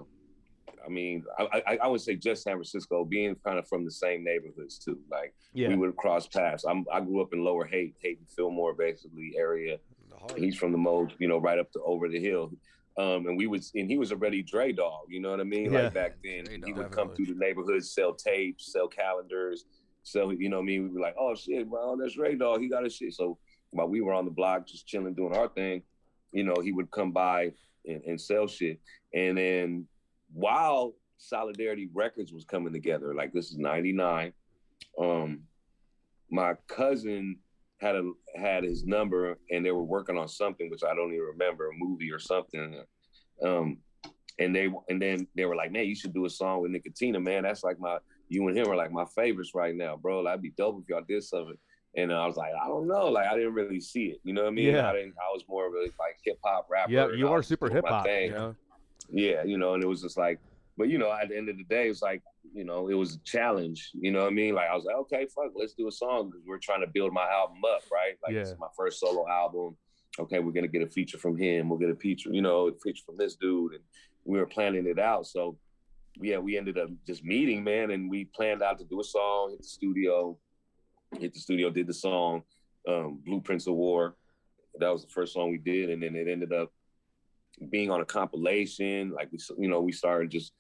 [0.86, 3.92] I mean, I, I I would say just San Francisco, being kind of from the
[3.92, 5.00] same neighborhoods too.
[5.12, 5.70] Like Yeah.
[5.70, 6.66] we would cross paths.
[6.66, 9.78] I'm I grew up in Lower Haight, Hayden Fillmore, basically area.
[10.38, 12.52] He's from the mode, you know, right up to over the hill.
[12.98, 15.72] Um, and we would, and he was already Dre dog, you know what I mean?
[15.72, 15.84] Yeah.
[15.84, 18.88] Like back then, Dre and Dog, he would come through the neighborhood, sell tapes, sell
[18.88, 19.66] calendars,
[20.04, 20.84] sell, you know what I mean?
[20.84, 22.62] We'd be like, oh shit, bro, that's Dre dog.
[22.62, 23.14] He got his shit.
[23.14, 23.38] So
[23.72, 25.82] while we were on the block just chilling, doing our thing,
[26.32, 27.52] you know, he would come by
[27.86, 28.80] and, and sell shit.
[29.14, 29.88] And then
[30.34, 34.34] while Solidarity Records was coming together, like this is 99,
[35.00, 35.42] um,
[36.30, 37.38] my cousin
[37.80, 41.26] had a had his number and they were working on something which I don't even
[41.26, 42.84] remember, a movie or something.
[43.44, 43.78] Um,
[44.38, 47.22] and they and then they were like, man, you should do a song with Nicotina,
[47.22, 47.44] man.
[47.44, 50.24] That's like my you and him are like my favorites right now, bro.
[50.24, 51.58] That'd be dope if y'all did something.
[51.96, 54.20] And I was like, I don't know, like I didn't really see it.
[54.24, 54.74] You know what I mean?
[54.74, 54.90] Yeah.
[54.90, 55.16] I didn't.
[55.20, 56.92] I was more of a like hip hop rapper.
[56.92, 58.06] Yeah, you are super hip hop.
[58.06, 58.32] thing.
[58.32, 58.56] You know?
[59.12, 60.40] Yeah, you know, and it was just like,
[60.80, 62.24] but you know, at the end of the day, it's like,
[62.54, 63.92] you know, it was a challenge.
[63.94, 64.56] You know what I mean?
[64.56, 67.12] Like I was like, okay, fuck, let's do a song because we're trying to build
[67.12, 68.14] my album up, right?
[68.24, 68.54] Like this Yeah.
[68.54, 69.76] is my first solo album.
[70.18, 71.68] Okay, we're gonna get a feature from him.
[71.68, 73.84] We'll get a feature, you know, a feature from this dude, and
[74.24, 75.28] we were planning it out.
[75.28, 75.58] So,
[76.22, 79.52] yeah, we ended up just meeting, man, and we planned out to do a song,
[79.52, 80.40] hit the studio,
[81.20, 82.44] hit the studio, did the song,
[82.88, 84.16] um, Blueprints of War.
[84.80, 86.72] That was the first song we did, and then it ended up
[87.70, 89.12] being on a compilation.
[89.12, 90.54] Like we, you know, we started just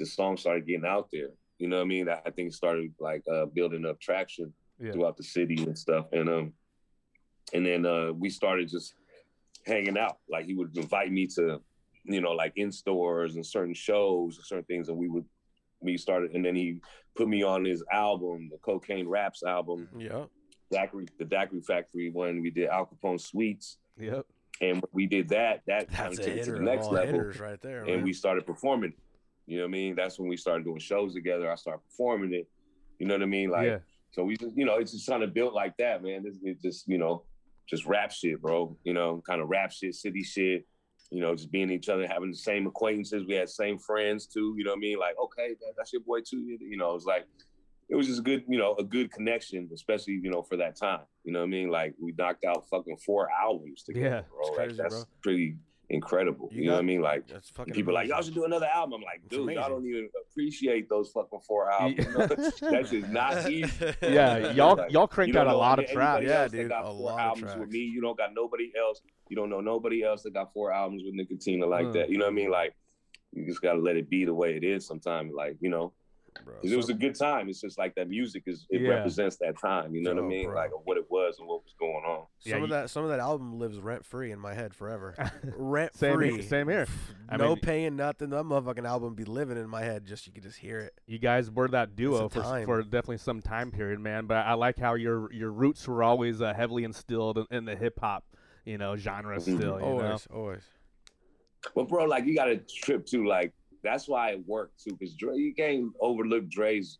[0.00, 1.28] the song started getting out there.
[1.58, 2.08] You know what I mean?
[2.08, 4.92] I think it started like uh, building up traction Yeah.
[4.92, 6.06] throughout the city and stuff.
[6.12, 6.52] And um,
[7.52, 8.94] and then uh, we started just
[9.66, 10.16] hanging out.
[10.28, 11.60] Like he would invite me to,
[12.04, 15.26] you know, like in stores and certain shows and certain things, and we would
[15.82, 16.78] we started, and then he
[17.14, 19.88] put me on his album, the Cocaine Raps album.
[19.96, 20.24] Yeah.
[20.72, 23.78] Daiquiri, the Daiquiri Factory when we did Al Capone Sweets.
[23.98, 24.24] Yep.
[24.62, 27.20] And we did that, that kind of took it to the next level.
[27.40, 28.04] right there, and man.
[28.04, 28.92] we started performing.
[29.50, 29.96] You know what I mean?
[29.96, 31.50] That's when we started doing shows together.
[31.50, 32.46] I started performing it.
[33.00, 33.50] You know what I mean?
[33.50, 33.78] Like, Yeah.
[34.12, 36.22] so we just, you know, it's just kind of built like that, man.
[36.24, 37.24] It's, it's just, you know,
[37.68, 38.76] just rap shit, bro.
[38.84, 40.66] You know, kind of rap shit, city shit.
[41.10, 43.24] You know, just being each other, having the same acquaintances.
[43.26, 44.54] We had same friends too.
[44.56, 44.98] You know what I mean?
[45.00, 46.56] Like, okay, that, that's your boy too.
[46.60, 47.26] You know, it's like
[47.88, 50.76] it was just a good, you know, a good connection, especially you know for that
[50.76, 51.00] time.
[51.24, 51.70] You know what I mean?
[51.70, 54.48] Like we knocked out fucking four albums together, Yeah, bro.
[54.50, 55.04] it's like that's bro.
[55.24, 55.56] pretty
[55.90, 56.48] incredible.
[56.52, 57.00] You You, know got- what I mean?
[57.02, 59.00] Like That's fucking people like y'all should do another album.
[59.00, 62.06] I'm like, dude, y'all don't even appreciate those fucking four albums.
[62.60, 63.92] That's just not easy.
[64.02, 66.26] Yeah, y'all Like, y'all cranked out a lot of anybody tracks.
[66.26, 67.78] Yeah, dude, got a four lot of albums with me.
[67.80, 69.02] You don't got nobody else.
[69.28, 71.92] You don't know nobody else that got four albums with Nicotina like Mm.
[71.94, 72.10] that.
[72.10, 72.50] You know what I mean?
[72.50, 72.74] Like,
[73.32, 74.86] you just gotta let it be the way it is.
[74.86, 75.92] Sometimes, like you know,
[76.44, 77.48] Bro, 'cause it was a good time.
[77.48, 78.90] It's just like that music is it Yeah.
[78.90, 79.94] represents that time.
[79.94, 80.46] You know what Oh, I mean?
[80.46, 80.54] bro.
[80.54, 82.26] Like what it was and what was going on.
[82.42, 84.74] Yeah, some of you- that some of that album lives rent free in my head
[84.74, 85.14] forever.
[85.56, 86.30] rent Same free.
[86.32, 86.86] here- same here.
[87.28, 88.30] I no mean- paying nothing.
[88.30, 90.04] That motherfucking album be living in my head.
[90.06, 90.94] Just you could just hear it.
[91.06, 92.64] You guys were that duo for time.
[92.66, 94.26] for definitely some time period, man.
[94.26, 97.76] But I like how your your roots were always uh, heavily instilled in, in the
[97.76, 98.24] hip hop,
[98.64, 99.42] you know, genre Mhm.
[99.42, 99.54] still.
[99.56, 99.78] You know?
[99.80, 100.62] Always, always.
[101.74, 103.52] But bro, like you got to trip to Like
[103.82, 106.98] that's why it worked too, because Dre, you can't overlook Dre's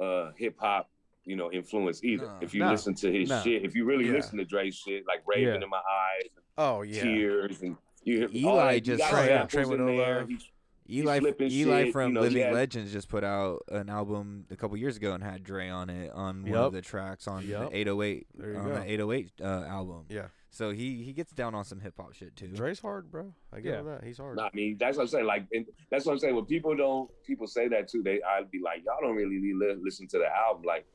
[0.00, 0.88] uh, hip hop,
[1.24, 2.26] you know, influence either.
[2.26, 2.38] No.
[2.40, 2.70] if you No.
[2.70, 3.40] listen to his No.
[3.42, 4.12] shit, if you really Yeah.
[4.12, 5.64] listen to Dre's shit, like Raven Yeah.
[5.64, 7.02] in my eyes, Oh yeah.
[7.02, 10.18] tears, and you hear Eligh all that, just Trey- samples Trey with in no there.
[10.20, 10.28] love.
[10.28, 10.48] He's-
[10.90, 14.56] Eligh, Eligh shit, from you know, Living had- Legends just put out an album a
[14.56, 16.66] couple years ago and had Dre on it on one Yup.
[16.68, 17.70] of the tracks on Yup.
[17.70, 18.74] the 808 on go.
[18.74, 20.06] the 808 uh, album.
[20.08, 20.28] Yeah.
[20.50, 22.48] So he he gets down on some hip hop shit too.
[22.48, 23.34] Dre's hard, bro.
[23.52, 23.82] I get Yeah.
[23.82, 24.04] that.
[24.04, 24.38] He's hard.
[24.38, 25.26] I mean, that's what I'm saying.
[25.26, 26.34] Like, and that's what I'm saying.
[26.34, 28.02] When people don't, people say that too.
[28.02, 30.62] They, I'd be like, y'all don't really li- listen to the album.
[30.66, 30.86] Like,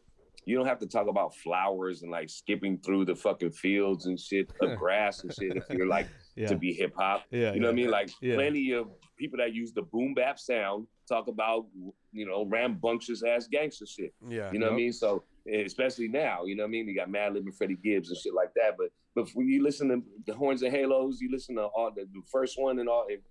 [0.46, 4.20] you don't have to talk about flowers and like skipping through the fucking fields and
[4.20, 6.48] shit of grass and shit if you're like Yeah.
[6.48, 7.24] to be hip hop.
[7.30, 7.92] Yeah, you know what I mean?
[7.92, 8.34] Like, Yeah.
[8.36, 8.88] plenty of
[9.18, 11.68] people that use the boom bap sound talk about
[12.12, 14.14] you know rambunctious ass gangster shit.
[14.28, 14.52] Yeah.
[14.52, 14.94] You know what I mean?
[14.94, 15.24] So
[15.54, 16.88] especially now, you know what I mean?
[16.88, 18.76] You got Madlib and Freddie Gibbs and shit like that.
[18.78, 22.02] But but when you listen to the Horns and Halos, you listen to all the,
[22.14, 23.06] the first one and all.
[23.10, 23.24] It,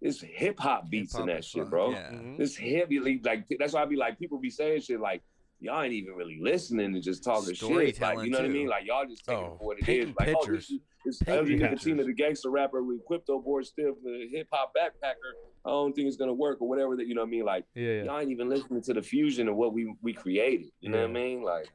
[0.00, 1.90] it's hip hop beats in Hip-hop that shit, fuck, bro.
[1.90, 2.10] yeah.
[2.12, 2.38] Mhm.
[2.38, 3.00] It's heavy.
[3.00, 5.22] Like that's why I be like, people be saying shit like,
[5.60, 8.00] y'all ain't even really listening and just talking shit.
[8.00, 8.68] Like, you know what I mean?
[8.68, 9.86] Like y'all just taking Oh, for what it is.
[9.86, 10.14] painting is.
[10.20, 10.70] Like, oh, this pictures.
[10.70, 11.84] is it's Painting LG pictures.
[11.94, 15.32] Nicotina, the gangster rapper with Equipto Bored Stiff, the hip hop backpacker.
[15.64, 17.44] I don't think it's gonna work or whatever that you know what I mean.
[17.44, 18.02] Like Yeah, yeah.
[18.04, 20.68] y'all ain't even listening to the fusion of what we we created.
[20.80, 21.42] You know what I mean?
[21.42, 21.66] Like,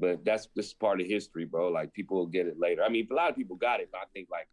[0.00, 1.68] but that's just part of history, bro.
[1.68, 2.82] Like people will get it later.
[2.82, 4.48] I mean, a lot of people got it, but I think like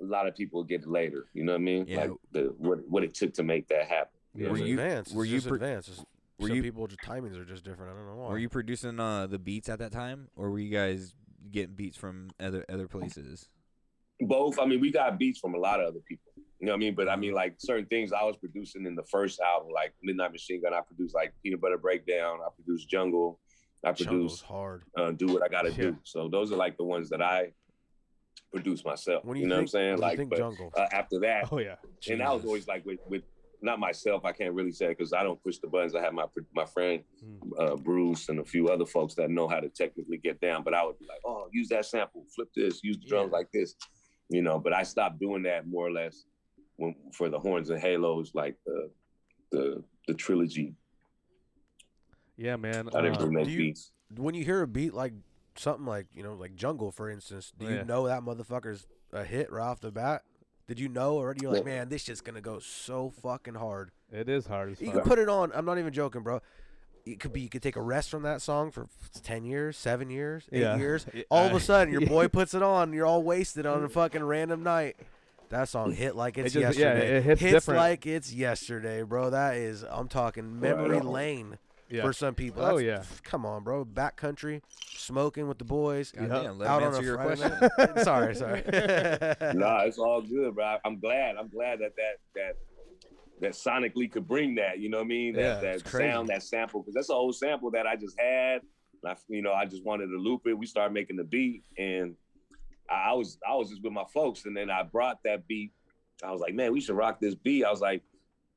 [0.00, 1.26] a lot of people will get it later.
[1.34, 1.84] You know what I mean?
[1.86, 2.00] Yeah.
[2.00, 4.18] Like the what what it took to make that happen.
[4.34, 4.48] Yeah.
[4.48, 4.78] Were you- mean?
[4.78, 5.14] advanced.
[5.14, 5.90] were you just pro- advanced.
[5.90, 6.04] It's-
[6.38, 7.92] were you- people just timings are just different.
[7.92, 8.30] I don't know why.
[8.30, 11.14] Were you producing uh, the beats at that time, or were you guys
[11.50, 13.48] getting beats from other other places?
[14.20, 14.58] both.
[14.58, 16.32] I mean, we got beats from a lot of other people.
[16.58, 16.94] You know what I mean?
[16.94, 20.32] But I mean, like certain things I was producing in the first album, like Midnight
[20.32, 20.72] Machine Gun.
[20.72, 22.38] I produced like Peanut Butter Breakdown.
[22.44, 23.38] I produced Jungle.
[23.84, 24.82] I produce hard.
[24.96, 25.76] uh, Do What I Gotta Yeah.
[25.76, 25.98] Do.
[26.02, 27.52] So those are like the ones that I
[28.52, 29.24] produce myself.
[29.26, 30.00] You you know think- what I'm saying?
[30.00, 30.72] when do you Like, but Jungle?
[30.76, 31.76] uh, after that, Oh yeah.
[32.08, 33.22] and I was always like with with
[33.62, 34.24] not myself.
[34.24, 35.94] I can't really say because I don't push the buttons.
[35.94, 37.50] I have my my friend Mm.
[37.58, 40.62] uh, Bruce and a few other folks that know how to technically get down.
[40.62, 43.38] But I would be like, oh, use that sample, flip this, use the drums Yeah.
[43.38, 43.74] like this,
[44.28, 44.58] you know.
[44.58, 46.24] But I stopped doing that more or less
[46.76, 48.90] when for the horns and halos, like the
[49.52, 50.74] the the trilogy.
[52.36, 52.88] Yeah, man.
[52.94, 53.92] I didn't uh, make do you- beats.
[54.16, 55.12] when you hear a beat like
[55.56, 59.50] something like you know like Jungle for instance, do you know that motherfucker's a hit
[59.50, 60.22] right off the bat?
[60.68, 61.40] Did you know already?
[61.42, 61.76] You're like, Yeah.
[61.78, 63.90] man, this shit's gonna go so fucking hard.
[64.12, 64.96] it is hard as You fuck.
[64.96, 65.52] can put it on.
[65.54, 66.40] I'm not even joking, bro.
[67.06, 67.40] It could be.
[67.40, 68.88] You could take a rest from that song for
[69.22, 70.76] ten years, seven years, eight Yeah.
[70.76, 71.06] years.
[71.30, 72.92] All of a sudden, your boy puts it on.
[72.92, 74.96] You're all wasted on a fucking random night.
[75.50, 77.16] That song hit like it's just- yeah, yesterday.
[77.18, 77.78] it hits hits different.
[77.78, 79.30] like it's yesterday, bro.
[79.30, 79.84] That is.
[79.88, 81.06] I'm talking memory on.
[81.06, 81.58] lane
[81.88, 82.02] Yeah.
[82.02, 82.62] for some people.
[82.64, 83.84] Oh, That's- Come on, bro.
[83.84, 84.62] Backcountry,
[84.96, 86.12] smoking with the boys.
[86.12, 87.70] Goddamn, let out him on answer a your Friday question.
[87.94, 87.98] night.
[88.04, 88.62] sorry, sorry.
[89.54, 90.64] nah, it's all good, bro.
[90.64, 91.36] I- I'm glad.
[91.36, 92.56] I'm glad that that that
[93.40, 94.78] that sonically could bring that.
[94.78, 95.34] You know what I mean?
[95.34, 98.62] That Yeah, that sound, that sample, because that's an old sample that I just had.
[99.04, 100.54] I, you know, I just wanted to loop it.
[100.54, 102.16] We started making the beat, and
[102.90, 105.72] I, I was I was just with my folks, and then I brought that beat.
[106.24, 107.64] I was like, man, we should rock this beat.
[107.64, 108.02] I was like,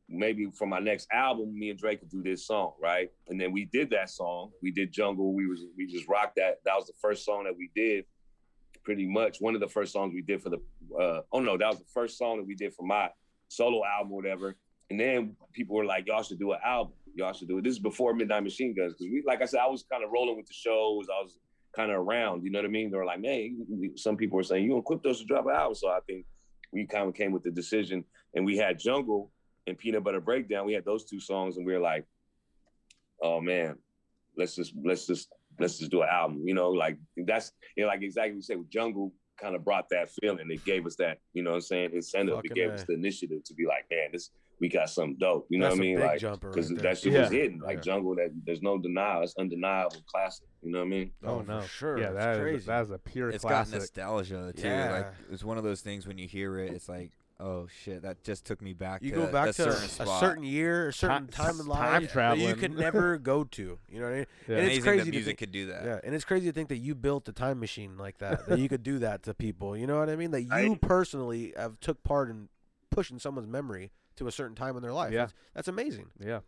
[0.10, 3.10] maybe for my next album, me and Drake could do this song, right?
[3.28, 4.52] And then we did that song.
[4.62, 5.34] We did Jungle.
[5.34, 6.60] We was we just rocked that.
[6.66, 8.06] That was the first song that we did.
[8.84, 10.58] pretty much one of the first songs we did for the.
[11.00, 13.10] Uh, oh no, that was the first song that we did for my
[13.50, 14.56] solo album, whatever.
[14.90, 16.94] And then people were like, "Y'all should do an album.
[17.16, 19.60] Y'all should do it." This is before Midnight Machine Guns because we, like I said,
[19.60, 21.08] I was kind of rolling with the shows.
[21.10, 21.38] I was
[21.76, 22.44] kind of around.
[22.44, 22.90] You know what I mean?
[22.90, 25.76] They were like, "Man," some people were saying, "You and Quiptos should drop an album."
[25.76, 26.26] So I think
[26.72, 28.04] we kind of came with the decision,
[28.34, 29.32] and we had Jungle
[29.68, 30.66] and Peanut Butter Breakdown.
[30.66, 32.06] We had those two songs, and we were like,
[33.22, 33.78] "Oh man,
[34.38, 35.30] let's just let's just
[35.60, 38.42] let's just do an album." You know, like that's you know, like exactly what you
[38.42, 39.14] said Jungle.
[39.42, 40.52] Kind of brought that feeling.
[40.52, 42.36] It gave us that, you know, what I'm saying incentive.
[42.36, 42.74] Fucking it gave A.
[42.74, 45.48] us the initiative to be like, man, this we got something dope.
[45.50, 46.00] You know That's what I mean?
[46.02, 46.92] Like, jumper because right there.
[46.94, 47.60] that shit was hidden.
[47.62, 47.82] Like Yeah.
[47.84, 49.24] Jungle, that there's no denial.
[49.24, 50.46] It's undeniable classic.
[50.62, 51.12] You know what I mean?
[51.24, 51.98] Oh, oh for no, sure.
[52.00, 52.66] Yeah, It's that is crazy.
[52.66, 53.72] that is a pure It's classic.
[53.72, 54.68] got nostalgia too.
[54.70, 58.24] Like it's one of those things when you hear it, it's like, oh shit, that
[58.24, 59.02] just took me back.
[59.02, 60.20] You to go back a to certain a spot.
[60.20, 62.56] certain year, a certain Ti- time in life, time life that you traveling.
[62.58, 63.80] could never go to.
[63.90, 64.26] You know what I mean?
[64.48, 64.56] Yeah.
[64.58, 65.86] And it's Amazing crazy that to music think- could do that.
[65.86, 68.46] Yeah, and it's crazy to think that you built a time machine like that.
[68.48, 69.76] that you could do that to people.
[69.78, 70.32] You know what I mean?
[70.32, 72.50] That you I- personally have took part in
[72.92, 75.14] pushing someone's memory to a certain time in their life.
[75.14, 75.20] Yeah.
[75.22, 76.08] That's, that's amazing.
[76.20, 76.40] yeah,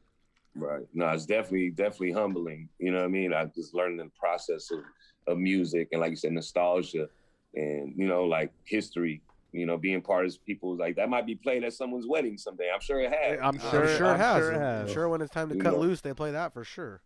[0.55, 0.83] Right.
[0.93, 2.67] No, it's definitely definitely humbling.
[2.79, 3.33] You know what I mean?
[3.33, 4.79] I just learned the process of,
[5.27, 7.07] of music and like you said, nostalgia
[7.55, 9.21] and you know, like history.
[9.51, 12.69] You know, being part of people's like that might be played at someone's wedding someday.
[12.73, 13.39] I'm sure it has.
[13.39, 13.87] I'm I'm sure.
[13.97, 14.43] sure I'm it has.
[14.43, 15.79] Sure it I'm sure when it's time to You cut know.
[15.79, 17.01] loose, they play that for sure.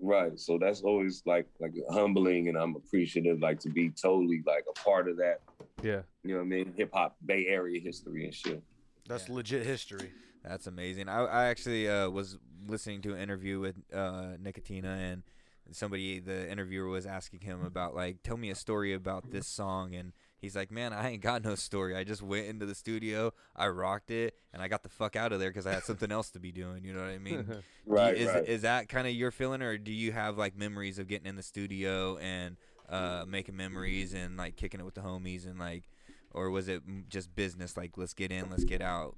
[0.00, 0.38] Right.
[0.38, 4.72] So that's always like like humbling and I'm appreciative like to be totally like a
[4.84, 5.40] part of that,
[5.82, 6.02] Yeah.
[6.22, 8.62] you know what I mean, hip hop Bay Area history and shit.
[9.08, 10.12] That's legit history.
[10.44, 11.08] That's amazing.
[11.08, 15.22] I, I actually uh, was listening to an interview with uh, Nicotina, and
[15.70, 19.94] somebody, the interviewer, was asking him about like, tell me a story about this song,
[19.94, 20.12] and
[20.44, 21.96] he's like, man, I ain't got no story.
[21.96, 25.32] I just went into the studio, I rocked it, and I got the fuck out
[25.32, 26.84] of there because I had something else to be doing.
[26.84, 27.42] You know what I mean?
[27.48, 28.46] Do you- Right, is right.
[28.46, 31.36] is that kind of your feeling, or do you have like memories of getting in
[31.36, 32.56] the studio and
[32.88, 35.84] uh, making memories and like kicking it with the homies and like,
[36.30, 37.76] or was it just business?
[37.76, 39.16] Like, let's get in, let's get out.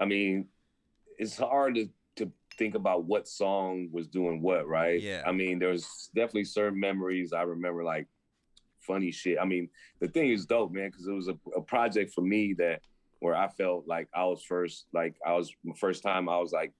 [0.00, 0.46] I mean,
[1.18, 5.00] it's hard to, to think about what song was doing what, right?
[5.00, 5.22] Yeah.
[5.26, 8.06] I mean, there's definitely certain memories I remember, like
[8.86, 9.38] funny shit.
[9.40, 9.68] I mean,
[10.00, 12.80] the thing is dope, man, because it was a, a project for me that
[13.20, 16.52] where I felt like I was first, like I was my first time I was
[16.52, 16.72] like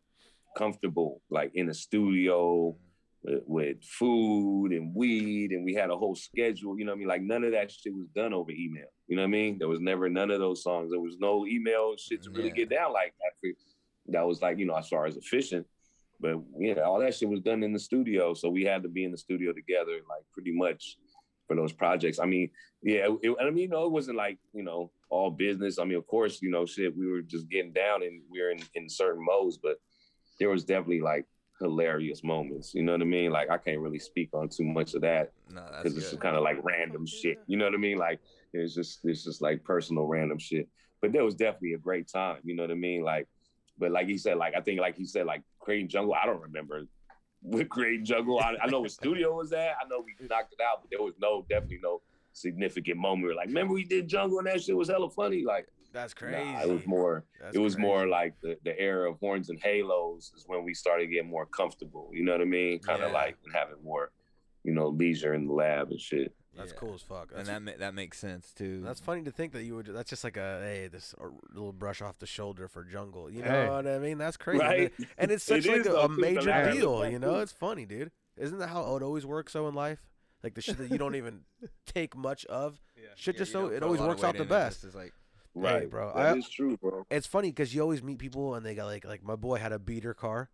[0.56, 2.76] comfortable, like in a studio
[3.22, 6.78] with, with food and weed, and we had a whole schedule.
[6.78, 7.08] You know what I mean?
[7.08, 8.86] Like none of that shit was done over email.
[9.06, 9.58] You know what I mean?
[9.58, 10.90] There was never none of those songs.
[10.90, 12.54] There was no email shit to really Yeah.
[12.54, 13.52] get down like that.
[14.08, 15.66] That was like you know as far as efficient,
[16.20, 18.34] but yeah, all that shit was done in the studio.
[18.34, 20.96] So we had to be in the studio together, like pretty much
[21.50, 22.20] for those projects.
[22.20, 22.48] I mean,
[22.80, 25.80] yeah, it, I mean, you know, it wasn't like you know all business.
[25.80, 28.50] I mean, of course, you know, shit, we were just getting down and we were
[28.50, 29.78] in in certain modes, but
[30.38, 31.26] there was definitely like
[31.58, 32.72] hilarious moments.
[32.72, 33.32] You know what I mean?
[33.32, 36.36] Like I can't really speak on too much of that No, because it's just kind
[36.36, 37.38] of like random shit.
[37.48, 37.98] You know what I mean?
[37.98, 38.20] Like
[38.52, 40.68] it's just it's just like personal random shit.
[41.02, 42.38] But there was definitely a great time.
[42.44, 43.02] You know what I mean?
[43.02, 43.26] Like,
[43.76, 46.14] but like he said, like I think like he said, like creating jungle.
[46.14, 46.86] I don't remember
[47.42, 48.38] with creating jungle.
[48.40, 49.74] I, I know what studio was at.
[49.82, 53.26] I know we knocked it out, but there was no definitely no significant moment.
[53.26, 55.42] Where, like, remember we did jungle and that shit was hella funny.
[55.44, 56.36] Like, That's crazy.
[56.52, 57.24] nah, it was more.
[57.40, 57.86] That's it was crazy.
[57.88, 61.46] more like the, the era of horns and halos is when we started getting more
[61.46, 62.10] comfortable.
[62.12, 62.78] You know what I mean?
[62.80, 63.14] Kind of Yeah.
[63.18, 64.12] like having more,
[64.62, 66.34] you know, leisure in the lab and shit.
[66.56, 66.78] That's Yeah.
[66.78, 67.28] cool as fuck.
[67.32, 68.82] That's, and that ma- that makes sense too.
[68.82, 69.86] that's funny to think that you would.
[69.86, 73.30] That's just like a hey, this a little brush off the shoulder for jungle.
[73.30, 73.68] You know Hey.
[73.70, 74.18] what I mean?
[74.18, 74.60] That's crazy.
[74.60, 74.92] And Right?
[75.16, 76.98] And it's It such like a, though, a major deal.
[76.98, 78.10] Like, You know, it's funny, dude.
[78.36, 80.02] Isn't that how it always works so in life?
[80.42, 81.42] Like the shit that you don't even
[81.86, 82.80] take much of.
[83.14, 84.84] Shit Yeah, just so it always works out the best.
[84.84, 85.12] It's like
[85.54, 87.04] Right, bro, That I- is true, bro.
[87.10, 89.72] It's funny because you always meet people and they got like like my boy had
[89.72, 90.48] a beater car,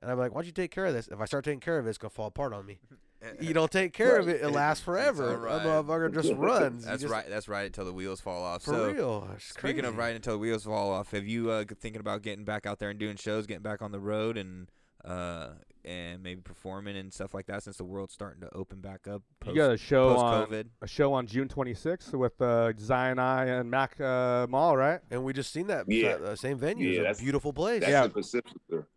[0.00, 1.08] and I'm like, why don't you take care of this?
[1.08, 2.78] If I start taking care of it, it's gonna fall apart on me.
[3.40, 5.28] You don't take care of it, it lasts forever.
[5.48, 6.84] That motherfucker just runs.
[6.84, 7.28] That's just- right.
[7.28, 8.62] That's right until the wheels fall off.
[8.62, 9.28] For so real.
[9.36, 9.98] It's speaking of crazy.
[9.98, 12.90] riding until the wheels fall off, have you uh, thinking about getting back out there
[12.90, 14.68] and doing shows, getting back on the road, and
[15.04, 15.50] uh,
[15.84, 19.22] and maybe performing and stuff like that since the world's starting to open back up?
[19.46, 23.46] you got a show post on a show on June 26th with uh, Zion I
[23.46, 25.00] and Mac uh, Mall, right?
[25.10, 26.16] And we just seen that, Yeah.
[26.16, 26.86] that, uh, same venue.
[26.86, 27.80] Yeah, it's a that's- beautiful place.
[27.80, 28.02] That's Yeah.
[28.04, 28.52] the Pacific.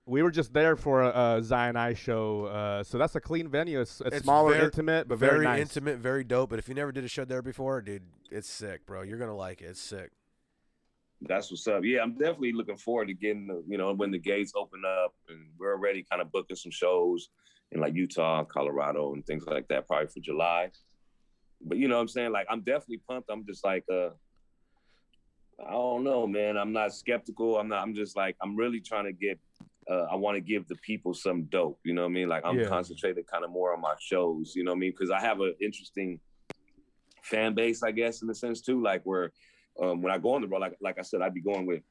[0.06, 3.48] We were just there for a, a Zion I show, uh, so that's a clean
[3.48, 3.82] venue.
[3.82, 5.62] It's, it's, It's smaller, very- intimate, but very, very, nice.
[5.62, 6.52] intimate, very dope.
[6.52, 9.02] But if you never did a show there before, dude, it's sick, bro.
[9.02, 9.66] You're gonna like it.
[9.66, 10.12] It's sick.
[11.22, 11.84] That's what's up.
[11.84, 15.14] Yeah, I'm definitely looking forward to getting the, you know, when the gates open up
[15.30, 17.30] and we're already kind of booking some shows
[17.72, 20.70] in like Utah, Colorado, and things like that, probably for July.
[21.62, 22.32] But you know what I'm saying?
[22.32, 23.30] Like I'm definitely pumped.
[23.32, 24.10] I'm just like uh
[25.66, 26.58] I don't know, man.
[26.58, 27.58] I'm not skeptical.
[27.58, 29.40] I'm not I'm just like I'm really trying to get
[29.90, 32.28] uh, I want to give the people some dope, you know what I mean?
[32.28, 32.68] Like I'm Yeah.
[32.68, 34.92] concentrated kind of more on my shows, you know what I mean?
[34.92, 36.20] Because I have an interesting
[37.24, 38.82] fan base, I guess, in a sense too.
[38.82, 39.32] Like where
[39.82, 41.82] um, when I go on the road, like like I said, I'd be going with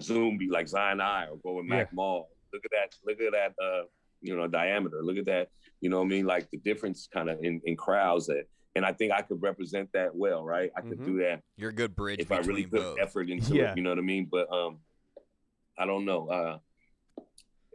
[0.00, 1.94] Zoom, be like Zion I, or go with Mac Yeah.
[1.94, 2.28] Mall.
[2.52, 3.84] Look at that, look at that, uh,
[4.20, 5.02] you know, diameter.
[5.02, 5.48] Look at that,
[5.80, 6.26] you know what I mean?
[6.26, 9.88] Like the difference kind of in, in crowds that, and I think I could represent
[9.94, 10.70] that well, right?
[10.76, 11.04] I could Mhm.
[11.06, 12.98] do that You're a good bridge if I really put both.
[13.00, 13.72] effort into Yeah.
[13.72, 14.28] it, you know what I mean?
[14.30, 14.80] But um,
[15.78, 16.28] I don't know.
[16.28, 16.58] Uh,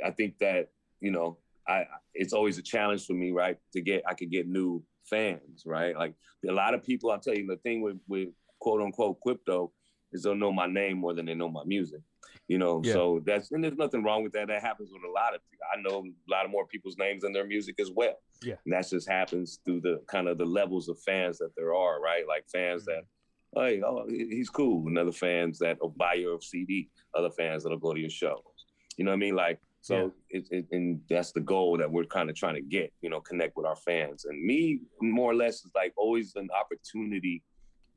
[0.03, 1.37] I think that you know,
[1.67, 3.57] I it's always a challenge for me, right?
[3.73, 5.95] To get I could get new fans, right?
[5.95, 6.13] Like
[6.47, 8.29] a lot of people, I'll tell you, the thing with with
[8.59, 9.71] quote unquote Equipto
[10.11, 12.01] is they'll know my name more than they know my music.
[12.47, 12.93] You know, Yeah.
[12.93, 14.47] so that's and there's nothing wrong with that.
[14.47, 15.65] That happens with a lot of people.
[15.73, 18.15] I know a lot of more people's names than their music as well.
[18.41, 18.55] Yeah.
[18.65, 21.99] And that just happens through the kind of the levels of fans that there are,
[22.01, 22.25] right?
[22.27, 22.99] Like fans mm-hmm.
[22.99, 23.05] that
[23.55, 24.87] hey, oh, he's cool.
[24.87, 28.41] And other fans that will buy your CD, other fans that'll go to your shows.
[28.97, 29.35] You know what I mean?
[29.35, 32.91] Like, so it, it, and that's the goal that we're kind of trying to get,
[33.01, 34.25] you know, connect with our fans.
[34.25, 37.43] And me, more or less, is like always an opportunity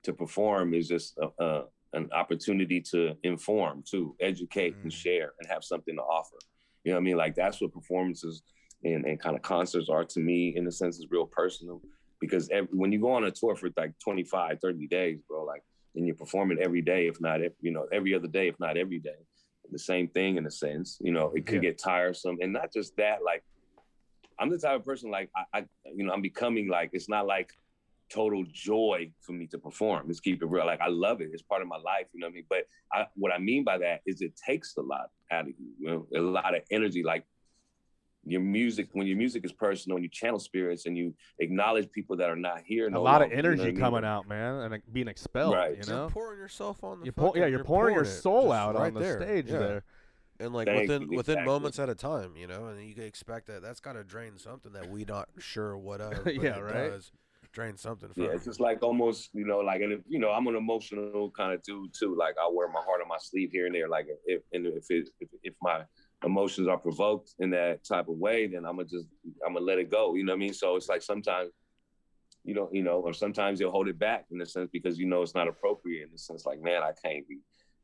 [0.05, 5.48] to perform is just uh, uh, an opportunity to inform, to educate and share and
[5.48, 6.36] have something to offer.
[6.84, 7.16] You know what I mean?
[7.16, 8.42] Like, that's what performances
[8.82, 11.82] and, and kind of concerts are to me, in a sense, is real personal
[12.20, 15.62] because every, when you go on a tour for like 25 30 days bro like
[15.94, 18.76] and you're performing every day if not ev- you know every other day if not
[18.76, 19.16] every day
[19.72, 21.70] the same thing in a sense you know it could Yeah.
[21.70, 23.42] get tiresome and not just that like
[24.38, 27.26] i'm the type of person like I, I you know i'm becoming like it's not
[27.26, 27.51] like
[28.11, 31.42] total joy for me to perform let's keep it real like i love it it's
[31.42, 33.78] part of my life you know what i mean but I, what i mean by
[33.78, 37.02] that is it takes a lot out of you, you know, a lot of energy
[37.04, 37.24] like
[38.26, 42.16] your music when your music is personal and you channel spirits and you acknowledge people
[42.16, 43.80] that are not here a no lot of longer, you know energy I mean?
[43.80, 45.54] coming out, man, and being expelled.
[45.54, 45.70] Right.
[45.78, 47.06] You You're know, pouring yourself on the.
[47.06, 49.22] You pour- yeah, fucking- you're pouring your soul just out on the there.
[49.22, 49.58] stage Yeah.
[49.58, 49.84] there.
[50.38, 51.46] and like Thank within you, within exactly.
[51.50, 54.36] moments at a time, you know, and you can expect that that's got to drain
[54.36, 56.26] something that we not sure what of.
[56.26, 56.90] Yeah, it right.
[56.90, 57.12] Does
[57.53, 58.11] drain something.
[58.12, 60.57] From Yeah, it's just like almost, you know, like, and if, you know, I'm an
[60.57, 62.16] emotional kind of dude too.
[62.16, 63.88] Like I wear my heart on my sleeve here and there.
[63.88, 65.82] Like if, and if it, if, if my
[66.24, 69.07] emotions are provoked in that type of way, then I'm gonna just,
[69.46, 70.14] I'm gonna let it go.
[70.14, 70.55] You know what I mean?
[70.55, 71.51] So it's like sometimes,
[72.44, 75.07] you know, you know, or sometimes you'll hold it back in a sense because you
[75.07, 76.05] know it's not appropriate.
[76.05, 77.40] In the sense, like, man, I can't be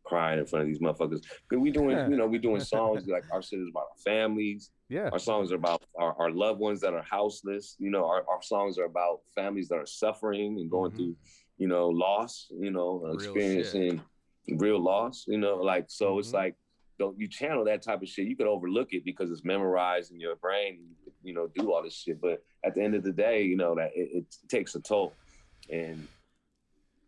[0.07, 1.21] crying in front of these motherfuckers.
[1.51, 4.71] Cause we doing, you know, we doing songs like our shit is about our families.
[4.89, 5.11] Yeah.
[5.13, 7.77] Our songs are about our, our loved ones that are houseless.
[7.79, 10.97] You know, our, our songs are about families that are suffering and going Mhm.
[10.97, 11.17] through,
[11.59, 14.01] you know, loss, you know, Real experiencing
[14.49, 16.35] real loss, you know, like, so it's Mhm.
[16.35, 16.55] like,
[16.99, 18.27] don't you channel that type of shit.
[18.27, 21.95] You could overlook it because it's memorized in your brain, you know, do all this
[21.95, 22.21] shit.
[22.21, 25.13] But at the end of the day, you know, that it, it takes a toll.
[25.71, 26.07] And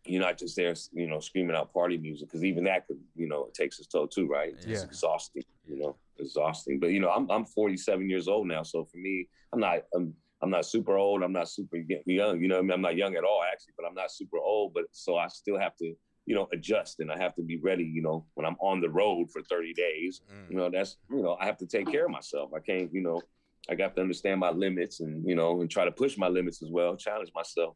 [0.09, 3.27] you're not just there, you know, screaming out party music because even that could, you
[3.27, 4.53] know, it takes its toll too, right?
[4.53, 4.83] It's Yeah.
[4.83, 6.79] exhausting, you know, exhausting.
[6.79, 10.13] But you know, I'm I'm 47 years old now, so for me, I'm not I'm
[10.41, 11.21] I'm not super old.
[11.21, 12.39] I'm not super young.
[12.41, 14.73] You know, I mean, I'm not young at all actually, but I'm not super old.
[14.73, 15.93] But so I still have to,
[16.25, 17.83] you know, adjust and I have to be ready.
[17.83, 20.49] You know, when I'm on the road for 30 days, Mm.
[20.51, 22.51] you know, that's you know, I have to take care of myself.
[22.55, 23.21] I can't, you know,
[23.69, 26.63] I got to understand my limits and you know, and try to push my limits
[26.63, 27.75] as well, challenge myself.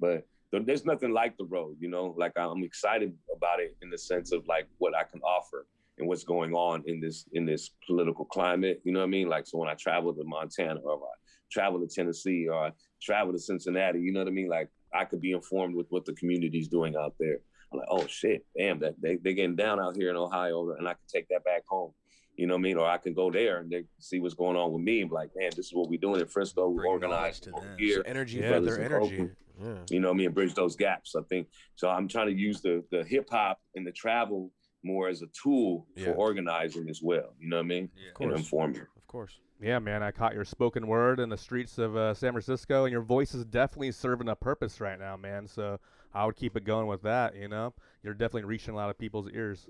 [0.00, 0.26] But
[0.60, 2.14] there's nothing like the road, you know.
[2.16, 5.66] Like I'm excited about it in the sense of like what I can offer
[5.98, 8.80] and what's going on in this in this political climate.
[8.84, 9.28] You know what I mean?
[9.28, 11.14] Like so when I travel to Montana or I
[11.50, 14.48] travel to Tennessee or I travel to Cincinnati, you know what I mean?
[14.48, 17.38] Like I could be informed with what the community's doing out there.
[17.72, 20.86] I'm like, oh shit, damn, that they they getting down out here in Ohio, and
[20.86, 21.92] I can take that back home.
[22.36, 22.76] You know what I mean?
[22.78, 25.14] Or I can go there and they see what's going on with me and be
[25.14, 26.68] like, man, this is what we're doing in Frisco.
[26.68, 27.96] We're organized here.
[27.96, 29.30] So energy Yeah, their energy.
[29.62, 29.74] Yeah.
[29.88, 30.32] You know what I mean?
[30.32, 31.14] Bridge those gaps.
[31.14, 31.88] I think so.
[31.88, 34.50] I'm trying to use the the hip hop and the travel
[34.82, 36.06] more as a tool Yeah.
[36.06, 37.34] for organizing as well.
[37.38, 37.88] You know what I mean?
[37.96, 38.10] Yeah.
[38.10, 38.40] Of And course.
[38.40, 38.80] informing.
[38.80, 39.38] Of course.
[39.60, 42.92] Yeah, man, I caught your spoken word in the streets of uh, San Francisco, and
[42.92, 45.46] your voice is definitely serving a purpose right now, man.
[45.46, 45.78] So
[46.12, 47.36] I would keep it going with that.
[47.36, 47.72] You know,
[48.02, 49.66] you're definitely reaching a lot of people's ears.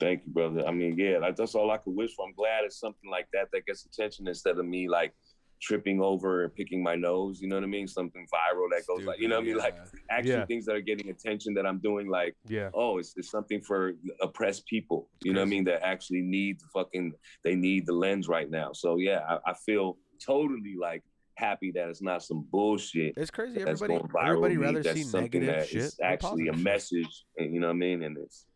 [0.00, 0.66] Thank you, brother.
[0.66, 2.26] I mean, yeah, like, that's all I could wish for.
[2.26, 5.12] I'm glad it's something like that that gets attention instead of me like
[5.60, 7.38] tripping over and picking my nose.
[7.42, 7.86] You know what I mean?
[7.86, 9.58] Something viral that goes like, you know what I mean?
[9.58, 9.76] Like
[10.10, 10.46] actually Yeah.
[10.46, 13.92] things that are getting attention that I'm doing like Yeah, oh, it's, it's something for
[14.22, 15.10] oppressed people.
[15.22, 15.64] You know what I mean?
[15.64, 17.12] That actually need the fucking,
[17.44, 18.72] they need the lens right now.
[18.72, 21.02] So yeah, I, I feel totally like
[21.36, 23.58] happy that it's not some bullshit It's crazy.
[23.62, 24.28] that's Everybody, going viral.
[24.28, 25.94] everybody rather see something negative that shit.
[25.98, 28.02] than actually a message, and you know what I mean?
[28.02, 28.46] And it's,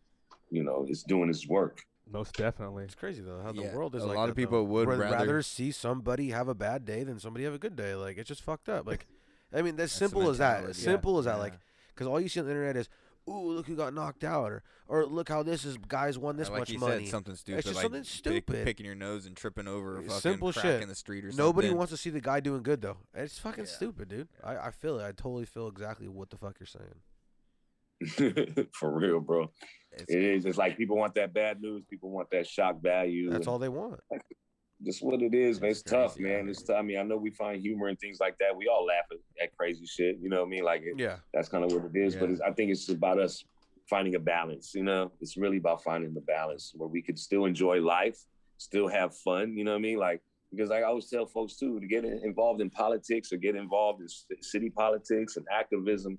[0.54, 1.82] you know, it's doing its work.
[2.10, 2.84] most definitely.
[2.84, 4.70] It's crazy though how Yeah, the world is a like lot of people though.
[4.72, 7.94] would Would rather- see somebody have a bad day than somebody have a good day.
[7.94, 8.86] Like it's just fucked up.
[8.86, 9.06] Like,
[9.52, 10.54] I mean, that's That's simple as that.
[10.64, 10.80] mentality.
[10.80, 11.36] Simple as that.
[11.36, 11.40] Yeah.
[11.42, 11.54] Like,
[11.88, 12.88] because all you see on the internet is,
[13.28, 16.50] ooh, look who got knocked out, or or look how this is guys won this
[16.50, 17.04] like much you money.
[17.04, 17.58] said, something stupid.
[17.58, 18.64] It's just like something pick- stupid.
[18.66, 20.82] picking your nose and tripping over a fucking Simple crack shit.
[20.82, 21.44] in the street or something.
[21.46, 22.98] Nobody wants to see the guy doing good though.
[23.14, 24.28] It's fucking stupid, dude.
[24.42, 25.04] I, I feel it.
[25.04, 27.00] I totally feel exactly what the fuck you're saying.
[28.72, 29.50] For real, bro.
[29.94, 30.44] It's- it is.
[30.46, 31.84] It's like people want that bad news.
[31.88, 33.30] People want that shock value.
[33.30, 34.00] That's all they want.
[34.82, 35.70] Just what it is, man.
[35.70, 36.48] It's It's tough, man.
[36.48, 36.76] It's tough.
[36.78, 38.54] I mean, I know we find humor and things like that.
[38.54, 40.18] We all laugh at, at crazy shit.
[40.20, 40.64] You know what I mean?
[40.64, 41.18] Like it, Yeah.
[41.32, 42.14] that's kind of what it is.
[42.16, 42.32] But Yeah.
[42.32, 43.44] it's, I think it's about us
[43.88, 44.74] finding a balance.
[44.74, 48.18] You know, it's really about finding the balance where we could still enjoy life,
[48.58, 49.56] still have fun.
[49.56, 49.98] You know what I mean?
[49.98, 53.56] Like because like I always tell folks too to get involved in politics or get
[53.56, 54.08] involved in
[54.42, 56.18] city politics and activism.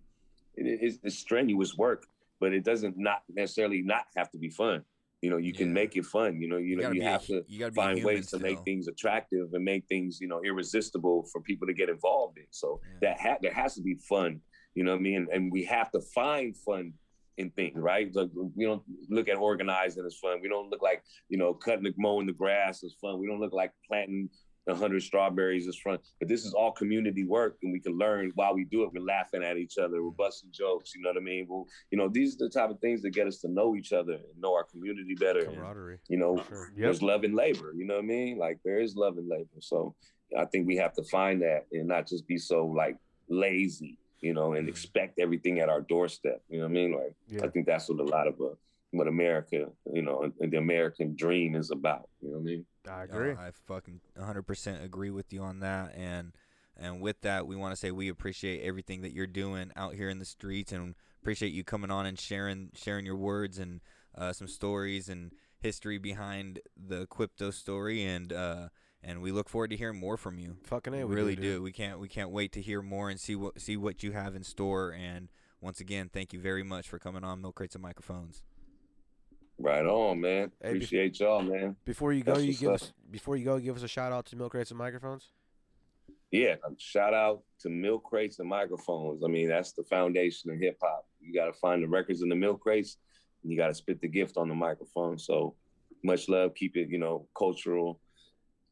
[0.56, 2.08] It is it's strenuous work,
[2.40, 4.84] but it doesn't not necessarily not have to be fun.
[5.22, 6.40] You know, you can make it fun.
[6.40, 8.64] You know, you, You know, you be a have to you find ways to make
[8.64, 12.46] things attractive and make things you know irresistible for people to get involved in.
[12.52, 12.98] So Yeah.
[13.02, 14.42] that ha- there has to be fun.
[14.76, 15.16] You know what I mean?
[15.16, 16.94] And, and we have to find fun
[17.38, 18.14] in things, right?
[18.14, 20.42] Like, we don't look at organizing as fun.
[20.42, 23.20] We don't look like you know cutting the mowing the grass is fun.
[23.20, 24.30] We don't look like planting
[24.68, 26.00] a hundred strawberries is fun.
[26.20, 28.90] But this is all community work, and we can learn while we do it.
[28.94, 30.04] We're laughing at each other.
[30.04, 30.94] We're busting jokes.
[30.96, 31.46] You know what I mean?
[31.50, 33.94] Well, you know, these are the type of things that get us to know each
[33.94, 35.46] other and know our community better.
[35.46, 36.00] Camaraderie.
[36.08, 36.72] you know, Sure.
[36.76, 37.74] there's love and labor.
[37.76, 38.38] You know what I mean?
[38.38, 39.50] Like there is love and labor.
[39.60, 39.96] So
[40.38, 42.98] I think we have to find that and not just be so like
[43.30, 46.42] lazy, you know, and expect everything at our doorstep.
[46.50, 46.94] You know what I mean?
[46.94, 47.46] Like Yeah.
[47.46, 48.56] I think that's what a lot of uh,
[48.98, 52.10] what America, you know, and, and the American dream is about.
[52.22, 52.66] You know what I mean?
[52.90, 53.32] I No, agree.
[53.34, 55.94] I fucking 100% agree with you on that.
[55.96, 56.34] And
[56.78, 60.10] and with that, we want to say we appreciate everything that you're doing out here
[60.10, 63.80] in the streets, and appreciate you coming on and sharing sharing your words and
[64.18, 68.04] uh, some stories and history behind the Equipto story.
[68.04, 68.68] And uh,
[69.02, 70.58] and we look forward to hearing more from you.
[70.64, 71.42] Fucking We a, we really do.
[71.42, 71.62] do.
[71.62, 74.36] We can't we can't wait to hear more and see what see what you have
[74.36, 74.92] in store.
[74.92, 75.30] And
[75.62, 78.44] once again, thank you very much for coming on Milk Crates and Microphones.
[79.58, 80.52] Right on, man.
[80.62, 81.76] Hey, be- Appreciate y'all, man.
[81.86, 84.26] Before you go, That's you give us before you go, give us a shout out
[84.28, 85.30] to Milk Crates and Microphones.
[86.32, 89.24] Yeah, shout out to milk crates and microphones.
[89.24, 91.06] I mean, that's the foundation of hip hop.
[91.22, 92.98] You got to find the records in the milk crates,
[93.42, 95.18] and you got to spit the gift on the microphone.
[95.18, 95.56] So
[96.04, 96.54] much love.
[96.56, 98.02] Keep it, you know, cultural,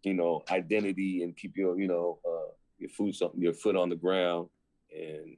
[0.02, 3.88] you know, identity, and keep your, you know, uh, your foot something, your foot on
[3.88, 4.50] the ground,
[4.92, 5.38] and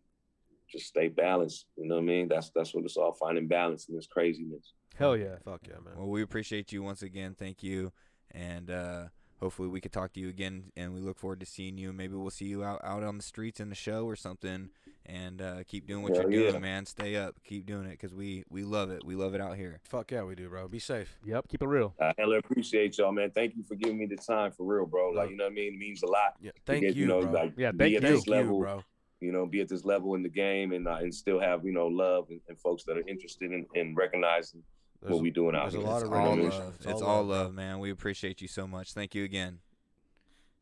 [0.71, 1.67] just stay balanced.
[1.77, 2.27] You know what I mean?
[2.27, 4.73] That's that's what it's all finding balance in this craziness.
[4.95, 5.35] Hell yeah.
[5.43, 5.93] Fuck yeah, man.
[5.97, 7.35] Well, we appreciate you once again.
[7.37, 7.91] Thank you,
[8.31, 9.03] and uh,
[9.41, 10.71] hopefully we could talk to you again.
[10.77, 11.91] And we look forward to seeing you.
[11.93, 14.69] Maybe we'll see you out out on the streets in the show or something.
[15.07, 16.87] And uh, keep doing what Hell you're doing, man.
[16.87, 17.35] Stay up.
[17.43, 19.03] Keep doing it because we we love it.
[19.05, 19.79] We love it out here.
[19.83, 20.67] Fuck yeah, we do, bro.
[20.67, 21.15] Be safe.
[21.25, 21.47] Yep.
[21.49, 21.93] Keep it real.
[22.01, 23.29] I hella appreciate y'all, man.
[23.29, 25.11] Thank you for giving me the time for real, bro.
[25.11, 25.73] Like, you know what I mean?
[25.73, 26.35] It means a lot.
[26.41, 26.51] Yeah.
[26.65, 27.31] Thank get, you, know, bro.
[27.33, 28.07] like Yeah, be thank at you.
[28.07, 28.83] this Thank you, level, bro.
[29.19, 31.71] you know, be at this level in the game and uh, and still have you
[31.71, 34.63] know love and, and folks that are interested in, in recognizing
[35.01, 35.87] There's, what we doing out there's a here.
[35.87, 36.73] lot It's of all love.
[36.77, 37.79] It's It's all all love, love, man.
[37.79, 38.93] We appreciate you so much.
[38.93, 39.59] Thank you again.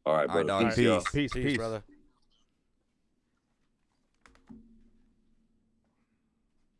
[0.06, 0.66] All right, All right, brother.
[0.66, 0.76] dog.
[0.76, 0.76] Peace.
[0.76, 1.04] Peace.
[1.12, 1.58] Peace, Peace, peace.
[1.58, 1.84] brother.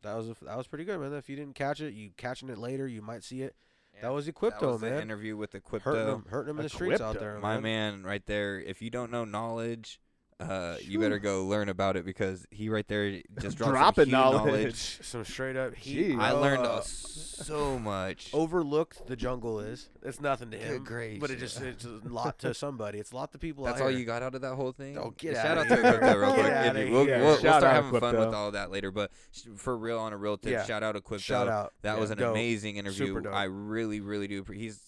[0.02, 1.14] That was a, that was pretty good, man.
[1.14, 3.54] If you didn't catch it, you catching it later, you might see it.
[4.02, 5.00] That was That Equipto, was the man.
[5.02, 5.80] interview with Equipto.
[5.82, 7.20] hurting them, hurting them in the streets out Equipto.
[7.20, 7.62] there, My man.
[7.62, 8.60] man, right there.
[8.60, 10.00] If you don't know knowledge,
[10.40, 14.04] uh, you better go learn about it because he right there just dropped some Dropping
[14.06, 14.98] huge knowledge.
[15.02, 16.10] Some straight up heat.
[16.12, 16.20] Jeez.
[16.20, 18.30] I learned Uh, so much.
[18.32, 19.88] overlooked the jungle is.
[20.02, 21.20] It's nothing to Good him.
[21.20, 22.98] But it just it's a lot to somebody.
[22.98, 23.64] It's a lot to people.
[23.64, 23.98] That's out all here.
[24.00, 24.98] you got out of that whole thing.
[24.98, 25.84] Oh, get shout outta out to here.
[25.92, 26.52] Equipto real Get quick.
[26.52, 27.16] outta If We'll, here.
[27.18, 28.26] we'll, we'll Shout start out having fun Equipto.
[28.26, 30.64] with all that later, but sh- for real, on a real tip, Yeah.
[30.64, 31.20] shout out Equipto.
[31.20, 31.72] Shout out.
[31.82, 32.00] That Yeah.
[32.00, 32.32] was an Dope.
[32.32, 33.06] amazing interview.
[33.06, 33.34] Super dope.
[33.34, 34.42] I really, really do.
[34.42, 34.80] appre- He's,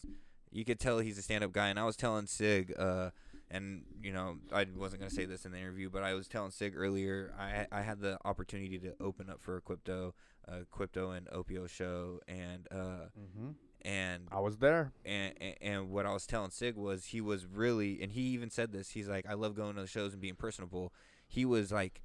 [0.51, 3.11] you could tell he's a stand-up guy, and I was telling Sig, uh,
[3.51, 6.51] and you know, I wasn't gonna say this in the interview, but I was telling
[6.51, 7.33] Sig earlier.
[7.39, 10.13] I I had the opportunity to open up for Equipto,
[10.49, 13.51] uh, Equipto and Opio show, and uh, Mm-hmm.
[13.83, 14.93] and I was there.
[15.05, 18.51] and, and and what I was telling Sig was he was really and he even
[18.51, 18.91] said this.
[18.91, 20.93] He's like, I love going to the shows and being personable.
[21.29, 22.03] He was like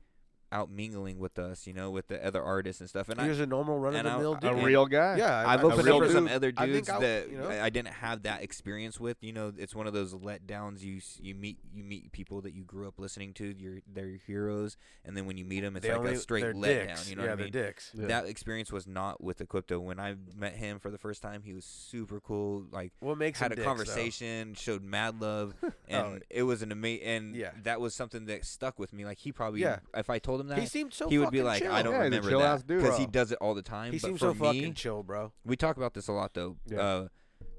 [0.52, 3.08] out mingling with us, you know, with the other artists and stuff.
[3.10, 4.60] And he I, was a normal run of the mill I- dude.
[4.60, 5.18] A real guy.
[5.18, 7.50] Yeah, I- I've opened up for real some other dudes I- that you know?
[7.50, 9.18] I I didn't have that experience with.
[9.22, 10.82] You know, it's one of those letdowns.
[10.82, 13.56] You you meet you meet people that you grew up listening to.
[13.58, 16.18] You're they're your heroes, and then when you meet them, it's They like only- a
[16.18, 16.88] straight they're letdown.
[16.88, 17.10] dicks.
[17.10, 17.52] You know yeah, what I mean?
[17.52, 17.92] dicks.
[17.94, 18.08] Yeah.
[18.08, 19.80] That experience was not with Equipto.
[19.82, 22.66] When I met him for the first time, he was super cool.
[22.72, 23.70] Like What makes had a them dicks, though?
[23.70, 25.54] conversation, showed mad love,
[25.88, 27.06] and oh, it was an amazing.
[27.08, 27.38] And Oh.
[27.38, 27.52] Yeah.
[27.64, 29.06] that was something that stuck with me.
[29.06, 29.80] Like he probably, Yeah.
[29.96, 31.08] if I told him that, he seemed so.
[31.10, 31.72] He would be like, chill.
[31.72, 33.94] "I don't Yeah, remember chill that," because he does it all the time.
[33.94, 35.32] He but seems so me, fucking chill, bro.
[35.46, 36.58] we talk about this a lot though.
[36.68, 36.80] Yeah.
[36.80, 37.08] Uh,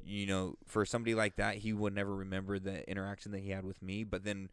[0.04, 3.64] you know, for somebody like that, he would never remember the interaction that he had
[3.64, 4.02] with me.
[4.04, 4.50] But then,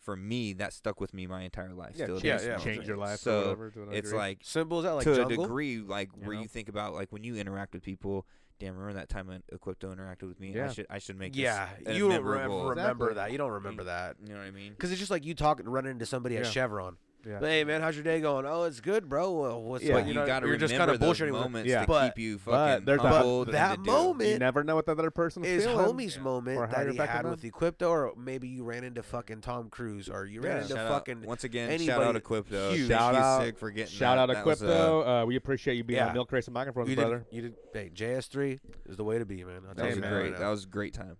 [0.00, 1.94] for me, that stuck with me my entire life.
[1.96, 2.56] Yeah, still yeah, yeah.
[2.58, 4.18] Changed your life or So whatever to an it's degree.
[4.18, 5.40] like Simple as that, like to jungle.
[5.44, 6.42] a degree, like you where know?
[6.42, 8.26] you think about like when you interact with people.
[8.60, 10.56] Damn, remember that time when Equipto interacted with me?
[10.60, 13.14] I should I should make Yeah, This you don't remember, remember Exactly.
[13.14, 13.32] that.
[13.32, 14.70] You don't remember that You know what I mean?
[14.70, 16.96] because it's just like you talking, running into somebody at Chevron.
[17.26, 17.38] Yeah.
[17.38, 18.46] Hey man, how's your day going?
[18.46, 19.32] Oh, it's good, bro.
[19.32, 19.94] Well, what's yeah.
[19.94, 21.82] But you, you just kind of bullshitting moments yeah.
[21.82, 25.10] to but, keep you fucking but, but that moment, you never know what the other
[25.10, 26.22] person is homie's yeah.
[26.22, 27.30] moment that he had on.
[27.30, 30.62] with Equipto, or maybe you ran into fucking Tom Cruise, or you ran yeah.
[30.62, 31.70] into shout fucking out, once again.
[31.70, 31.86] Anybody.
[31.86, 32.74] Shout out Equipto.
[32.74, 32.88] Huge.
[32.88, 34.36] Shout out Sig for getting shout that.
[34.36, 34.68] out Equipto.
[34.68, 36.08] Uh, uh, we appreciate you being yeah.
[36.08, 37.24] on Milk Crates and microphone you brother.
[37.30, 37.54] Did, you did.
[37.72, 39.62] Hey, JS3 is the way to be, man.
[39.76, 40.38] That was great.
[40.38, 41.16] That was a great time.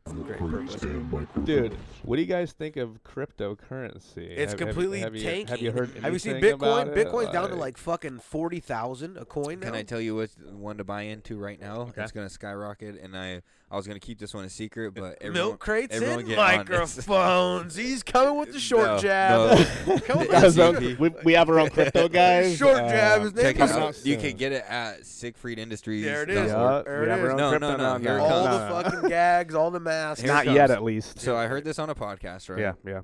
[1.44, 4.36] Dude, what do you guys think of cryptocurrency?
[4.36, 5.46] It's completely tanking.
[5.46, 5.91] Have you heard?
[6.00, 6.94] Have you seen Bitcoin?
[6.94, 9.60] Bitcoin's down to like fucking forty thousand a coin.
[9.60, 9.66] Now?
[9.66, 11.82] Can I tell you what one to buy into right now?
[11.82, 12.02] Okay.
[12.02, 15.48] It's gonna skyrocket, and I I was gonna keep this one a secret, but everyone,
[15.48, 17.74] milk crates everyone and microphones.
[17.74, 19.30] He's coming with the short no, jab.
[19.40, 19.54] No.
[19.94, 22.56] with the uh, we, we have our own crypto guys.
[22.56, 23.22] short uh, jab.
[23.22, 26.04] His name You can get it at Siegfried Industries.
[26.04, 26.50] There it is.
[26.50, 27.34] There it is.
[27.34, 28.18] No, no, no.
[28.18, 30.24] All the fucking gags, all the masks.
[30.24, 31.20] Not yet, at least.
[31.20, 32.58] So I heard this on a podcast, right?
[32.58, 33.00] Yeah, yeah.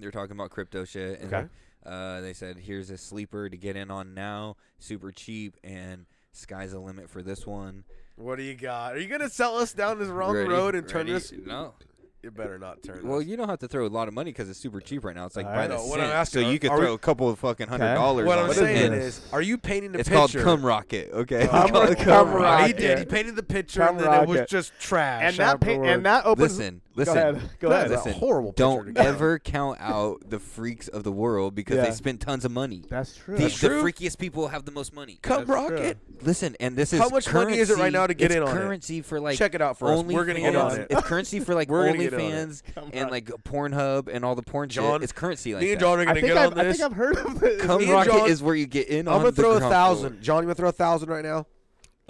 [0.00, 1.22] They're talking about crypto shit.
[1.24, 1.46] okay
[1.88, 6.72] uh, they said, here's a sleeper to get in on now, super cheap, and sky's
[6.72, 7.84] the limit for this one.
[8.16, 8.94] What do you got?
[8.94, 11.30] Are you gonna sell us down this wrong Ready, road and turn us?
[11.30, 11.40] this?
[11.46, 11.74] No.
[12.20, 13.06] You better not turn.
[13.06, 15.14] Well, you don't have to throw a lot of money because it's super cheap right
[15.14, 15.24] now.
[15.26, 15.80] It's like I by know.
[15.80, 17.94] the What I'm asking so you could throw we- a couple of fucking hundred Okay.
[17.94, 18.26] dollars.
[18.26, 18.54] What on I'm it.
[18.54, 20.42] saying is, are you painting the it's called picture?
[20.44, 21.10] cum rocket.
[21.12, 22.66] Okay, It's Cum cum Cum Rocket.
[22.66, 22.98] He did.
[22.98, 25.22] He painted the picture, Cum and then it was just trash.
[25.26, 27.50] And that pa- and that opens Listen, Listen, go ahead.
[27.60, 27.90] Go ahead.
[27.90, 28.52] Listen, horrible.
[28.52, 31.84] Don't ever count out the freaks of the world because yeah.
[31.84, 32.82] they spent tons of money.
[32.88, 33.36] That's true.
[33.36, 35.20] The, That's the freakiest people have the most money.
[35.22, 35.98] Cub That's Rocket.
[36.08, 36.16] True.
[36.22, 38.42] Listen, and this is how much currency, money is it right now to get in
[38.42, 39.04] on currency it?
[39.04, 40.18] for like check it out for only us.
[40.18, 40.54] We're gonna fans.
[40.54, 40.86] get on it.
[40.90, 45.04] It's currency for like OnlyFans on and like Pornhub and all the porn John, shit.
[45.04, 46.02] It's currency like me and John that.
[46.02, 46.66] are gonna get I've, on this.
[46.66, 47.60] I think I've heard of it.
[47.60, 49.06] Cum Rocket is where you get in.
[49.06, 50.20] I'm gonna throw a thousand.
[50.20, 51.46] John, you gonna throw a thousand right now?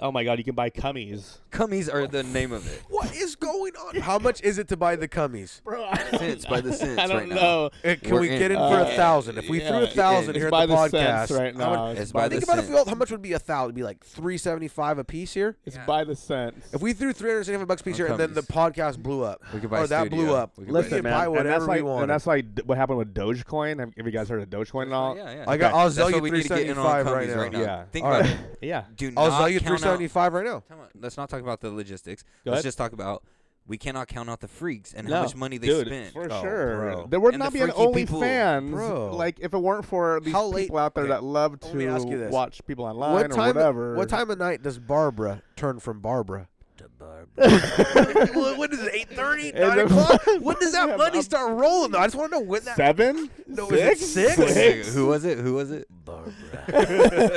[0.01, 1.39] Oh my god, you can buy cummies.
[1.51, 2.81] Cummies are the name of it.
[2.89, 3.95] What is going on?
[3.97, 5.61] How much is it to buy the cummies?
[5.63, 6.49] Bro, I don't Cents know.
[6.49, 7.35] by the cents I don't right now.
[7.35, 7.69] know.
[7.83, 9.37] Uh, Can We're we get in for a thousand?
[9.37, 10.39] If we yeah, threw a thousand is.
[10.39, 11.87] here at by the, the cents podcast, right now.
[11.87, 13.71] much- It's by think the about if we all, how much would be a thousand?
[13.71, 15.57] It'd be like three seventy five a piece here.
[15.65, 16.73] It's by the cents.
[16.73, 18.99] If we threw three hundred seventy five bucks a piece here, and then the podcast
[18.99, 20.25] blew up, We could buy or that studio.
[20.25, 20.57] blew up.
[20.57, 22.03] We could buy man, buy whatever that's like, we want.
[22.03, 23.79] and that's like what happened with Dogecoin.
[23.79, 25.17] Have, you guys heard of Dogecoin at all?
[25.17, 25.45] yeah, yeah.
[25.45, 25.73] I got.
[25.73, 27.59] I'll sell you three seventy-five right now.
[27.59, 27.83] Yeah.
[27.91, 28.37] Think about it.
[28.61, 28.83] Yeah.
[28.95, 30.63] Do not count 75 right now.
[30.99, 32.23] Let's not talk about the logistics.
[32.23, 32.63] Go Let's ahead.
[32.65, 33.23] just talk about
[33.67, 36.13] we cannot count out the freaks and No, how much money they dude, spent.
[36.13, 36.75] For Oh, sure.
[36.77, 37.07] bro.
[37.07, 38.05] There would And the not be an freaky.
[38.07, 39.15] OnlyFans Bro.
[39.15, 41.73] like if it weren't for these How late- people out there okay, that love ask
[41.73, 41.81] you
[42.13, 42.31] to this.
[42.31, 43.55] watch people online What or time?
[43.55, 43.95] whatever.
[43.95, 46.47] What time of night does Barbara turn from Barbara?
[46.79, 48.27] to Barbara.
[48.57, 48.93] what is it?
[48.93, 49.51] Eight thirty?
[49.51, 50.21] Nine o'clock?
[50.39, 51.91] When does that money start rolling?
[51.91, 52.77] Though I just want to know when that.
[52.77, 53.29] Seven?
[53.47, 54.01] No, six?
[54.01, 54.53] is it six?
[54.53, 54.93] Six.
[54.93, 55.39] Who was it?
[55.39, 55.87] Who was it?
[56.05, 56.31] Barbara.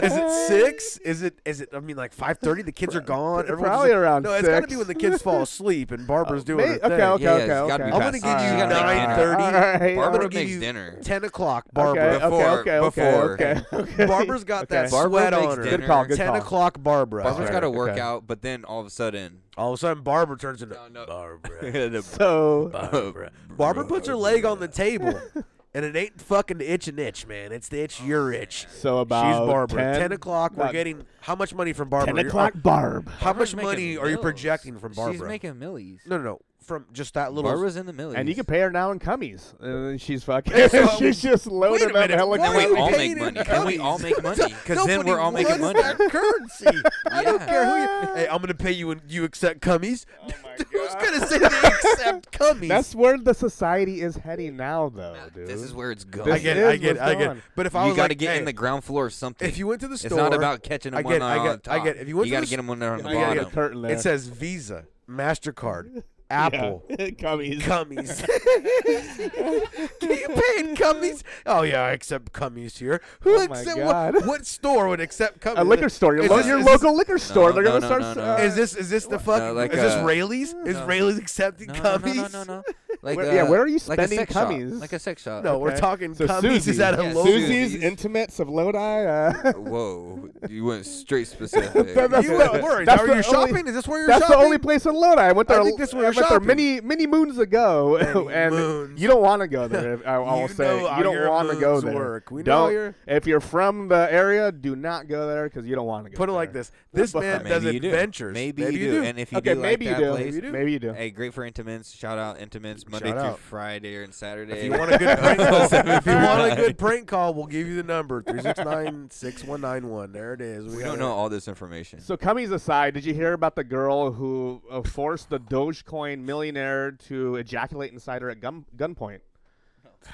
[0.02, 0.96] is it six?
[0.98, 1.40] Is it?
[1.44, 1.70] Is it?
[1.72, 2.62] I mean, like five thirty.
[2.62, 3.44] The kids are gone.
[3.46, 4.22] Probably just, around.
[4.22, 6.74] No, it's got to be when the kids fall asleep and Barbara's oh, doing may-
[6.74, 6.82] it.
[6.84, 7.84] okay, okay, Yeah, okay, okay.
[7.84, 9.42] I'm gonna give you nine thirty.
[9.42, 9.94] nine thirty.
[9.96, 11.00] Barbara makes dinner.
[11.02, 11.66] ten o'clock.
[11.72, 12.02] Barbara.
[12.02, 13.82] Okay, before, okay, okay, before.
[13.82, 14.06] Okay.
[14.06, 15.64] Barbara's got that sweat on her.
[15.64, 17.24] Good call, good Ten o'clock, Barbara.
[17.24, 20.02] Barbara's got to work out, but then all of a sudden all of a sudden,
[20.02, 21.06] Barbara turns into No, no.
[21.06, 22.02] Barbara.
[22.02, 23.30] so Barbara.
[23.56, 25.20] Barbara puts her leg on the table,
[25.74, 27.52] and it ain't fucking itch and itch, man.
[27.52, 28.66] It's the itch you're itch.
[28.70, 29.98] so about She's Barbara.
[29.98, 32.14] 10, o'clock, we're getting how much money from Barbara?
[32.14, 32.52] 10 o'clock.
[32.56, 33.08] Barb.
[33.08, 35.14] How much Barbara's money are you projecting from Barbara?
[35.14, 36.00] She's making millies.
[36.06, 37.50] no, no, no from just that little.
[37.50, 39.58] Barbara's in the millions, And you can pay her now in cummies.
[39.60, 40.52] And she's fucking.
[40.68, 43.40] So- she's just loaded up minute, hella Why are we all make money.
[43.40, 45.96] And we all make money because then we're all making wants money.
[45.98, 46.82] that currency.
[47.10, 48.14] I don't care who you.
[48.14, 50.04] Hey, I'm gonna pay you when you accept cummies.
[50.22, 50.30] Oh
[50.70, 52.68] Who's gonna say they accept cummies?
[52.68, 55.48] That's where the society is heading now, though, dude.
[55.48, 56.30] This is where it's going.
[56.32, 57.36] I get, it, I get, it, I get.
[57.36, 57.42] it.
[57.56, 59.48] But if I you got to like, get hey, in the ground floor or something.
[59.48, 61.34] if you went to the store, it's not about catching them I get, one I
[61.34, 61.80] eye on get, the top.
[61.80, 61.96] I get.
[61.96, 63.84] If you went to got to get them one eye on the bottom.
[63.86, 66.84] It says Visa, Mastercard, Apple.
[66.92, 67.10] Yeah.
[67.10, 67.60] Cummies.
[67.60, 68.20] Cummies.
[70.02, 71.22] you paying cummies?
[71.46, 73.00] Oh yeah, I accept cummies here.
[73.20, 75.58] Who oh accept what, what, store would accept cummies?
[75.58, 76.16] A liquor store.
[76.16, 77.50] Your, lo- this, your local liquor store.
[77.50, 78.40] No, They're no, gonna no, start.
[78.40, 79.54] Is this is this the fuck?
[79.54, 80.54] Like is this Raley's?
[80.66, 82.32] Is Raley's accepting cummies?
[82.32, 82.62] No, no, no, no.
[83.00, 84.70] Like where, uh, yeah, where are you spending like cummies?
[84.70, 84.80] Shot.
[84.80, 85.44] Like a sex shop.
[85.44, 85.62] No, okay.
[85.62, 87.24] we're talking so cummies Susie's, is at a yeah, low.
[87.24, 88.78] Susie's intimates of Lodi.
[88.78, 89.52] Uh.
[89.56, 91.94] Whoa, you went straight specific.
[91.94, 92.86] that, that's you went worried.
[92.86, 93.66] That's are you only, shopping?
[93.66, 94.30] Is this where you're that's shopping?
[94.30, 95.20] That's the only place in Lodi.
[95.20, 95.60] I went there.
[95.60, 99.00] I think this where I went there many many moons ago, many and moons.
[99.00, 100.06] you don't want to go there.
[100.06, 101.94] I, I will say you don't want to go there.
[101.94, 102.30] Work.
[102.30, 102.72] We don't.
[102.72, 106.10] You're, if you're from the area, do not go there because you don't want to
[106.10, 106.16] go.
[106.16, 108.34] Put it like this: This man does adventures.
[108.34, 110.52] Maybe you do, and if you do, maybe you do.
[110.52, 110.92] Maybe you do.
[110.92, 111.92] Hey, great for intimates.
[111.92, 112.81] Shout out intimates.
[112.88, 113.38] Monday Shout through out.
[113.38, 114.52] Friday and Saturday.
[114.58, 117.46] If you want a good prank call, if you want a good prank call, we'll
[117.46, 120.12] give you the number 369-6191.
[120.12, 120.74] There it is.
[120.74, 120.98] we got don't it.
[120.98, 122.00] know all this information.
[122.00, 126.92] So, Cummies aside, did you hear about the girl who uh, forced the Dogecoin millionaire
[126.92, 129.20] to ejaculate inside her at gun gunpoint?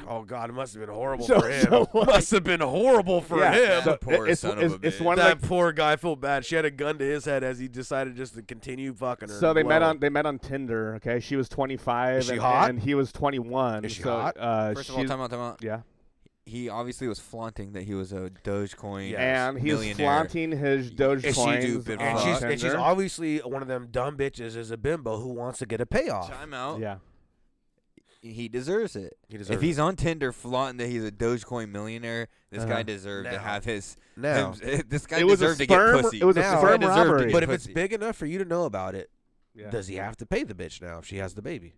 [0.07, 1.63] Oh God, it must have been horrible So- for him.
[1.65, 3.83] so, like- must have been horrible for Yeah, him.
[3.85, 5.01] so Poor it's, son of a it's bitch.
[5.05, 6.45] one of that the, poor guy felt bad.
[6.45, 9.35] She had a gun to his head as he decided just to continue fucking her.
[9.35, 10.95] So they met on they met on Tinder.
[10.97, 12.71] Okay, she was 25 Is she and, hot?
[12.71, 13.85] and he was 21.
[13.85, 14.37] Is she so, hot?
[14.39, 15.59] Uh, First of all, she's- time out, time out.
[15.63, 15.81] Yeah,
[16.47, 19.49] He obviously was flaunting that he was a Dogecoin Yeah.
[19.49, 19.95] and he's millionaire.
[20.07, 22.27] flaunting his Dogecoins stupid on And fuck.
[22.35, 25.67] she's, and she's obviously one of them dumb bitches is a bimbo who wants to
[25.67, 26.31] get a payoff.
[26.31, 26.81] Time out.
[26.81, 26.97] yeah.
[28.21, 29.17] He deserves it.
[29.29, 32.73] He if deserves he's on Tinder flaunting that he's a Dogecoin millionaire, this Uh-huh.
[32.75, 33.97] guy deserved to have his.
[34.17, 34.53] Now.
[34.63, 36.21] him- this guy It was a deserved to get pussy.
[36.21, 36.61] it was Now.
[36.61, 37.33] guy sperm robbery.
[37.33, 39.11] But if it's big enough for you to know about it,
[39.55, 39.71] yeah.
[39.71, 41.75] does he have to pay the bitch now if she has the baby?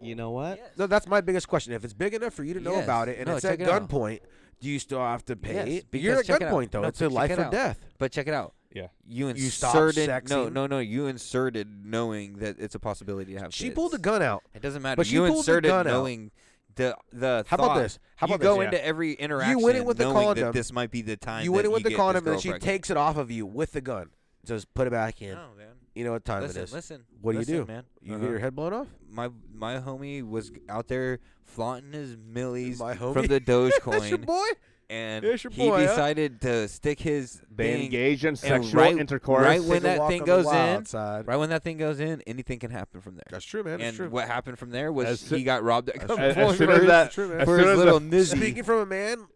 [0.00, 0.78] You know what?
[0.78, 1.74] No, that's my biggest question.
[1.74, 2.84] If it's big enough for you to know Yes.
[2.84, 4.20] about it and No, it's at check it gunpoint,
[4.60, 5.74] do you still have to pay?
[5.74, 6.80] Yes, because You're at check it gunpoint though.
[6.82, 7.78] No, it's a life it or death.
[7.98, 8.54] But check it out.
[8.72, 8.88] Yeah.
[9.06, 10.52] You You stopped inserted no, sexing?
[10.52, 10.78] no, no.
[10.78, 13.52] You inserted knowing that it's a possibility to have.
[13.54, 13.74] She kids.
[13.74, 14.42] pulled a gun out.
[14.54, 14.96] It doesn't matter.
[14.96, 15.90] But she you pulled the inserted gun out.
[15.92, 16.30] knowing
[16.76, 17.44] the the.
[17.48, 17.78] How about thought.
[17.78, 17.98] this?
[18.16, 18.66] How you about go this?
[18.66, 20.44] into every interaction You went in with the knowing condom.
[20.44, 21.44] that this might be the time.
[21.44, 23.44] You went that in with the condom this and she takes it off of you
[23.46, 24.10] with the gun.
[24.46, 25.30] Just put it back in.
[25.34, 25.66] No, man.
[25.94, 26.72] You know what time Listen, it is.
[26.72, 27.04] listen.
[27.20, 27.66] What do listen, you do?
[27.66, 27.82] man?
[28.00, 28.22] You Uh-huh.
[28.22, 28.86] get your head blown off?
[29.10, 33.12] My my homie was out there flaunting his millies My homie?
[33.14, 33.70] from the That's your
[34.18, 34.46] Dogecoin, boy.
[34.90, 35.86] And That's your he boy, huh?
[35.86, 39.44] decided to stick his They thing engaged in and sexual right, intercourse.
[39.44, 41.26] Right Take when a that walk thing on the goes in, wild side.
[41.26, 43.24] right when that thing goes in, anything can happen from there.
[43.30, 43.78] That's true, man.
[43.78, 44.08] That's and true.
[44.10, 46.56] what happened from there was As soo- he got robbed at As- gunpoint as, as
[46.58, 47.40] soon for as his- that, true, man.
[47.40, 48.36] as for soon his as little nizzy.
[48.36, 49.26] Speaking from a man,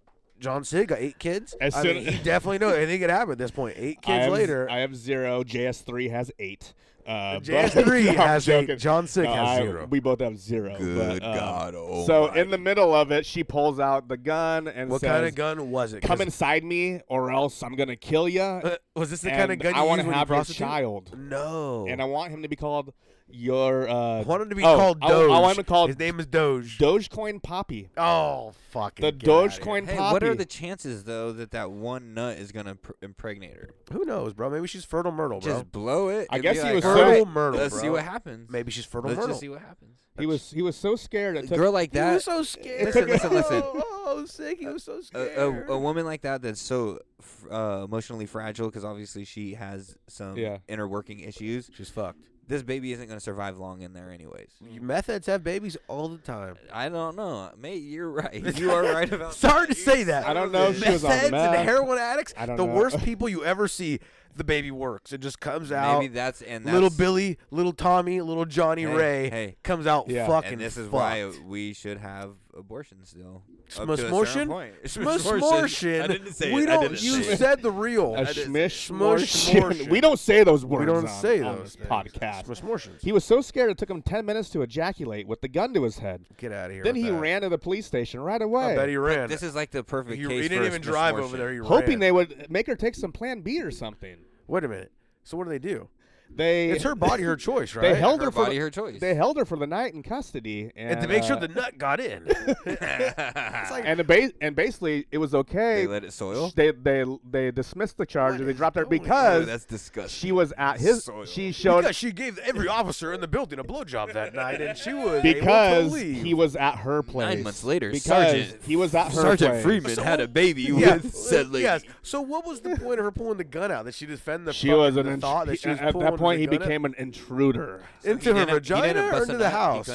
[0.40, 1.55] John Sig got eight kids.
[1.60, 2.74] As I soon- mean, he definitely knows.
[2.74, 3.74] anything think happen at this point.
[3.78, 5.44] Eight I kids have, later, I have zero.
[5.44, 6.74] JS3 has eight.
[7.06, 8.78] Uh, but- JS3 No, I'm has eight.
[8.78, 9.86] John Sig No, has I- zero.
[9.90, 10.76] We both have zero.
[10.78, 14.09] Good but, um, God, oh so my in the middle of it, she pulls out
[14.09, 16.02] the gun and says what says, kind of gun was it?
[16.02, 19.51] Come inside me, or else I'm gonna kill you." Uh, was this the kind of
[19.51, 21.86] and gun I you want use to when you have a child, No.
[21.89, 22.93] and I want him to be called
[23.28, 23.88] your.
[23.88, 25.30] Uh, I want him to be oh, called I- Doge.
[25.30, 26.78] I, want him to call His name is Doge.
[26.78, 27.88] Dogecoin Poppy.
[27.96, 29.05] oh, fucking.
[29.05, 29.48] The get outta.
[29.60, 30.12] Dogecoin Hey, Poppy.
[30.12, 33.70] what are the chances though that that one nut is gonna pr- impregnate her?
[33.92, 34.51] Who knows, bro?
[34.51, 35.52] Maybe she's fertile Myrtle, bro.
[35.52, 36.28] Just blow it.
[36.30, 37.82] I and guess be he like, was "All so- fertile right, Myrtle, Let's bro.
[37.82, 38.51] see what happens.
[38.51, 39.28] Maybe she's fertile Let's Myrtle.
[39.30, 39.98] just see what happens.
[40.18, 41.36] He was he was so scared.
[41.36, 42.84] It A girl like He that, was so scared.
[42.86, 43.62] Listen, listen, listen.
[44.06, 44.59] Oh, sick.
[44.59, 45.36] He was so a, scared.
[45.68, 49.96] a, a woman like that that's so f- uh, emotionally fragile because obviously she has
[50.09, 50.59] some Yeah.
[50.68, 51.70] inner working issues.
[51.74, 52.20] She's fucked.
[52.46, 54.48] This baby isn't going to survive long in there, anyways.
[54.80, 56.56] Meth heads have babies all the time.
[56.72, 57.82] I don't know, mate.
[57.82, 58.34] You're right.
[58.58, 59.34] You are right about.
[59.34, 59.74] Sorry that.
[59.74, 60.26] to say that.
[60.26, 62.74] I don't know if she was on heads and heroin addicts, I don't the know.
[62.74, 64.00] worst people you ever see.
[64.36, 65.12] The baby works.
[65.12, 66.01] It just comes out.
[66.01, 69.56] Maybe that's and that's, little Billy, little Tommy, little Johnny Hey, Ray hey.
[69.62, 70.27] comes out Yeah.
[70.27, 70.93] fucking And this is fucked.
[70.93, 73.43] why we should have abortions still.
[73.78, 74.12] Up to a certain
[74.48, 74.74] Smortion?
[74.85, 76.02] Smortion.
[76.02, 76.66] I didn't say we it.
[76.66, 76.82] Don't.
[76.82, 77.39] didn't you say it.
[77.39, 78.15] said the real.
[78.15, 79.55] a That is- Smush smortion.
[79.61, 79.90] smortion.
[79.90, 80.81] We don't say those words.
[80.81, 81.89] we don't on- say on those this things.
[81.89, 82.56] podcast.
[82.56, 83.02] Smortions.
[83.02, 85.82] He was so scared it took him ten minutes to ejaculate with the gun to
[85.82, 86.27] his head.
[86.36, 86.85] Get out of here.
[86.85, 87.15] Then he that.
[87.15, 89.28] ran to the police station right away, I bet he ran.
[89.28, 91.52] This is like the perfect he, case he didn't for even drive over there.
[91.52, 91.98] He hoping ran.
[92.01, 94.16] they would make her take some Plan B or something.
[94.46, 94.92] Wait a minute.
[95.22, 95.88] So what do they do?
[96.36, 97.82] They It's her body, her choice, right?
[97.82, 99.01] They held her, Her for body, the, her choice.
[99.01, 101.48] They held her for the night in custody, and, and to make sure uh, the
[101.48, 102.23] nut got in.
[102.66, 105.82] it's like and the ba- and basically it was okay.
[105.82, 106.52] They let it soil?
[106.55, 108.40] They they they dismissed the charge.
[108.40, 110.11] And They dropped her because Ooh, that's disgusting.
[110.28, 111.05] she was at his.
[111.05, 111.24] Soil.
[111.27, 114.77] She showed because she gave every officer in the building a blowjob that night, and
[114.78, 116.23] she was because able to leave.
[116.24, 117.28] he was at her place.
[117.35, 119.23] Nine months later, because Sergeant- he was at her place.
[119.23, 119.62] Sergeant place.
[119.62, 121.65] Freeman had a baby yeah, with said lady.
[121.65, 121.82] yes.
[122.02, 123.85] So what was the point of her pulling the gun out?
[123.85, 125.93] That she defend the She was an the int- thought that he- she was at
[125.93, 126.60] pulling that point he gun out?
[126.60, 127.82] became an intruder.
[128.02, 129.88] into He her didn't- he vagina or into the house.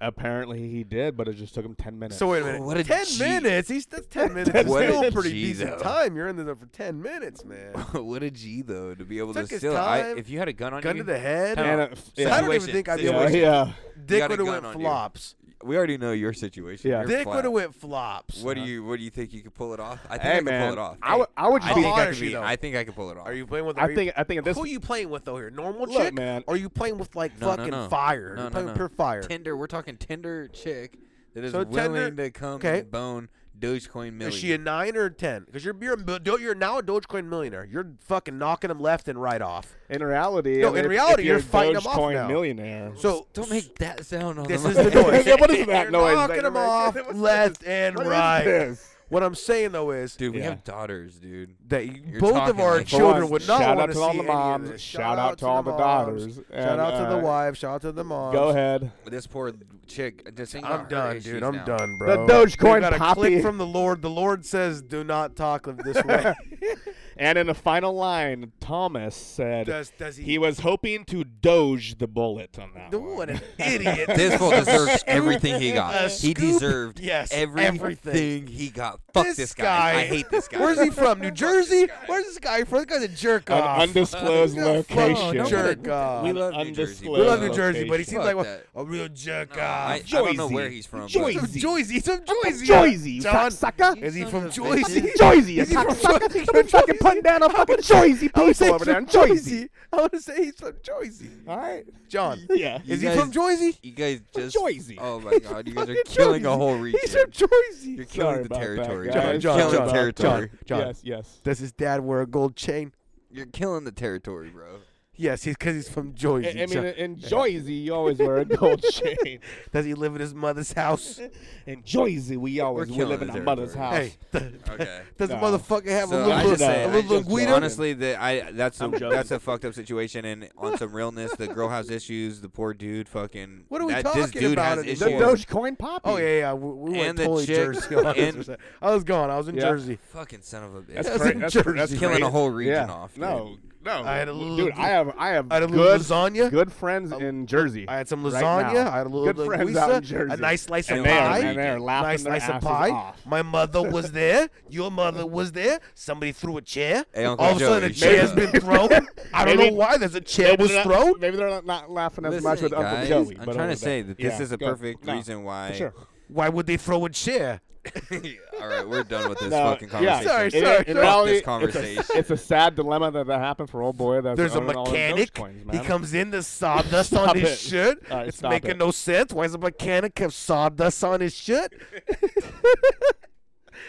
[0.00, 2.18] Apparently he did, but it just took him ten minutes.
[2.18, 2.62] So wait a minute.
[2.62, 3.18] What a ten G.
[3.18, 3.68] minutes?
[3.68, 4.50] He's that's ten minutes.
[4.52, 5.82] That's What a still pretty G, decent though.
[5.82, 6.14] time.
[6.14, 7.72] You're in there for ten minutes, man.
[7.92, 9.76] what a G though to be able Took to his still.
[9.76, 10.18] I, time.
[10.18, 11.56] if you had a gun on you, Gun you, to the head.
[11.56, 11.92] Time and out.
[11.92, 12.28] uh, So yeah.
[12.36, 13.38] I don't even Situation, think I'd be yeah, able to.
[13.38, 13.72] yeah.
[14.06, 14.80] Dick got a would have gun went on you.
[14.86, 15.34] flops.
[15.68, 16.90] We already know your situation.
[16.90, 17.00] Yeah.
[17.00, 17.36] You're Dick flat.
[17.36, 18.42] would have went flops.
[18.42, 20.00] What do you What do you think you could pull it off?
[20.08, 20.96] I think Hey I could man, pull it off.
[21.02, 21.94] I would I would I just think How be.
[21.94, 22.32] hard I is could she, be.
[22.32, 22.42] though?
[22.42, 23.26] I think I could pull it off.
[23.26, 23.78] Are you playing with?
[23.78, 25.50] I are you- think I think at this Who are you playing with though here?
[25.50, 26.42] Normal Look, chick, man.
[26.46, 27.88] Or are you playing with like No, no, fucking no.
[27.88, 28.34] fire?
[28.34, 28.72] No, You're no, playing no.
[28.72, 29.22] with pure fire.
[29.22, 29.56] Tinder.
[29.56, 30.98] We're talking Tinder chick
[31.34, 32.80] that is So willing Tinder- to come okay.
[32.80, 33.28] and bone
[33.60, 34.28] Dogecoin million.
[34.28, 35.44] Is she a nine or a ten?
[35.44, 35.98] Because you're you're
[36.40, 37.64] you're now a Dogecoin millionaire.
[37.70, 39.74] You're fucking knocking them left and right off.
[39.88, 40.60] in reality.
[40.60, 42.28] No, in if reality, you're you're fighting 'em off now.
[42.28, 42.92] millionaire.
[42.96, 44.94] So Don't make that sound on This the is the mic.
[44.94, 45.26] noise.
[45.26, 47.68] Yeah, what is that You're noise knocking you're them off left this?
[47.68, 48.76] and What is right.
[49.08, 49.12] This?
[49.12, 50.50] What I'm saying though is, Dude, we Yeah.
[50.50, 51.54] have daughters, dude.
[51.68, 53.80] that you- You're both of talking our like- For children one, would not shout want
[53.80, 54.70] out to to see all the any of moms.
[54.70, 54.80] this.
[54.80, 55.80] Shout out to all the moms.
[55.80, 56.34] daughters.
[56.36, 57.58] Shout And, out to the uh, wives.
[57.58, 58.34] Shout out to the moms.
[58.34, 58.90] Go ahead.
[59.06, 59.52] This poor
[59.86, 60.34] chick.
[60.36, 61.42] Just think I'm done, dude.
[61.42, 61.64] I'm now.
[61.64, 62.26] done, bro.
[62.26, 63.20] The Dogecoin We got a poppy.
[63.20, 64.02] click from the Lord.
[64.02, 66.34] The Lord says, "Do not talk of this way."
[67.18, 70.24] And in the final line, Thomas said does does he?
[70.24, 73.16] he was hoping to doge the bullet on that Dude, one.
[73.16, 74.08] what an idiot!
[74.14, 75.94] This fool A deserves everything he got.
[75.94, 78.46] a He scoop- deserved yes, everything, everything.
[78.46, 79.00] he got.
[79.12, 80.60] Fuck This this, guy- I hate this guy.
[80.60, 81.20] Where's he from?
[81.20, 81.88] New Jersey?
[82.06, 82.78] Where's this guy from?
[82.78, 83.80] This guy's a jerk An off.
[83.80, 85.46] undisclosed He's a fucking location.
[85.48, 86.24] jerk off.
[86.24, 87.08] We love New Jersey.
[87.08, 88.04] We love New Undisclosed Jersey, but he location.
[88.06, 88.66] seems like Fuck a, that.
[88.76, 89.88] a real jerk No, off.
[89.90, 91.08] I, I don't know where he's from.
[91.08, 91.90] He's but- from Joyzy.
[91.90, 92.66] He's from Joyzy.
[92.66, 94.02] Joyzy, you John, cocksucker.
[94.02, 95.12] is he from of a Joyzy?
[95.14, 96.28] Joyzy, you Is he from cocksucker.
[96.28, 96.46] Joyzy?
[96.46, 99.28] Someone fucking putting down a fucking Joyzy I would say people over there in from
[99.28, 99.68] Joyzy.
[99.92, 101.30] I want to say he's from Joyzy.
[101.48, 101.84] All right.
[102.08, 102.80] John, Yeah.
[102.86, 104.56] is You he from guys- You guys just.
[104.56, 104.96] Joyzy.
[105.00, 106.56] Oh my god, you guys are Fucking killing a Joyzy.
[106.56, 107.00] whole region.
[107.02, 107.96] He's from Joyzy.
[107.96, 109.06] You're killing Sorry the about that, territory.
[109.08, 109.14] guys.
[109.14, 110.50] John, You're John, killing John, the John, territory.
[110.66, 110.78] John.
[110.80, 111.40] Yes, yes.
[111.44, 112.92] Does his dad wear a gold chain?
[113.30, 114.78] You're killing the territory, bro.
[115.20, 116.60] Yes, he's because he's from Jersey.
[116.60, 119.40] I, I mean, in Jersey, you always wear a gold chain.
[119.72, 121.20] Does he live at his mother's house?
[121.66, 123.94] In Jersey, we always we killing live in the our mother's house.
[123.94, 125.02] hey, Okay.
[125.18, 127.54] does the motherfucker have So a I little, just say, a I little just- linguita?
[127.54, 129.10] honestly, that I that's a I'm joking.
[129.10, 132.40] that's a fucked up situation, and on some realness, the girl has issues.
[132.40, 133.64] The poor dude, fucking.
[133.68, 135.30] What are we that, talking This dude about has anymore?
[135.32, 135.44] issues.
[135.44, 136.00] The Dogecoin poppy.
[136.04, 136.52] Oh yeah, yeah.
[136.54, 137.94] We, we went And the totally chick- Jersey.
[137.96, 138.60] and- for a sec.
[138.80, 139.28] I was gone.
[139.28, 139.62] I was in Yeah.
[139.62, 139.98] Jersey.
[140.12, 140.94] Fucking son of a bitch.
[140.94, 141.72] That's, That's cra- in that's, Jersey.
[141.76, 143.14] that's Killing a whole region off.
[143.18, 144.02] No, no.
[144.04, 144.72] I had a little- dude.
[144.72, 146.50] I have I have I had a little good lasagna.
[146.50, 147.86] good friends in um, Jersey.
[147.88, 148.74] I had some lasagna.
[148.74, 148.90] now.
[148.92, 150.34] I had a little good friends out in Jersey.
[150.34, 151.38] a nice slice and of they are, pie.
[151.40, 152.90] and they're laughing nice slice of pie.
[152.90, 153.26] off.
[153.26, 154.48] My mother was there.
[154.68, 155.80] Your mother was there.
[155.94, 157.04] Somebody threw a chair.
[157.14, 158.88] Hey, Uncle All of a sudden, a chair's been thrown.
[159.32, 159.96] I don't Maybe- know why.
[159.96, 161.18] There's a chair was not- thrown.
[161.20, 163.38] Maybe they're not, not laughing as Listen, much with Uncle guys, Joey.
[163.38, 165.92] I'm but trying to say that this is a perfect reason why.
[166.28, 167.60] Why would they throw a chair?
[168.60, 170.22] All right, we're done with this No, fucking yeah.
[170.22, 170.28] conversation.
[170.28, 171.00] Sorry, In- sorry, in sorry.
[171.00, 171.32] reality,
[171.66, 174.20] This it's a- It's a, sad dilemma that that happened for old boy.
[174.20, 175.32] That's There's a owning all them mechanic.
[175.34, 177.58] Dogecoins, He comes in, there's sawdust Stop on his it.
[177.58, 177.98] shirt.
[178.10, 178.78] All right, it's stop making it.
[178.78, 179.32] no sense.
[179.32, 181.72] Why is a mechanic have sawdust on his shirt?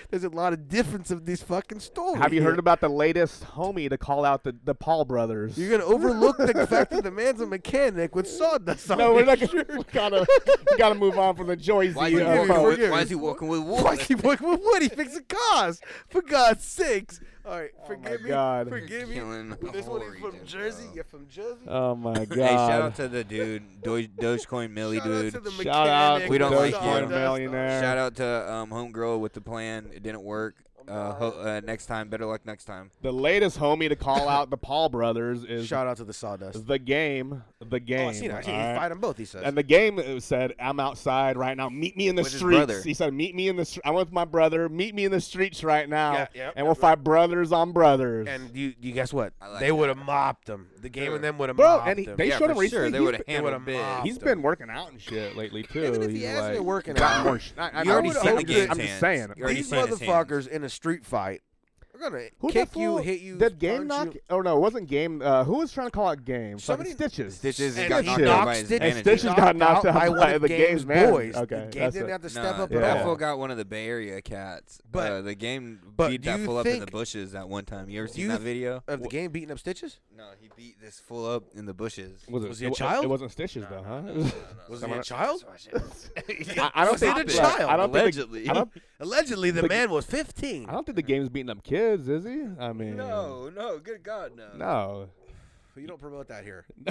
[0.09, 2.21] there's a lot of difference of these fucking stories.
[2.21, 5.57] Have you heard about the latest homie to call out the, the Paul brothers?
[5.57, 9.25] You're gonna overlook the fact that the man's a mechanic with sawdust on no, we're
[9.25, 9.65] not gonna.
[9.69, 10.25] We gotta,
[10.71, 11.93] we gotta move on from the Joyzy.
[11.93, 13.83] Why, is he uh, Forgive me, walking with, forgive why is he walking with wood?
[13.83, 14.81] Why keep working with wood?
[14.81, 15.79] He fixing cars.
[16.07, 17.19] For God's sakes.
[17.45, 18.29] All right, forgive me.
[18.29, 18.69] Oh God.
[18.69, 19.15] Forgive me.
[19.15, 20.83] Killing a This one is from region, Jersey.
[20.85, 20.93] bro.
[20.95, 21.65] You're from Jersey.
[21.67, 22.37] Oh my god!
[22.37, 25.33] Hey, shout out to the dude, Doge, Dogecoin Millie Shout out dude.
[25.33, 27.07] to the Shout out mechanic We don't with like you.
[27.07, 27.81] Millionaire.
[27.81, 29.89] Shout out to um, homegirl with the plan.
[29.93, 30.55] It didn't work.
[30.89, 32.89] Uh, ho- uh, next time, better luck next time.
[33.01, 36.65] the latest homie to call out the Paul brothers is Shout out to the sawdust.
[36.67, 37.43] the game.
[37.61, 38.07] The game.
[38.07, 38.35] Oh, I seen it.
[38.35, 38.57] I seen it.
[38.57, 38.77] all He right?
[38.77, 39.17] fight them both.
[39.17, 39.43] He says.
[39.43, 41.69] And the game uh, said, "I'm outside right now.
[41.69, 42.81] Meet me in the With his streets." brother.
[42.81, 43.65] He said, "Meet me in the.
[43.65, 44.67] Str- I'm with my brother.
[44.69, 48.27] Meet me in the streets right now, Yeah, yeah, and we'll fight brothers on brothers."
[48.27, 49.33] And you, you guess what?
[49.41, 49.75] I like they that.
[49.75, 50.67] would have mopped him.
[50.81, 51.15] The game Sure.
[51.15, 52.15] and them would have Bro, mopped and he- him.
[52.15, 52.69] they yeah, showed for him recently.
[52.69, 52.91] sure.
[52.91, 53.77] They He's would have been- handled would've big.
[53.77, 54.23] mobbed He's him.
[54.23, 55.83] been working out and shit lately too.
[55.83, 57.77] Even if he He's hasn't like, been working got out, more sh- I, I, you
[57.79, 58.45] I'm already just seen saying.
[58.47, 58.99] the I'm just hands.
[58.99, 59.27] saying.
[59.35, 60.01] You already These seen his hands.
[60.29, 61.41] motherfuckers in a street fight
[61.93, 63.35] We're gonna Who kick you, hit you.
[63.37, 64.13] Did game knock?
[64.13, 64.21] you.
[64.29, 65.21] Oh no, it wasn't game.
[65.21, 66.57] Uh, who was trying to call out game?
[66.57, 67.35] Fucking Somebody- Stitches.
[67.35, 69.01] Stitches And got he knocked out knocked by his Stitches- manager.
[69.17, 71.35] Stitches got knocked out by by one of the Game's game's boys.
[71.35, 72.11] Okay, the game that's didn't it.
[72.13, 72.77] have to Nah, step up yeah.
[72.77, 74.79] at That fool got one of the Bay Area cats.
[74.89, 77.65] But- uh, the game but beat do that fool up in the bushes that one
[77.65, 77.89] time.
[77.89, 78.81] You ever seen you that video?
[78.87, 79.99] Of the game beating up Stitches?
[80.19, 82.25] No, he beat this fool up in the bushes.
[82.29, 83.05] Was, it, Was he a it- child?
[83.05, 84.01] It wasn't Stitches though, huh?
[84.69, 85.45] Was he Someone- a child?
[86.17, 87.61] I, I don't Was he think a child?
[87.69, 88.39] I don't Allegedly.
[88.41, 88.71] Think the, I don't.
[88.99, 90.67] Allegedly, the The- man was 15.
[90.67, 92.43] I don't think the game's beating up kids, is he?
[92.59, 94.49] I mean, no, no, good God, no.
[94.57, 95.09] no.
[95.77, 96.65] You don't promote that here.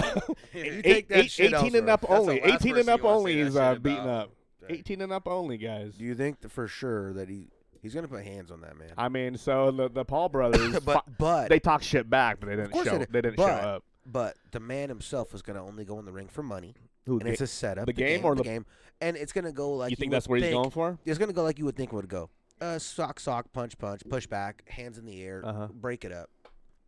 [0.55, 1.93] Eight- you take that eight- shit 18 and elsewhere.
[1.93, 2.41] up That's the only.
[2.41, 4.23] last 18 and person up you wanna only say that is shit uh, beating about.
[4.23, 4.31] up.
[4.71, 5.93] 18 and up only, guys.
[5.95, 7.47] Do you think that for sure that he
[7.81, 8.89] he's gonna put hands on that man?
[8.97, 12.55] I mean, so the the Paul brothers, but but they talk shit back, but they
[12.55, 13.05] didn't show.
[13.09, 13.35] they did.
[13.35, 13.83] But, show up.
[14.05, 16.73] But the man himself was gonna only go in the ring for money,
[17.05, 17.85] Who, and ga- it's a setup.
[17.85, 18.65] the game or the the- game?
[19.01, 20.97] And it's gonna go like you think would that's he's think- going for?
[21.05, 22.29] It's gonna go like you would think it would go.
[22.59, 25.67] Uh, sock, sock, punch, punch, push back, hands in the air, Uh-huh.
[25.73, 26.29] break it up.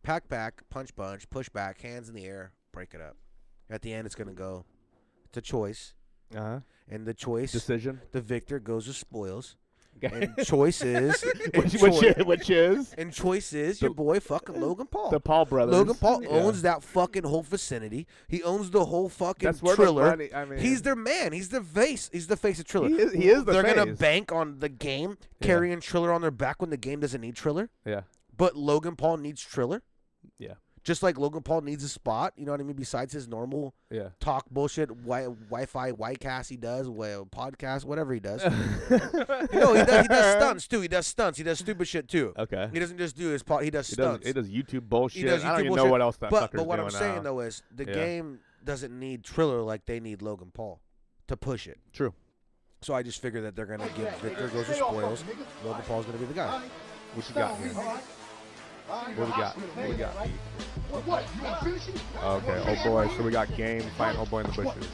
[0.02, 3.16] Pack back, punch, punch, push back, hands in the air, break it up.
[3.70, 4.66] At the end, it's gonna go
[5.32, 5.94] to choice,
[6.34, 6.60] Uh huh.
[6.88, 8.00] and the choice, Decision.
[8.10, 9.56] the victor goes to spoils.
[10.02, 11.22] And choices,
[11.54, 15.10] which, which, is, which is and choice is your boy fucking Logan Paul.
[15.10, 15.74] the Paul brothers.
[15.74, 18.06] Logan Paul owns that fucking whole vicinity.
[18.28, 20.06] He owns the whole fucking That's where the Triller.
[20.10, 21.32] money- I mean- he's their man.
[21.32, 22.10] He's the face.
[22.12, 22.88] He's the face of Triller.
[22.88, 23.98] He is- he is the They're gonna face.
[23.98, 27.70] bank on the game carrying Triller on their back when the game doesn't need Triller.
[27.84, 28.02] Yeah.
[28.36, 29.82] But Logan Paul needs Triller.
[30.38, 30.54] Yeah.
[30.84, 32.74] Just like Logan Paul needs a spot, you know what I mean?
[32.74, 34.08] Besides his normal Yeah.
[34.18, 38.42] talk bullshit, wi- Wi-Fi, Wi-Cast he does, wi- podcast, whatever he does.
[38.90, 40.02] no, he does.
[40.02, 40.80] He does stunts too.
[40.80, 41.38] He does stunts.
[41.38, 42.32] He does stupid shit too.
[42.36, 42.68] Okay.
[42.72, 43.62] He doesn't just do his pod.
[43.62, 44.26] He does He does, stunts.
[44.26, 45.22] he does YouTube bullshit.
[45.22, 45.84] He does YouTube I don't even bullshit.
[45.86, 47.22] know what else that but, fucker's But what I'm saying now.
[47.22, 47.92] though is the Yeah.
[47.94, 50.80] game doesn't need Triller like they need Logan Paul
[51.28, 51.78] to push it.
[51.92, 52.12] True.
[52.80, 55.22] So I just figure that they're gonna give Victor goes to spoils.
[55.64, 56.60] Logan Paul's gonna be the guy.
[57.14, 58.00] What you got here?
[58.92, 59.56] What we got?
[59.56, 60.12] What we got?
[61.06, 61.24] What?
[62.22, 64.86] Okay, oh boy, so we got game fighting oh boy in the bushes.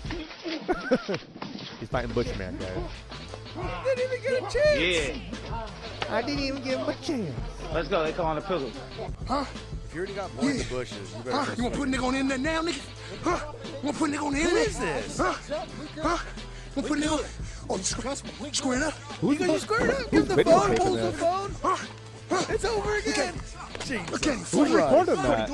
[1.81, 2.71] He's fighting Bushman, guys.
[3.85, 4.81] Didn't even get a chance.
[4.81, 5.67] Yeah.
[6.11, 7.35] I didn't even give him a chance.
[7.75, 8.05] Let's go.
[8.05, 8.71] They call on the pickle.
[9.27, 9.45] Huh?
[9.85, 11.37] If you already got boy in the bushes, you better.
[11.37, 11.55] Huh?
[11.57, 12.81] You want to put a nigga on the internet now, nigga?
[13.25, 13.53] Huh?
[13.65, 14.67] You want to put a nigga on the internet?
[14.69, 15.19] is this?
[15.19, 15.33] Huh?
[15.33, 15.39] Huh?
[15.49, 16.23] You want
[16.77, 17.25] to put nigga on?
[17.71, 18.15] Oh, you square,
[18.53, 18.95] square it up?
[19.23, 20.11] You got you squared up.
[20.13, 20.61] Give the phone.
[20.71, 21.55] taping Pulls the phone.
[21.63, 21.87] Huh?
[22.31, 22.55] Huh?
[22.55, 23.35] It's over again.
[23.91, 25.49] Okay, Who's recording that?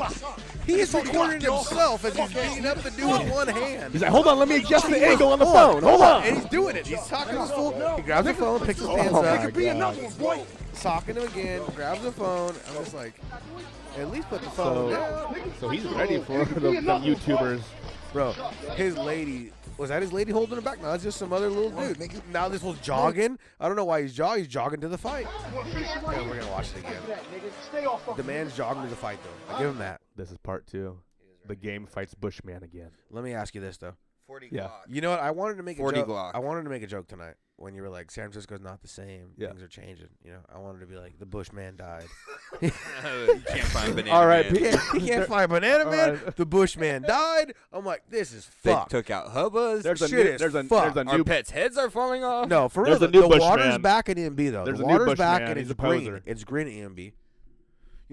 [0.66, 3.92] He's recording himself as he's beating up the dude with one hand.
[3.92, 5.82] He's like, hold on, let me adjust the angle on the phone.
[5.84, 6.22] Hold on.
[6.24, 6.84] And he's doing it.
[6.84, 7.96] He's talking to his full.
[7.96, 10.44] He grabs the phone, picks his pants my up, Could be another one, boy.
[10.74, 12.54] talking him again, grabs the phone.
[12.68, 13.14] I'm just like,
[13.98, 15.52] at least put the phone So, down.
[15.60, 17.62] so he's ready for the, the YouTubers.
[18.12, 18.32] Bro,
[18.74, 20.80] his lady was that his lady holding him back?
[20.80, 21.98] No, it's just some other little dude.
[22.32, 23.38] Now this was jogging.
[23.60, 24.44] I don't know why he's jogging.
[24.44, 25.26] He's jogging to the fight.
[25.52, 27.02] Yeah, we're gonna watch it again.
[28.16, 29.54] The man's jogging to the fight though.
[29.54, 30.00] I give him that.
[30.16, 30.98] This is part two.
[31.46, 32.90] The game fights Bushman again.
[33.10, 33.94] Let me ask you this though.
[34.26, 34.70] 40 Yeah.
[34.88, 35.20] You know what?
[35.20, 36.08] I wanted to make 40 a joke.
[36.08, 36.30] Glock.
[36.34, 38.88] I wanted to make a joke tonight when you were like, San Francisco's not the
[38.88, 39.28] same.
[39.36, 39.48] Yeah.
[39.48, 40.08] Things are changing.
[40.24, 42.04] You know, I wanted to be like, the Bushman died.
[42.60, 42.70] you
[43.46, 44.14] can't find banana.
[44.16, 44.54] All right, Man.
[44.54, 46.20] he can't, he can't find Banana Man.
[46.24, 46.36] right.
[46.36, 47.54] The Bushman died.
[47.72, 49.82] I'm like, this is They took out hubbas.
[49.82, 50.94] There's a Shit new, is there's a fucked.
[50.94, 52.48] there's a Our pets' heads are falling off.
[52.48, 52.90] No, for real.
[52.98, 53.82] There's a the new the water's Bushman.
[53.82, 54.64] back in EMB though.
[54.64, 55.50] There's the a new water's back Bushman.
[55.50, 56.20] and He's it's a green.
[56.26, 57.12] It's green at EMB.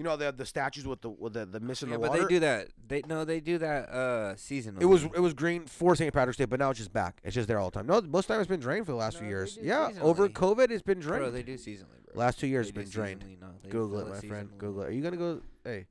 [0.02, 2.22] You know the the statues with the with the, the missing Yeah, the but water.
[2.22, 2.68] they do that.
[2.88, 4.80] They no, they do that uh seasonally.
[4.82, 6.12] It was it was green for St.
[6.12, 7.20] Patrick's Day, but now it's just back.
[7.22, 7.86] It's just there all the time.
[7.86, 9.54] No, most of the time it's been drained for the last No, few they years.
[9.54, 10.28] do Yeah, over.
[10.28, 11.20] COVID it's been drained.
[11.22, 12.14] Bro, they do seasonally, bro.
[12.16, 13.20] Last two years They it's do been drained.
[13.22, 14.48] seasonally, no, they Google fill it, my friend.
[14.50, 14.58] seasonally.
[14.58, 14.88] Google it.
[14.88, 15.40] Are you gonna go?
[15.62, 15.86] Hey,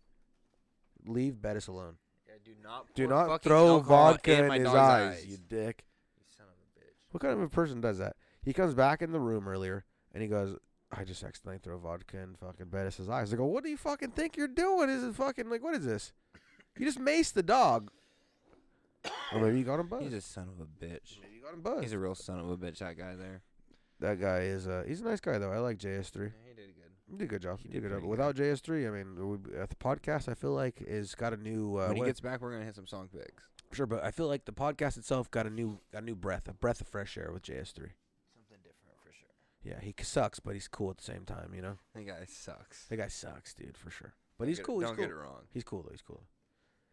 [1.06, 1.96] leave Bettis alone.
[2.28, 4.78] Yeah, do not Do pour not fucking throw alcohol vodka in in, my his dog's
[4.78, 5.86] eyes, you dick.
[6.18, 6.92] You son of a bitch.
[7.12, 8.18] What kind of a person does that?
[8.44, 10.58] He comes back in the room earlier and he goes,
[10.92, 13.34] I just accidentally throw vodka in fucking Bettis' eyes.
[13.34, 14.90] I go, what do you fucking think you're doing?
[14.90, 16.12] Is it fucking like what is this?
[16.78, 17.90] You just maced the dog.
[19.34, 20.04] Or maybe you got him buzzed.
[20.04, 21.20] He's a son of a bitch.
[21.22, 21.84] maybe you got him buzzed.
[21.84, 22.80] He's a real son of a bitch.
[22.80, 23.42] That guy there.
[24.00, 25.52] that guy is uh he's a nice guy though.
[25.52, 26.32] I like JS3.
[26.46, 26.92] he did good.
[27.10, 27.60] You did a good job.
[27.62, 28.00] He You did did good job.
[28.00, 31.38] pretty Without JS3, I mean, we, uh, the podcast I feel like is got a
[31.38, 31.78] new.
[31.78, 33.44] Uh, when he what- gets back, we're gonna hit some song picks.
[33.74, 36.48] sure, but I feel like the podcast itself got a new, got a new breath,
[36.48, 37.76] a breath of fresh air with JS3.
[37.76, 39.28] Something different for sure.
[39.64, 41.54] Yeah, he sucks, but he's cool at the same time.
[41.56, 42.86] You know, That guy sucks.
[42.88, 44.14] the guy sucks, dude, for sure.
[44.38, 44.80] But Don't he's get it- cool.
[44.80, 45.06] He's Don't cool.
[45.06, 45.42] get it wrong.
[45.54, 45.92] He's cool though.
[45.92, 46.24] He's cool.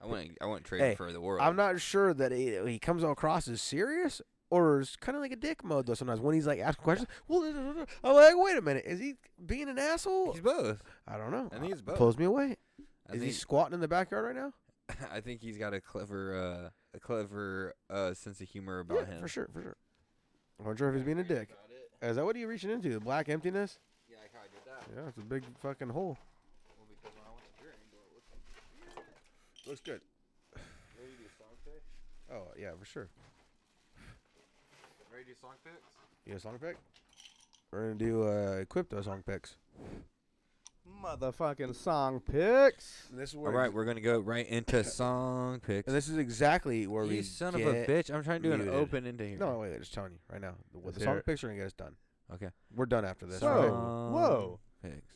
[0.01, 0.39] I wouldn't.
[0.41, 1.41] I wouldn't trade Hey, him for the world.
[1.43, 4.21] I'm not sure that he, he comes across as serious
[4.51, 5.95] or is kind of like a dick mode though.
[5.95, 7.43] Sometimes when he's like asking questions, well,
[8.05, 9.15] I'm like, wait a minute, is he
[9.45, 10.33] being an asshole?
[10.33, 10.83] He's both.
[11.07, 11.49] I don't know.
[11.53, 11.97] I think he's both.
[11.97, 12.57] Pulls me away.
[13.11, 14.53] I is he think, squatting in the backyard right now?
[15.13, 16.35] I think he's got a clever,
[16.67, 19.21] uh, a clever uh, sense of humor about yeah, him.
[19.23, 19.77] for sure, for sure.
[20.61, 21.49] I'm not sure if he's being a dick.
[22.01, 22.91] Is that what are you reaching into?
[22.91, 23.79] The black emptiness?
[24.09, 24.83] Yeah, I did that.
[24.95, 26.17] Yeah, it's a big fucking hole.
[29.67, 30.01] Looks good.
[32.33, 33.09] Oh yeah, for sure.
[35.13, 35.95] Ready to do song picks?
[36.27, 36.77] You a song pick?
[37.73, 39.57] We're gonna do uh, Equipto song picks.
[41.03, 43.09] Motherfucking song picks.
[43.11, 45.87] And this is where right, we're gonna go right into song picks.
[45.87, 48.15] and this is exactly where we you son of a get bitch!
[48.15, 48.75] I'm trying to do an muted.
[48.75, 49.39] open into here.
[49.39, 50.55] No, wait, I'm just telling you right now.
[50.73, 51.27] The, the song it.
[51.27, 51.95] picks are gonna get us done.
[52.35, 52.49] Okay.
[52.75, 53.41] We're done after this.
[53.41, 53.71] Whoa, right?
[53.71, 54.61] whoa.
[54.83, 55.15] Picks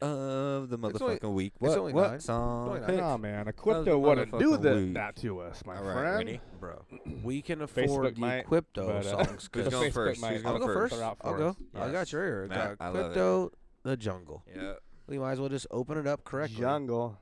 [0.00, 1.52] of the It's only- motherfucking week.
[1.58, 1.76] What?
[1.76, 2.20] only what nine.
[2.20, 2.88] song only nine.
[2.90, 3.00] picks?
[3.00, 4.94] Nah, man, the Equipto wouldn't do motherfucking that, week.
[4.94, 6.16] that to us, my All right, friend.
[6.26, 6.40] ready?
[6.60, 6.84] bro.
[7.24, 9.48] We can Facebook afford the might, Equipto but, uh, songs.
[9.52, 10.20] Who's going Facebook first?
[10.20, 10.92] might- Who's I'll going go first?
[10.94, 11.00] first.
[11.00, 11.48] They're out I'll for go.
[11.48, 11.56] us.
[11.74, 12.46] I got your ear.
[12.48, 13.18] Matt, Got I love it.
[13.18, 13.50] Equipto,
[13.82, 14.44] the jungle.
[14.54, 14.74] Yeah.
[15.08, 16.58] We might as well just open it up correctly.
[16.60, 17.18] Jungle.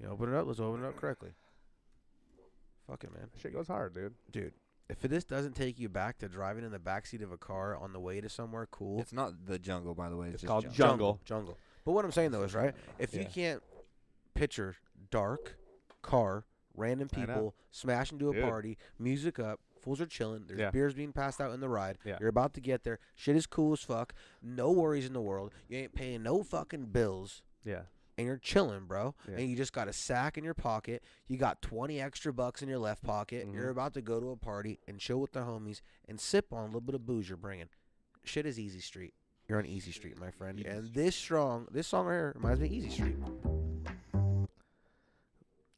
[0.00, 0.46] You open it up.
[0.46, 1.30] Let's open it up correctly.
[2.88, 3.28] Fuck it, man.
[3.40, 4.14] Shit goes hard, dude.
[4.32, 4.52] Dude,
[4.88, 7.92] if this doesn't take you back to driving in the backseat of a car on
[7.92, 10.26] the way to somewhere cool, It's not the jungle, by the way.
[10.26, 10.76] It's, It's just called jungle.
[10.76, 11.20] Jungle.
[11.24, 11.58] Jungle.
[11.84, 12.74] But what I'm saying though is right.
[12.98, 13.28] If you Yeah.
[13.28, 13.62] can't
[14.34, 14.76] picture
[15.10, 15.56] dark
[16.02, 16.44] car,
[16.74, 17.26] random I know.
[17.26, 18.42] people smash into a Dude.
[18.44, 20.44] party, music up, fools are chilling.
[20.46, 20.70] There's Yeah.
[20.70, 21.98] beers being passed out in the ride.
[22.04, 22.18] Yeah.
[22.20, 22.98] You're about to get there.
[23.14, 24.14] Shit is cool as fuck.
[24.42, 25.52] No worries in the world.
[25.68, 27.42] You ain't paying no fucking bills.
[27.64, 27.82] Yeah.
[28.18, 29.14] And you're chilling, bro.
[29.28, 29.36] Yeah.
[29.38, 31.02] And you just got a sack in your pocket.
[31.26, 33.46] You got 20 extra bucks in your left pocket.
[33.48, 33.54] Mhm.
[33.54, 36.62] You're about to go to a party and chill with the homies and sip on
[36.64, 37.68] a little bit of booze you're bringing.
[38.22, 39.14] Shit is easy street.
[39.48, 40.60] You're on easy street, my friend.
[40.60, 43.16] and this strong, this song right here reminds me of easy street.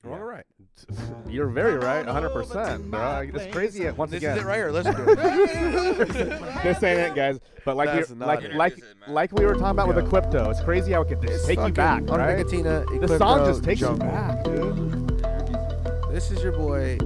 [0.04, 0.44] Wrong or right?
[1.28, 2.90] You're very right, 100%.
[2.90, 3.30] Bro.
[3.34, 3.88] It's crazy.
[3.90, 4.70] Once This again, is it right here.
[4.72, 6.62] Let's do it.
[6.64, 7.38] this ain't it, guys.
[7.64, 8.54] But like That's we, not like it.
[8.56, 8.76] like
[9.06, 11.56] like we were talking about with the Crypto, it's crazy how it can just take
[11.58, 12.44] you fucking back, Andre right?
[12.44, 14.04] Nicotina, the song just takes Jungle.
[14.04, 16.12] you back, dude.
[16.12, 16.98] This is your boy,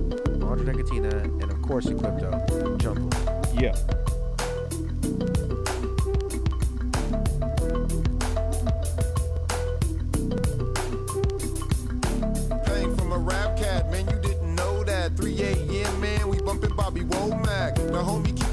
[0.43, 3.11] Andre Nicotina, and of course, Equipto, Jungle.
[3.61, 3.75] Yeah.
[16.77, 17.75] Bobby Womack.
[17.77, 18.46] The homie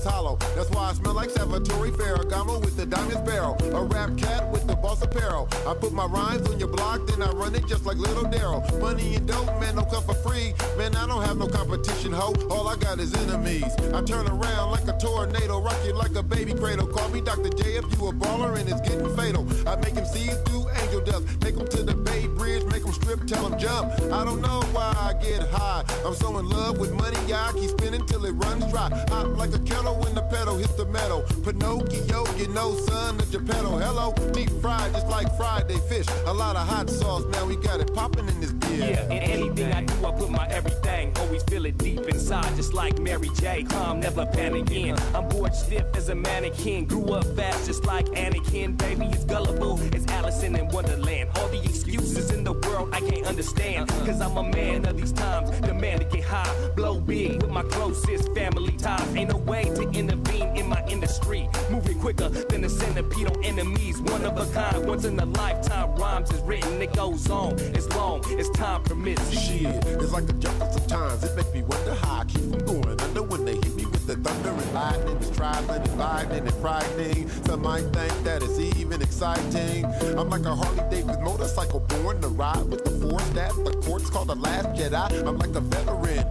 [0.00, 0.36] bullets hollow.
[0.54, 3.56] That's why I smell like Salvatore Ferragamo with the diamond sparrow.
[3.74, 5.48] A rap cat with the boss apparel.
[5.66, 8.60] I put my rhymes on your block, then I run it just like little Daryl.
[8.80, 10.54] Money and dope, man, don't come for free.
[10.76, 12.34] Man, I don't have no competition, ho.
[12.50, 13.74] All I got is enemies.
[13.94, 16.86] I turn around like a tornado, rock you like a baby cradle.
[16.86, 17.50] Call me Dr.
[17.50, 19.46] J if you a baller and it's getting fatal.
[19.66, 21.26] I make him see through angel dust.
[21.40, 23.92] Take him to the Bay Bridge, make him strip, tell him jump.
[24.12, 25.84] I don't know why I get high.
[26.04, 28.88] I'm so in love with money, yeah, I keep spinning till it runs dry.
[29.10, 31.22] Hot like a kettle when the pedal hit the metal.
[31.44, 33.78] Pinocchio, you know, son of Geppetto.
[33.78, 36.06] Hello, deep fried just like Friday fish.
[36.26, 38.90] A lot of hot sauce, now we got it popping in this beer.
[38.90, 41.12] Yeah, in anything I do, I put my everything.
[41.16, 43.64] Always feel it deep inside, just like Mary J.
[43.64, 44.98] Calm, never panicking.
[45.14, 46.86] I'm bored stiff as a mannequin.
[46.86, 48.76] Grew up fast, just like Anakin.
[48.76, 51.30] Baby, it's gullible as Allison in Wonderland.
[51.36, 53.90] All the excuses in the world I can't understand.
[53.90, 54.06] Uh-huh.
[54.06, 55.50] Cause I'm a man of these times.
[55.60, 59.14] The man to get high, blow big with my closest family ties.
[59.14, 61.48] Ain't no way to intervene in my industry.
[61.70, 64.00] Moving quicker than a centipede on enemies.
[64.00, 65.94] One of a kind, once in a lifetime.
[65.96, 69.30] Rhymes is written, it goes on as long as time permits.
[69.30, 71.24] Shit, it's like a jungle sometimes.
[71.24, 73.69] It makes me wonder how I keep from going under when they hit
[74.10, 75.16] the thunder and lightning.
[75.18, 77.28] It's trifling, it's lightning and frightening.
[77.46, 79.84] Some might think that it's even exciting.
[80.18, 84.10] I'm like a Harley Davidson motorcycle born to ride with the force that the courts
[84.10, 85.26] call the last Jedi.
[85.26, 86.24] I'm like a veteran,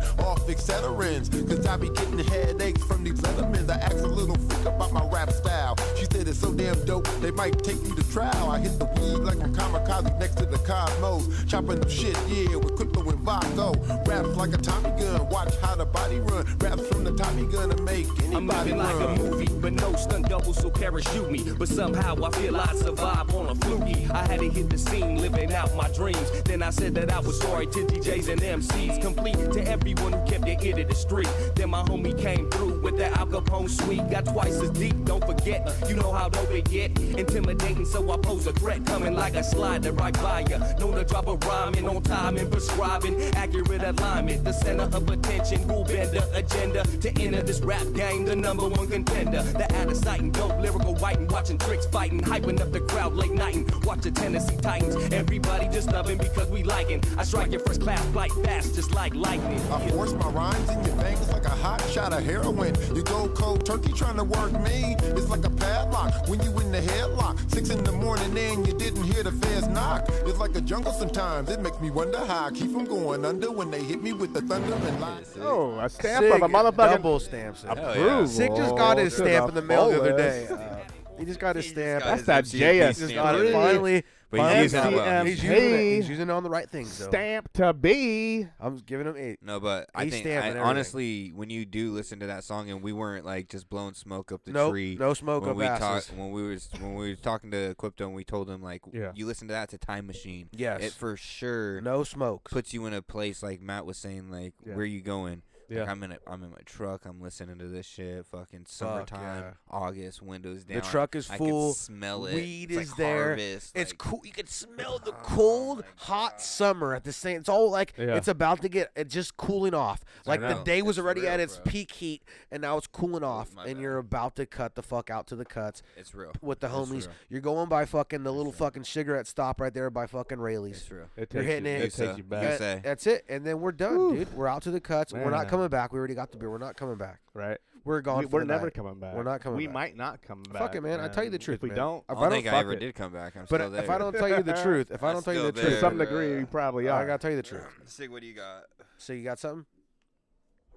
[0.49, 1.29] fixed veterans.
[1.29, 3.69] Cause I be getting headaches from these lettermans.
[3.69, 5.75] I asked a little freak about my rap style.
[5.95, 8.49] She said it's so damn dope, they might take me to trial.
[8.49, 11.45] I hit the weed like I'm kamikaze next to the cosmos.
[11.45, 13.73] Chopping up shit, yeah, with crypto and Vago.
[14.07, 16.45] Raps like a Tommy gun, watch how the body run.
[16.59, 19.93] Raps from the Tommy gun to make I'm anybody living like a movie, but no
[19.95, 21.45] stunt double, so parachute me.
[21.57, 24.07] But somehow I feel I survive on a fluky.
[24.11, 26.29] I had to hit the scene, living out my dreams.
[26.43, 30.25] Then I said that I was sorry to DJs and MCs, complete to everyone who
[30.25, 31.29] kept their ear to the street.
[31.55, 34.95] Then my homie came through with that Al Capone suite, got twice as deep.
[35.05, 36.97] Don't forget, you know how dope it get.
[36.99, 40.59] Intimidating, so I pose a threat, coming like a slider right by ya.
[40.79, 44.43] Known to drop a rhyme in on time and prescribing accurate alignment.
[44.43, 48.87] The center of attention, rule bender agenda to enter this rap game, the number one
[48.87, 49.43] contender.
[49.43, 53.13] The out of sight and dope, lyrical writing, watching tricks fighting, hyping up the crowd
[53.13, 53.69] late nighting.
[53.83, 57.03] Watch the Tennessee Titans, everybody just loving because we liking.
[57.17, 59.59] I strike your first class flight fast, just like lightning.
[59.71, 62.68] I force my rhymes in your veins like a hot shot of heroin.
[62.95, 64.95] You go cold turkey trying to work me.
[64.99, 67.37] It's like a padlock when you in the headlock.
[67.51, 70.07] Six in the morning and you didn't hear the feds knock.
[70.25, 71.49] It's like a jungle sometimes.
[71.49, 74.33] It makes me wonder how I keep from going under when they hit me with
[74.33, 75.43] the thunder and lightning.
[75.43, 77.57] Oh, a stamp Sig of a motherfucking double stamp.
[77.57, 77.65] it.
[77.65, 78.27] approval.
[78.27, 80.47] Sig just got his stamp in the mail the other day.
[80.47, 80.77] Uh,
[81.17, 82.03] he just got his stamp.
[82.03, 82.87] That's that MCP JS.
[82.87, 84.03] He just got it finally.
[84.31, 85.25] But he's using it well.
[85.25, 85.95] He's using it.
[85.95, 86.97] He's using it on the right things.
[86.99, 87.07] though.
[87.07, 88.45] Stamp to be.
[88.59, 89.39] I'm giving him eight.
[89.41, 90.69] No, but I He's think stamping I, everything.
[90.69, 94.31] honestly, when you do listen to that song, and we weren't like just blowing smoke
[94.31, 94.97] up the Nope, tree.
[94.99, 96.11] no smoke when up we asses.
[96.15, 99.11] when we was when we were talking to Equipto and we told him like, Yeah.
[99.15, 100.49] you listen to that, it's a time machine.
[100.51, 100.81] Yes.
[100.83, 102.49] it for sure No smoke.
[102.51, 104.75] puts you in a place like Matt was saying, like Yeah.
[104.75, 105.41] where you going.
[105.69, 105.81] Yeah.
[105.81, 107.05] Like I'm in a, I'm in my truck.
[107.05, 108.25] I'm listening to this shit.
[108.25, 109.51] Fucking summertime, yeah.
[109.69, 110.79] August, windows down.
[110.79, 111.73] The truck is I full.
[111.73, 112.35] Can smell it.
[112.35, 113.23] Weed It's is like there.
[113.27, 114.21] harvest, It's like- cool.
[114.23, 117.37] You can smell the Oh cold, my hot summer at the same.
[117.39, 118.15] It's all like Yeah.
[118.15, 118.91] it's about to get.
[118.95, 120.03] It's just cooling off.
[120.25, 121.65] Like the day was It's already real, at its bro.
[121.71, 123.81] peak heat, and now it's cooling oh, off, my and bad.
[123.81, 126.31] you're about to cut the fuck out to the cuts It's real.
[126.41, 127.05] with the It's homies.
[127.07, 127.15] real.
[127.29, 130.77] You're going by fucking the little fucking cigarette stop right there by fucking Raley's.
[130.81, 131.05] It's real.
[131.15, 131.83] It You're hitting you, it.
[131.85, 132.57] It takes you back.
[132.57, 132.81] Say.
[132.83, 134.33] that's it, and then we're done, dude.
[134.35, 135.13] We're out to the cuts.
[135.13, 135.49] We're not Man.
[135.59, 135.91] Coming back.
[135.93, 136.49] We already got the beer.
[136.49, 137.19] We're not coming back.
[137.33, 137.57] right?
[137.85, 138.19] We're gone.
[138.19, 138.73] We, for we're the never night.
[138.73, 139.15] coming back.
[139.15, 139.73] We're not coming We back.
[139.73, 140.61] might not come back.
[140.61, 140.99] Fuck it, man.
[140.99, 141.77] I tell you the truth, If we man.
[141.77, 142.79] don't, If I I don't don't think I ever it.
[142.79, 143.35] did come back.
[143.35, 143.83] I'm But still there.
[143.83, 145.63] if I don't tell you the truth, if I don't tell you the there.
[145.63, 146.05] to truth, some bro.
[146.05, 147.01] degree, you probably are.
[147.01, 147.63] I gotta tell you the truth.
[147.85, 148.63] Sig, what do you got?
[148.97, 149.65] So you got something?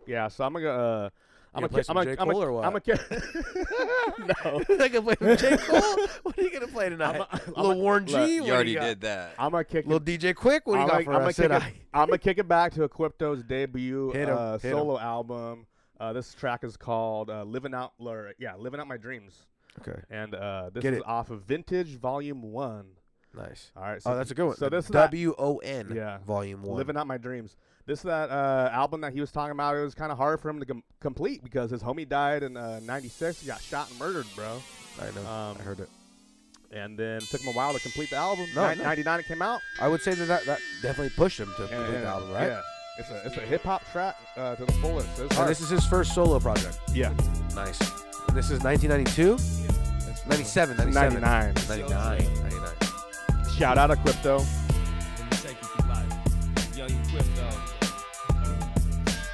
[0.07, 0.69] Yeah, so I'm gonna.
[0.69, 1.11] Uh,
[1.55, 2.11] I'm gonna play some I'm J.
[2.13, 2.65] a, I'm a, Cole or what?
[2.65, 2.81] I'm a,
[4.19, 4.63] no.
[4.85, 5.57] I can play with J.
[5.57, 5.97] Cole.
[6.23, 7.17] What are you gonna play tonight?
[7.17, 8.13] I'm a- I'm Little a- Warren G.
[8.15, 8.81] look, what You do already got?
[8.85, 9.35] did that.
[9.39, 10.21] I'm gonna kick Little it.
[10.21, 10.61] DJ Quik.
[10.65, 11.75] What do you I'm got gonna, for I'm gonna us kick it, tonight?
[11.95, 14.79] I'm gonna kick it back to Equipto's debut Hit 'em, uh, hit 'em.
[14.79, 15.67] solo album.
[16.01, 19.47] Uh, this track is called uh, "Living Out." Or, yeah, "Living Out My Dreams,"
[19.87, 20.01] Okay.
[20.11, 21.07] and uh, this Get is it.
[21.07, 22.87] off of Vintage Volume One.
[23.35, 23.71] Nice.
[23.77, 24.01] All right.
[24.05, 24.57] Oh, that's a good one.
[24.57, 25.93] So this is W O N.
[25.95, 26.19] Yeah.
[26.27, 26.77] Volume one.
[26.77, 27.57] Living out my dreams.
[27.87, 29.75] This is that uh, album that he was talking about.
[29.77, 32.57] It was kind of hard for him to com- complete because his homie died in
[32.57, 33.41] uh, '96.
[33.41, 34.63] He got shot and murdered, bro.
[35.01, 35.29] I know.
[35.29, 35.89] Um, I heard it.
[36.71, 38.47] And then it took him a while to complete the album.
[38.55, 38.85] No, Nin- no.
[38.85, 39.61] 99 it came out.
[39.81, 42.49] I would say that that, that definitely pushed him to complete the album, right?
[42.49, 42.61] Yeah.
[42.99, 45.19] It's a it's a hip hop track uh, to the fullest.
[45.19, 45.49] And hard.
[45.49, 46.79] this is his first solo project.
[46.93, 47.13] yeah.
[47.55, 47.81] Nice.
[48.29, 49.37] And this is 1992?
[50.29, 51.21] 97, 97.
[51.21, 51.55] 99.
[51.69, 52.43] 99.
[52.43, 52.92] 99.
[53.59, 54.45] Shout out to Equipto.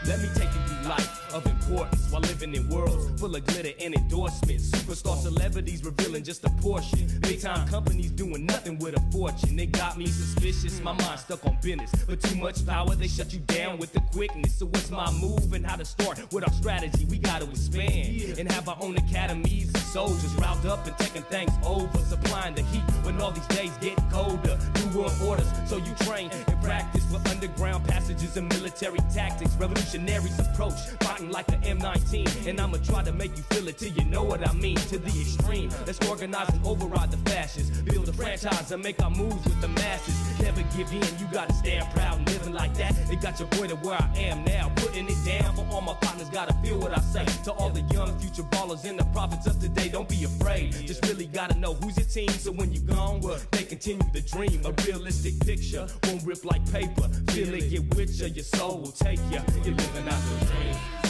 [0.07, 1.19] Let me take you through life.
[1.35, 4.71] Of importance while living in worlds full of glitter and endorsements.
[4.71, 7.07] Superstar celebrities revealing just a portion.
[7.21, 9.59] Big time companies doing nothing with a fortune.
[9.61, 10.81] It got me suspicious.
[10.81, 11.93] My mind stuck on business.
[12.07, 14.55] But too much power, they shut you down with the quickness.
[14.55, 17.05] So what's my move and how to start with our strategy?
[17.05, 21.53] We got to expand and have our own academies soldiers riled up and taking things
[21.65, 21.99] over.
[21.99, 24.59] Supplying the heat when all these days get colder.
[24.77, 29.55] New world orders, so you train and practice with underground passages and military tactics.
[29.57, 32.47] Revolutionaries approach, fighting like the M19.
[32.47, 34.77] And I'ma try to make you feel it till you know what I mean.
[34.93, 37.81] To the extreme, let's organize and override the fascists.
[37.81, 40.17] Build a franchise and make our moves with the masses.
[40.41, 42.95] Never give in, you gotta stand proud and living like that.
[43.11, 44.71] It got your boy to where I am now.
[44.77, 47.25] Putting it down for all my partners, gotta feel what I say.
[47.45, 50.73] To all the young future ballers and the prophets of today, don't be afraid.
[50.87, 52.31] Just really gotta know who's your team.
[52.31, 54.61] So when you gone, well, they continue the dream.
[54.65, 57.09] A realistic picture won't rip like paper.
[57.31, 59.43] Feel it get with ya, your soul will take ya.
[59.65, 61.08] You're living out your dream.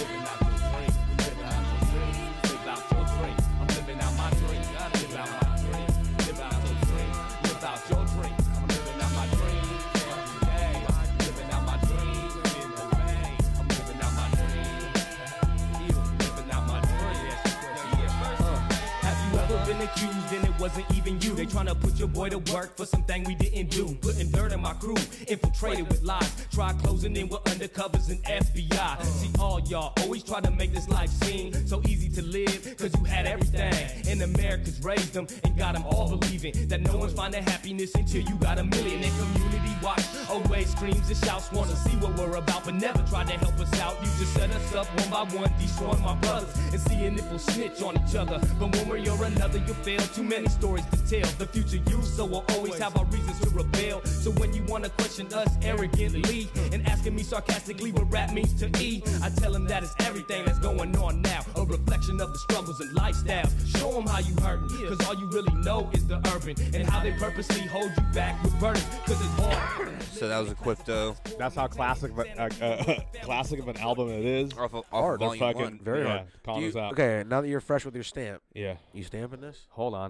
[19.78, 21.34] Have you and it wasn't even you?
[21.34, 23.94] They tryna put your boy to work for something we didn't do.
[24.00, 24.96] Putting dirt in my crew,
[25.26, 26.30] infiltrated with lies.
[26.52, 29.02] Try closing in with undercovers and FBI.
[29.04, 32.94] See, all y'all always try to make this life seem so easy to live, cause
[32.98, 33.72] you had everything.
[34.08, 38.22] And America's raised them and got them all believing that no one's finding happiness until
[38.22, 39.02] you got a million.
[39.02, 43.24] And community watch always screams and shouts, wanna see what we're about, but never try
[43.24, 43.96] to help us out.
[44.00, 47.38] You just set us up one by one, destroying my brothers and seeing if we'll
[47.38, 48.38] snitch on each other.
[48.58, 50.00] But one way or another, you'll fail.
[50.18, 51.30] Too many stories to tell.
[51.38, 54.04] The future you, so we'll always have our reasons to rebel.
[54.04, 58.66] So when you wanna question us arrogantly and asking me sarcastically what rap means to
[58.82, 61.42] E, I tell them that it's everything that's going on now.
[61.54, 63.48] A reflection of the struggles and lifestyle.
[63.76, 67.00] Show them how you hurtin', cause all you really know is the urban and how
[67.00, 68.84] they purposely hold you back with burdens.
[69.06, 70.02] Cause it's hard.
[70.02, 71.14] So that was Equipto.
[71.38, 74.52] That's how classic of a, uh, uh, classic of an album it is.
[74.54, 75.20] Off of, off Hard.
[75.20, 75.80] volume fucking- one.
[75.80, 76.26] Very Yeah, hard.
[76.44, 76.92] calling Do us out.
[76.94, 78.74] Okay, now that you're fresh with your stamp, Yeah.
[78.92, 79.66] you stamping this?
[79.70, 80.07] Hold on.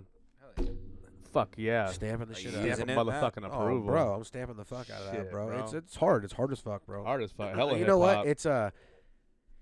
[1.33, 1.87] Fuck yeah.
[1.87, 2.67] Stamping the shit out.
[2.67, 2.97] of Stamp it?
[2.97, 3.81] motherfucking Oh, approval.
[3.87, 5.47] bro, I'm stamping the fuck out of that, bro.
[5.47, 5.59] bro.
[5.65, 6.25] It's it's hard.
[6.25, 7.05] It's hard as fuck, bro.
[7.05, 7.55] Hard as fuck.
[7.55, 8.09] Hella you know what?
[8.09, 8.27] hip-hop.
[8.27, 8.71] It's uh,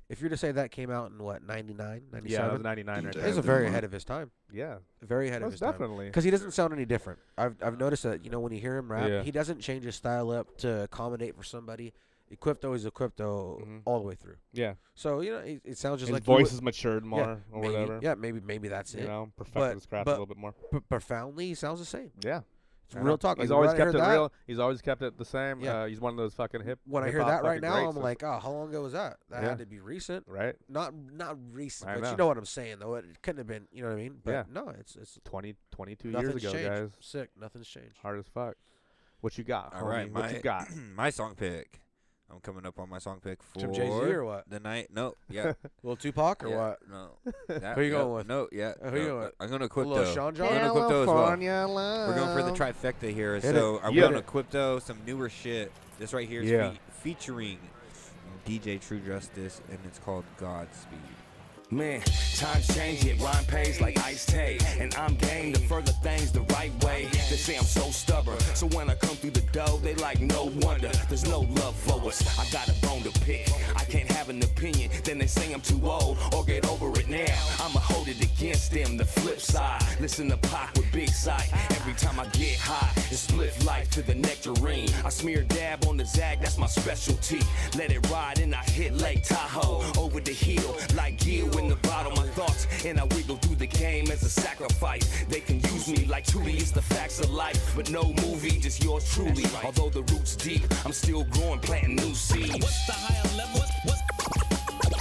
[0.09, 3.05] if you're to say that came out in what 99, 97, yeah, that was 99
[3.07, 4.31] right it's a very ahead of his time.
[4.53, 4.77] Yeah.
[5.03, 5.73] Very ahead of Most his time.
[5.73, 6.07] definitely.
[6.07, 7.19] Because he doesn't sound any different.
[7.37, 9.23] I've I've noticed that you know when you hear him rap, Yeah.
[9.23, 11.93] he doesn't change his style up to accommodate for somebody.
[12.35, 13.83] Equipto is Equipto Mhm.
[13.85, 14.37] all the way through.
[14.53, 14.75] Yeah.
[14.95, 17.21] So you know it, it sounds just His like he voice would- has matured more
[17.21, 17.99] yeah, or maybe, whatever.
[18.03, 19.03] Yeah, maybe maybe that's You it.
[19.03, 20.53] You know, perfected But- his craft but- a little bit more.
[20.73, 22.11] P- profoundly, he sounds the same.
[22.25, 22.41] Yeah.
[22.87, 23.17] It's I real know.
[23.17, 23.39] talk.
[23.41, 24.33] He's Like, always kept it that- real.
[24.47, 25.59] He's always kept it the same.
[25.61, 25.81] Yeah.
[25.83, 26.79] Uh, he's one of those fucking hip.
[26.85, 27.97] When I hear that right now, greats.
[27.97, 29.17] I'm like, oh, how long ago was that?
[29.29, 29.49] That Yeah.
[29.49, 30.25] had to be recent.
[30.29, 30.55] right?
[30.69, 32.11] Not not recent, I but know.
[32.13, 32.95] you know what I'm saying though.
[32.95, 33.67] It couldn't have been.
[33.73, 34.21] You know what I mean?
[34.25, 34.45] But Yeah.
[34.49, 36.69] No, it's it's 20, 22 nothing's years ago, changed.
[36.97, 37.05] guys.
[37.05, 37.31] Sick.
[37.37, 37.99] Nothing's changed.
[37.99, 38.57] Hard as fuck.
[39.21, 39.75] What you got?
[39.75, 40.69] All right, what you got?
[40.95, 41.81] my song pick.
[42.33, 44.51] I'm coming up on my song pick for Some Jay-Z or what?
[44.51, 44.89] the night.
[44.93, 46.79] No, yeah, Little Tupac or yeah, what?
[46.91, 47.09] No,
[47.49, 48.27] that, Who you yeah, going with?
[48.29, 48.73] No, yeah.
[48.83, 49.33] Who you going with?
[49.39, 49.87] I'm going to Equipto.
[49.87, 50.49] little Sean John?
[50.53, 51.17] I'm going to Equipto as well.
[51.17, 53.41] California We're going for the trifecta here.
[53.41, 53.81] So it.
[53.85, 54.03] I'm Yeah.
[54.11, 55.71] going to Equipto, some newer shit.
[55.99, 56.71] This right here is Yeah.
[56.71, 57.59] fe- featuring
[58.45, 60.99] DJ True Justice, and it's called Godspeed.
[61.69, 62.01] Man,
[62.37, 64.59] times change it, rhyme pays like Ice-T.
[64.79, 67.09] And I'm game to further things the right way.
[67.11, 70.45] They say I'm so stubborn, so when I come through the door, they like no
[70.61, 70.93] wonder.
[71.09, 72.23] There's no love for us.
[72.39, 73.51] I got a bone to pick.
[73.75, 77.09] I can't have an opinion, then they say I'm too old or get over it
[77.09, 77.35] now.
[77.61, 78.97] I'ma hold it against them.
[78.97, 81.51] The flip side, listen to Pac with big sight.
[81.73, 84.91] Every time I get high, it's split life to the nectarine.
[85.05, 87.41] I smear dab on the zag, that's my specialty.
[87.77, 91.77] Let it ride and I hit Lake Tahoe over the hill like Gil in the
[91.77, 92.13] bottle.
[92.13, 95.25] My thoughts and I wiggle through the game as a sacrifice.
[95.29, 98.83] They can use me like truly, it's the facts of life, but no movie, just
[98.83, 99.45] yours truly.
[99.65, 102.59] Although the roots deep, I'm still growing, planting new seeds.
[102.65, 103.61] What's the higher level?
[103.61, 104.03] What's, what's,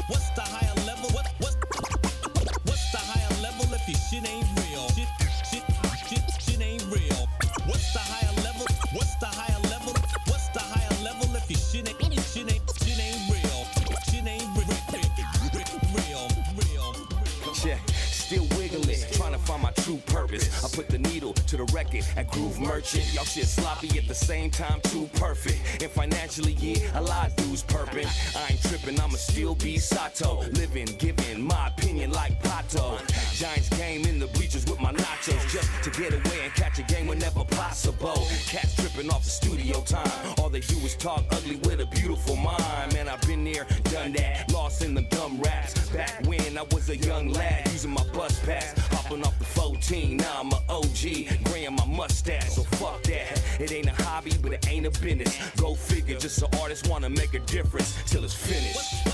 [0.08, 1.10] what's the higher level?
[1.12, 1.56] What, what,
[2.66, 4.45] what's the higher level if your shit ain't
[21.76, 23.04] record at Groove Merchant.
[23.14, 25.84] Y'all shit sloppy at the same time, too perfect.
[25.84, 28.08] And financially, yeah, a lot of dudes perping.
[28.38, 30.40] I ain't tripping, I'ma still be Sato.
[30.54, 32.98] Living, giving my opinion like Pato.
[33.38, 36.84] Giants game in the bleachers with my nachos just to get away and catch a
[36.84, 38.26] game whenever possible.
[38.48, 40.10] Cats tripping off the studio time.
[40.38, 42.94] All they do is talk ugly with a beautiful mind.
[42.94, 44.50] Man, I've been there, done that.
[44.54, 45.90] Lost in the dumb raps.
[45.90, 48.85] Back when I was a young lad using my bus pass.
[49.06, 51.44] Hopping off the 14, now I'm a OG.
[51.44, 53.40] Graying my mustache, so fuck that.
[53.60, 55.38] It ain't a hobby, but it ain't a business.
[55.58, 59.06] Go figure, just so artists wanna make a difference till it's finished.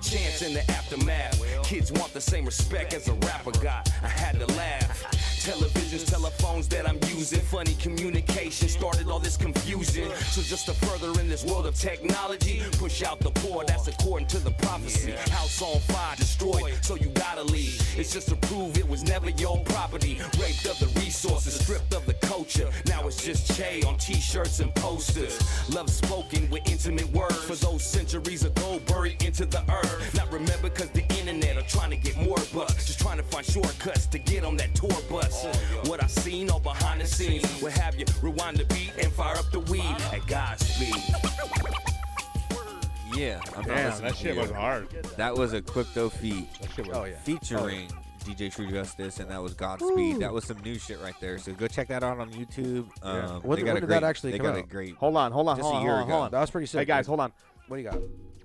[0.00, 1.40] Chance in the aftermath.
[1.64, 3.90] Kids want the same respect as a rapper got.
[4.02, 5.06] I had to laugh.
[5.90, 10.08] Televisions, telephones that I'm using, funny communication started all this confusion.
[10.30, 14.28] So just to further in this world of technology, push out the poor, that's according
[14.28, 15.12] to the prophecy.
[15.32, 17.80] House on fire, destroyed, so you gotta leave.
[17.98, 20.20] It's just to prove it was never your property.
[20.40, 22.70] Raped of the resources, stripped of the culture.
[22.86, 25.40] Now it's just Che on t-shirts and posters.
[25.74, 30.14] Love spoken with intimate words for those centuries ago buried into the earth.
[30.14, 32.86] Not remember cause the internet are trying to get more bucks.
[32.86, 35.46] Just trying to find shortcuts to get on that tour bus.
[35.86, 39.36] What I seen all behind the scenes will have you rewind the beat and fire
[39.36, 40.94] up the weed at Godspeed.
[43.14, 44.88] Yeah, I'm Damn, listening that shit was hard.
[45.16, 46.48] That was Equipto feat.
[46.60, 47.16] That shit was- Oh, yeah.
[47.18, 47.90] Featuring
[48.24, 50.20] DJ True Justice, and that was Godspeed.
[50.20, 51.38] That was some new shit right there.
[51.38, 52.86] So go check that out on YouTube.
[53.02, 53.10] Yeah.
[53.26, 54.94] Um, When- they got when a did great, that actually they come got a great.
[54.96, 56.30] Hold on, hold on, just hold on, hold on, hold on.
[56.30, 57.08] That was pretty sick, Hey guys, dude.
[57.08, 57.32] hold on.
[57.66, 57.98] What do you got?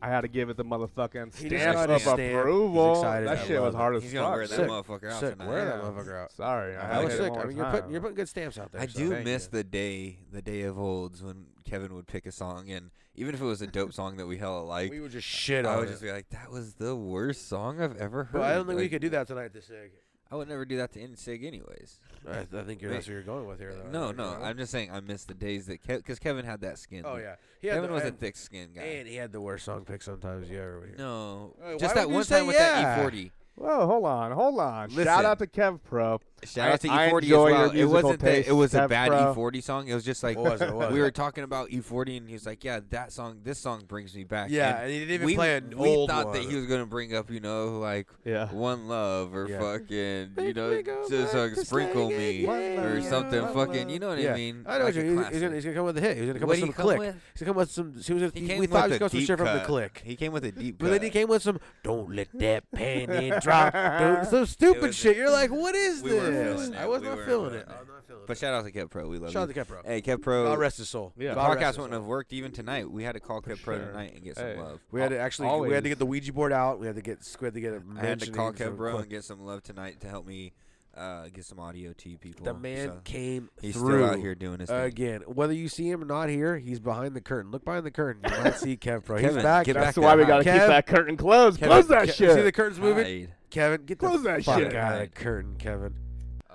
[0.05, 2.19] I had to give it the motherfucking He stamp got of his stamp.
[2.19, 2.89] approval.
[2.93, 3.27] He's excited.
[3.27, 3.77] That I shit love was it.
[3.77, 4.21] hard as He's fuck.
[4.21, 4.67] gonna wear that Sick.
[4.69, 5.31] motherfucker out Sick.
[5.33, 5.47] tonight.
[5.47, 5.81] Wear that Yeah.
[5.89, 6.31] motherfucker out.
[6.31, 7.31] Sorry, I That was to get sick.
[7.31, 7.73] one I more mean, you're time.
[7.75, 8.81] putting you're putting good stamps out there.
[8.81, 9.49] I so do thank miss you.
[9.57, 13.41] the day, the day of olds when Kevin would pick a song, and even if
[13.41, 15.71] it was a dope song that we hella liked, We would just shit on.
[15.71, 15.91] I on would it.
[15.93, 18.77] just be like, "That was the worst song I've ever heard." But I don't think
[18.77, 19.53] we Like, could do that tonight.
[19.53, 19.91] This sig.
[20.35, 21.97] I would never do that to NSYG anyways.
[22.29, 23.73] I, I think you're, that's where you're going with here.
[23.73, 23.89] Though.
[23.89, 24.43] No, no, know?
[24.43, 27.03] I'm just saying I miss the days that because Kevin had that skin.
[27.05, 28.81] Oh yeah, he had Kevin the, was a thick skin guy.
[28.81, 30.95] and he had the worst song pick sometimes you ever hear.
[30.97, 32.97] No, Hey, just that one say time with yeah?
[32.97, 33.31] that E40.
[33.55, 34.89] Whoa, hold on, hold on.
[34.89, 35.05] Listen.
[35.05, 36.19] Shout out to Kev Pro.
[36.43, 37.75] Shout out to I, I E40 enjoy as well.
[37.75, 39.33] Your It wasn't that it was a bad Pro.
[39.33, 39.87] E40 song.
[39.87, 40.93] It was just like It was, it was.
[40.93, 44.13] we were talking about E40, and he was like, "Yeah, that song, this song brings
[44.15, 46.55] me back." Yeah, and he didn't even we, play an We old thought that he
[46.55, 48.47] was gonna bring up, you know, like Yeah.
[48.51, 49.59] "One Love" or Yeah.
[49.59, 53.41] fucking, you know, just like "Sprinkle Me" or something.
[53.41, 54.33] one Fucking, you know what yeah.
[54.33, 54.63] I mean?
[54.67, 54.85] I know.
[54.85, 55.25] Like what you mean.
[55.31, 56.17] he's, gonna, he's gonna come with a hit.
[56.17, 56.99] He's gonna come What'd with some come click.
[56.99, 57.15] with?
[57.33, 57.93] He's gonna come with some.
[57.93, 58.31] He was.
[58.33, 59.65] He we came we with thought he was going some deep shit from the cut.
[59.67, 60.01] click.
[60.05, 63.39] He came with a deep But then he came with some "Don't let that pan
[63.41, 65.15] drop." Dude, some stupid shit.
[65.17, 66.24] You're like, what is this?
[66.33, 66.77] Weren't feeling it.
[66.79, 67.57] I was We not weren't feeling feeling it.
[67.61, 67.67] it.
[67.69, 69.07] I was not feeling But shout out to Kev Pro.
[69.07, 69.53] We love Shout out you.
[69.53, 69.81] to Kev Pro.
[69.83, 70.43] Hey, Kev Pro.
[70.45, 71.13] God rest his soul.
[71.17, 71.29] Yeah.
[71.29, 72.01] The God rest podcast his wouldn't soul.
[72.01, 72.89] have worked even tonight.
[72.91, 73.87] We had to call Kev Pro sure.
[73.87, 74.57] tonight and get some Hey.
[74.57, 74.79] love.
[74.91, 75.59] We had to actually.
[75.67, 76.79] We had to get the Ouija board out.
[76.79, 77.19] We had to get.
[77.39, 79.01] We had to get a I had to call mentioning Kev some Bro click.
[79.03, 80.53] and get some love tonight to help me
[80.97, 82.45] uh, get some audio to you people.
[82.45, 84.79] The man So, came he's through still out here doing his thing.
[84.79, 85.21] again.
[85.27, 87.51] Whether you see him or not here, he's behind the curtain.
[87.51, 88.21] Look behind the curtain.
[88.23, 89.17] You might see Kev Pro.
[89.17, 89.65] he's Kevin, back.
[89.65, 91.59] get That's back why we gotta keep Kev- that curtain closed.
[91.59, 92.33] Kevin, Close that Ke- shit.
[92.35, 93.03] See the curtains moving.
[93.03, 93.33] Hide.
[93.49, 94.73] Kevin, get Close the that fuck shit.
[94.73, 95.93] out of the curtain, Kevin.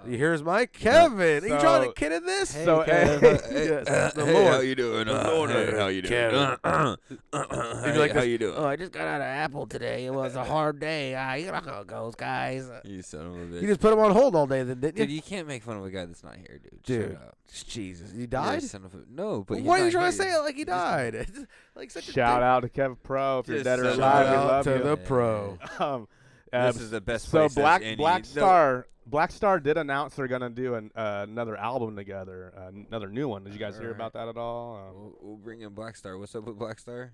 [0.07, 1.45] You my his mic, Kevin?
[1.45, 2.51] Are you trying to kid in this?
[2.51, 4.55] So, Kev, hey, Yes, uh, the hey, Lord.
[4.55, 5.07] how you doing?
[5.07, 6.11] The Uh, Lord, hey, uh, how you doing?
[6.13, 6.57] Kevin.
[6.65, 6.97] Uh,
[7.85, 8.55] He'd hey, like how this, you doing?
[8.57, 10.07] Oh, I just got out of Apple today.
[10.07, 11.15] It was a hard day.
[11.15, 12.69] Ah, you know how it goes, guys.
[12.85, 13.63] you son of a bitch.
[13.63, 15.05] You just put him on hold all day, then didn't you?
[15.07, 16.83] Dude, you can't make fun of a guy that's not here, dude.
[16.83, 17.37] Dude, Shut up.
[17.69, 18.63] Jesus, he You're died.
[18.63, 20.55] son of a- no, but he's Why are you not trying to say it like
[20.57, 21.27] he died?
[21.77, 22.45] Like such a shout dick.
[22.45, 23.41] out to Kevin Pro.
[23.41, 25.59] If you're dead or shout alive, we out to the pro.
[25.79, 26.09] Um,
[26.53, 29.59] This uh, is the best So place there's Black any- Black no- Star Black Star
[29.61, 33.45] did announce they're gonna do an, uh, another album together, uh, another new one.
[33.45, 33.97] Did you guys hear Alright.
[33.97, 34.77] about that at all?
[34.77, 36.17] Uh, We'll, we'll bring in Black Star.
[36.17, 37.13] What's up with Black Star?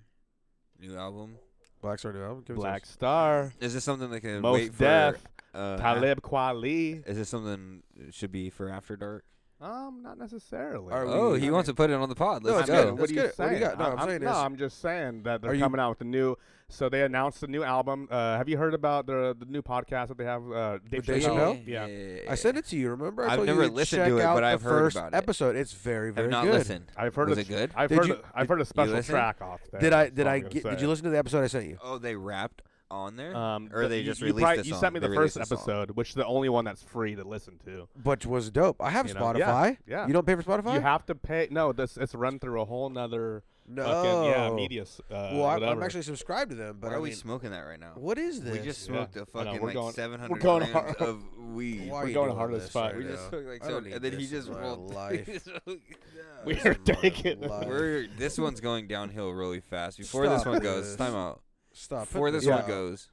[0.79, 1.35] New album.
[1.81, 2.43] Black Star new album.
[2.45, 2.91] Give us Black those.
[2.93, 4.83] Star, Is this something that can Most wait for?
[4.83, 7.07] Def, uh, Talib Kweli.
[7.07, 9.25] Is this something that should be for After Dark?
[9.59, 10.93] Um, not necessarily.
[10.93, 12.43] Are oh, we- he I wants to put it on the pod.
[12.43, 12.83] No, Let's it's good.
[12.85, 12.91] go.
[12.91, 13.37] What Let's are you get it.
[13.39, 13.61] What do saying?
[13.61, 13.79] you got?
[13.79, 16.05] No, I'm saying no, is- I'm just saying that they're you- coming out with a
[16.05, 16.35] new.
[16.69, 18.09] So they announced the new album.
[18.11, 20.51] Uh, have you heard about the the new podcast that they have?
[20.51, 21.65] Uh, Dave Dave Chappelle?
[21.65, 22.23] Chappelle?
[22.25, 22.29] Yeah.
[22.31, 22.89] I sent it to you.
[22.89, 23.23] Remember?
[23.23, 24.97] I I've told never you listened check to it, out but the I've heard first
[24.97, 25.15] about it.
[25.15, 25.55] episode.
[25.55, 26.53] It's very, very Have not good.
[26.55, 26.91] listened.
[26.97, 27.71] I've heard Was a, it good?
[27.73, 29.13] I've Did heard you- a, I've heard a special listen?
[29.15, 29.79] track off there.
[29.79, 30.03] Did I?
[30.03, 30.63] that's Did all I I'm gonna get?
[30.65, 30.81] Did say.
[30.81, 31.77] you listen to the episode I sent you?
[31.81, 32.63] Oh, they rapped.
[32.89, 35.37] On there, Um, or they just you released probably- the You sent me the released
[35.37, 37.87] first episode, which is the only one that's free to listen to.
[37.95, 38.81] But was dope.
[38.81, 39.33] I have You know?
[39.35, 39.77] Yeah, Spotify.
[39.87, 40.75] Yeah, You don't pay for Spotify?
[40.75, 41.47] You have to pay.
[41.51, 43.43] No, this it's run through a whole nother.
[43.69, 44.83] Fucking, yeah, media.
[44.83, 44.85] Uh,
[45.33, 47.77] well, I'm, I'm actually subscribed to them, but Why I are we smoking that right
[47.77, 47.91] now?
[47.95, 48.53] What is this?
[48.57, 51.01] We just smoked I a fucking we're like going- 700 we're going grams hard.
[51.01, 51.91] of weed.
[51.91, 52.93] Why We're going hard as fuck.
[52.93, 54.93] right We just smoked like I need and then he just rolled.
[54.93, 55.27] life.
[56.45, 59.97] We This are is my taking- We're this one's going downhill really fast.
[59.97, 61.41] Before this one goes, time out.
[61.79, 62.01] Stop.
[62.11, 63.07] Before this this one goes,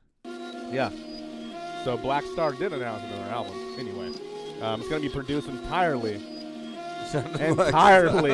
[0.73, 0.91] Yeah.
[1.85, 3.55] So Black Star did announce another album.
[3.79, 4.09] Anyway,
[4.63, 6.15] um, it's going to be produced entirely,
[7.15, 8.31] entirely,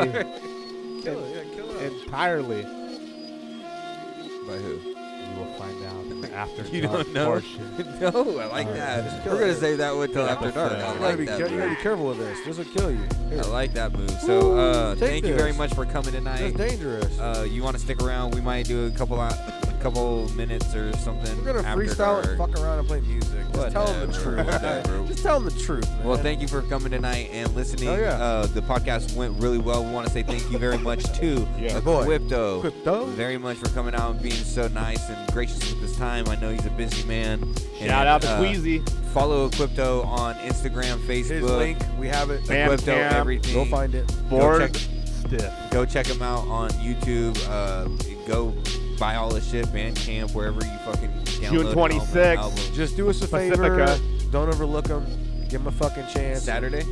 [1.03, 1.93] Kill it, yeah, kill it.
[2.05, 2.63] entirely.
[2.63, 4.75] by who?
[4.81, 7.27] You will find out after You dark don't know?
[7.27, 7.99] portion.
[8.01, 8.09] no,
[8.39, 9.05] I like Alright, that.
[9.05, 9.57] just We're gonna it.
[9.57, 10.73] save that one till Yeah, after dark.
[10.73, 11.39] I You gotta, like be, that.
[11.39, 12.39] care- you gotta be careful with this.
[12.45, 12.99] This will kill you.
[13.31, 13.41] Here.
[13.43, 14.11] I like that move.
[14.21, 16.53] So, uh, Take thank you very much for coming tonight.
[16.55, 17.19] That's dangerous.
[17.19, 18.35] Uh, you want to stick around?
[18.35, 21.37] We might do a couple of, a couple minutes or something.
[21.45, 22.27] We're gonna freestyle dark.
[22.27, 23.31] and fuck around and play music.
[23.53, 25.09] Just tell them the truth.
[25.09, 26.05] Just tell them the truth, man.
[26.05, 27.89] Well, thank you for coming tonight and listening.
[27.89, 28.11] Oh, yeah.
[28.23, 29.85] Uh, the podcast went really well.
[29.85, 31.75] We want to say thank you very much to Yeah.
[31.75, 32.07] My boy.
[32.07, 32.63] Equipto.
[32.63, 33.09] Equipto.
[33.09, 36.29] Very much for coming out and being so nice and gracious with his time.
[36.29, 37.41] I know he's a busy man.
[37.79, 38.79] Shout And, out to uh, Queasy.
[39.13, 41.29] Follow Equipto on Instagram, Facebook.
[41.41, 42.47] His link, we have it.
[42.47, 43.15] Bam Crypto, Cam.
[43.15, 43.55] everything.
[43.55, 44.07] Go find it.
[44.31, 45.53] Go Bored check, stiff.
[45.71, 47.37] go check him out on YouTube.
[47.49, 47.87] Uh,
[48.27, 48.55] go
[49.01, 52.75] buy all this shit, Bandcamp, wherever you fucking download June all 26th.
[52.75, 53.97] Just do us a Pacifica.
[53.97, 54.31] favor.
[54.31, 55.05] Don't overlook them.
[55.49, 56.43] Give them a fucking chance.
[56.43, 56.85] Saturday,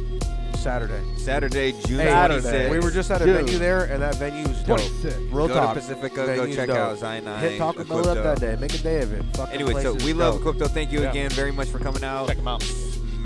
[0.57, 1.01] Saturday.
[1.19, 2.41] Saturday, June Hey, Saturday.
[2.49, 2.71] 26th.
[2.71, 3.37] We were just at a June.
[3.45, 4.79] venue there, and that venue was dope.
[4.81, 5.17] 26.
[5.31, 5.75] Real go talk.
[5.75, 6.17] to Pacifica.
[6.17, 6.77] Go Venue's check dope.
[6.79, 7.41] out Cyanide.
[7.43, 8.57] Hit Taco Bell up that day.
[8.59, 9.23] Make a day of it.
[9.37, 10.57] Fucking Anyway, so we is love dope.
[10.57, 10.69] Equipto.
[10.71, 11.11] Thank you Yeah.
[11.11, 12.27] again very much for coming out.
[12.27, 12.65] Check them out.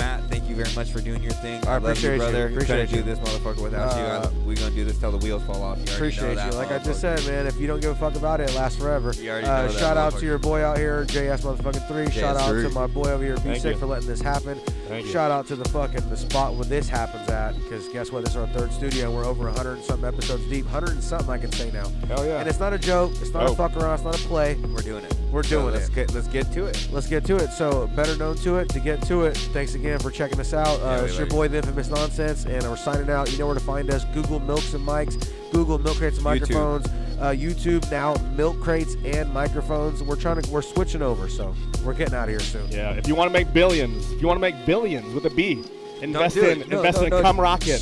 [0.03, 1.65] Matt, thank you very much for doing your thing.
[1.65, 2.19] I love appreciate you, you.
[2.19, 2.47] brother.
[2.49, 3.03] Appreciate Couldn't you.
[3.05, 4.03] do this motherfucker without you.
[4.03, 5.79] Uh, I- We're gonna do this till the wheels fall off.
[5.79, 6.59] You Appreciate know that, you.
[6.59, 8.77] Like I just said, man, if you don't give a fuck about it, it lasts
[8.81, 9.13] forever.
[9.17, 12.11] You already Uh, know that, shout out to your boy out here, JS motherfucking three.
[12.11, 12.63] Shout out JS3.
[12.65, 14.59] to my boy over here, Be Thank Sick, for letting this happen.
[14.89, 15.13] Thank you.
[15.13, 18.25] Shout out to the fucking the spot where this happens at, because guess what?
[18.25, 20.65] This is our third studio, and we're over 100 and something episodes deep.
[20.65, 21.87] 100 and something, I can say now.
[22.09, 22.41] Hell yeah.
[22.41, 23.13] And it's not a joke.
[23.21, 23.53] It's not Oh.
[23.53, 23.95] a fuck around.
[23.95, 24.57] It's not a play.
[24.57, 25.15] We're doing it.
[25.33, 25.95] We're So doing let's it.
[25.95, 26.89] Get, let's get to it.
[26.93, 27.51] Let's get to it.
[27.53, 29.37] So, better known to it, to get to it.
[29.37, 30.79] Thanks again for checking us out.
[30.81, 33.33] Uh, we it's your boy, The Infamous Nonsense, and we're signing out.
[33.33, 34.05] You know where to find us.
[34.13, 35.33] Google Milks and Mics.
[35.51, 36.41] Google Milk Crates and YouTube.
[36.41, 36.87] Microphones.
[37.19, 40.03] Uh, YouTube now, Milk Crates and Microphones.
[40.03, 41.55] We're trying to, we're switching over, so
[41.85, 42.69] we're getting out of here soon.
[42.71, 45.31] Yeah, if you want to make billions, if you want to make billions with a
[45.31, 45.65] B,
[46.03, 46.69] invest do in.
[46.69, 47.23] No, invest no, in no.
[47.23, 47.81] Cum Rocket.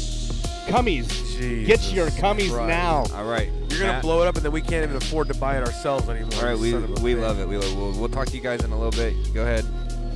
[0.68, 1.08] Cummies.
[1.66, 2.68] Get your cummies Christ.
[2.68, 3.04] now.
[3.14, 3.50] All right.
[3.70, 4.02] You're gonna Matt?
[4.02, 6.30] blow it up, and then we can't even afford to buy it ourselves anymore.
[6.40, 7.20] All right, we Son of a we bitch.
[7.20, 7.48] love it.
[7.48, 9.32] We love, we'll, we'll talk to you guys in a little bit.
[9.32, 9.64] Go ahead.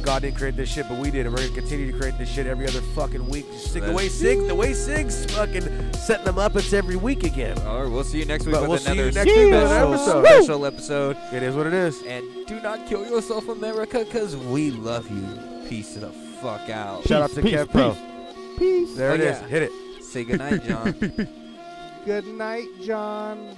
[0.02, 2.28] God didn't create this shit, but we did, and we're gonna continue to create this
[2.28, 3.46] shit every other fucking week.
[3.56, 7.56] Sig, the way Sig, the way Sig's fucking setting them up, it's every week again.
[7.60, 9.50] All right, we'll see you next week But with we'll see another you next week
[9.50, 10.24] with an special, episode.
[10.26, 11.16] special episode.
[11.32, 12.02] It is what it is.
[12.02, 15.66] And do not kill yourself, America, because we love you.
[15.70, 16.10] Peace the
[16.42, 17.04] fuck out.
[17.08, 17.92] Shout out to Peace, Kev Pro.
[17.92, 18.02] peace.
[18.58, 18.96] Peace.
[18.98, 19.40] There Oh, it is.
[19.40, 19.46] yeah.
[19.48, 20.04] Hit it.
[20.04, 20.94] Say goodnight, John.
[22.04, 23.56] Good night, John.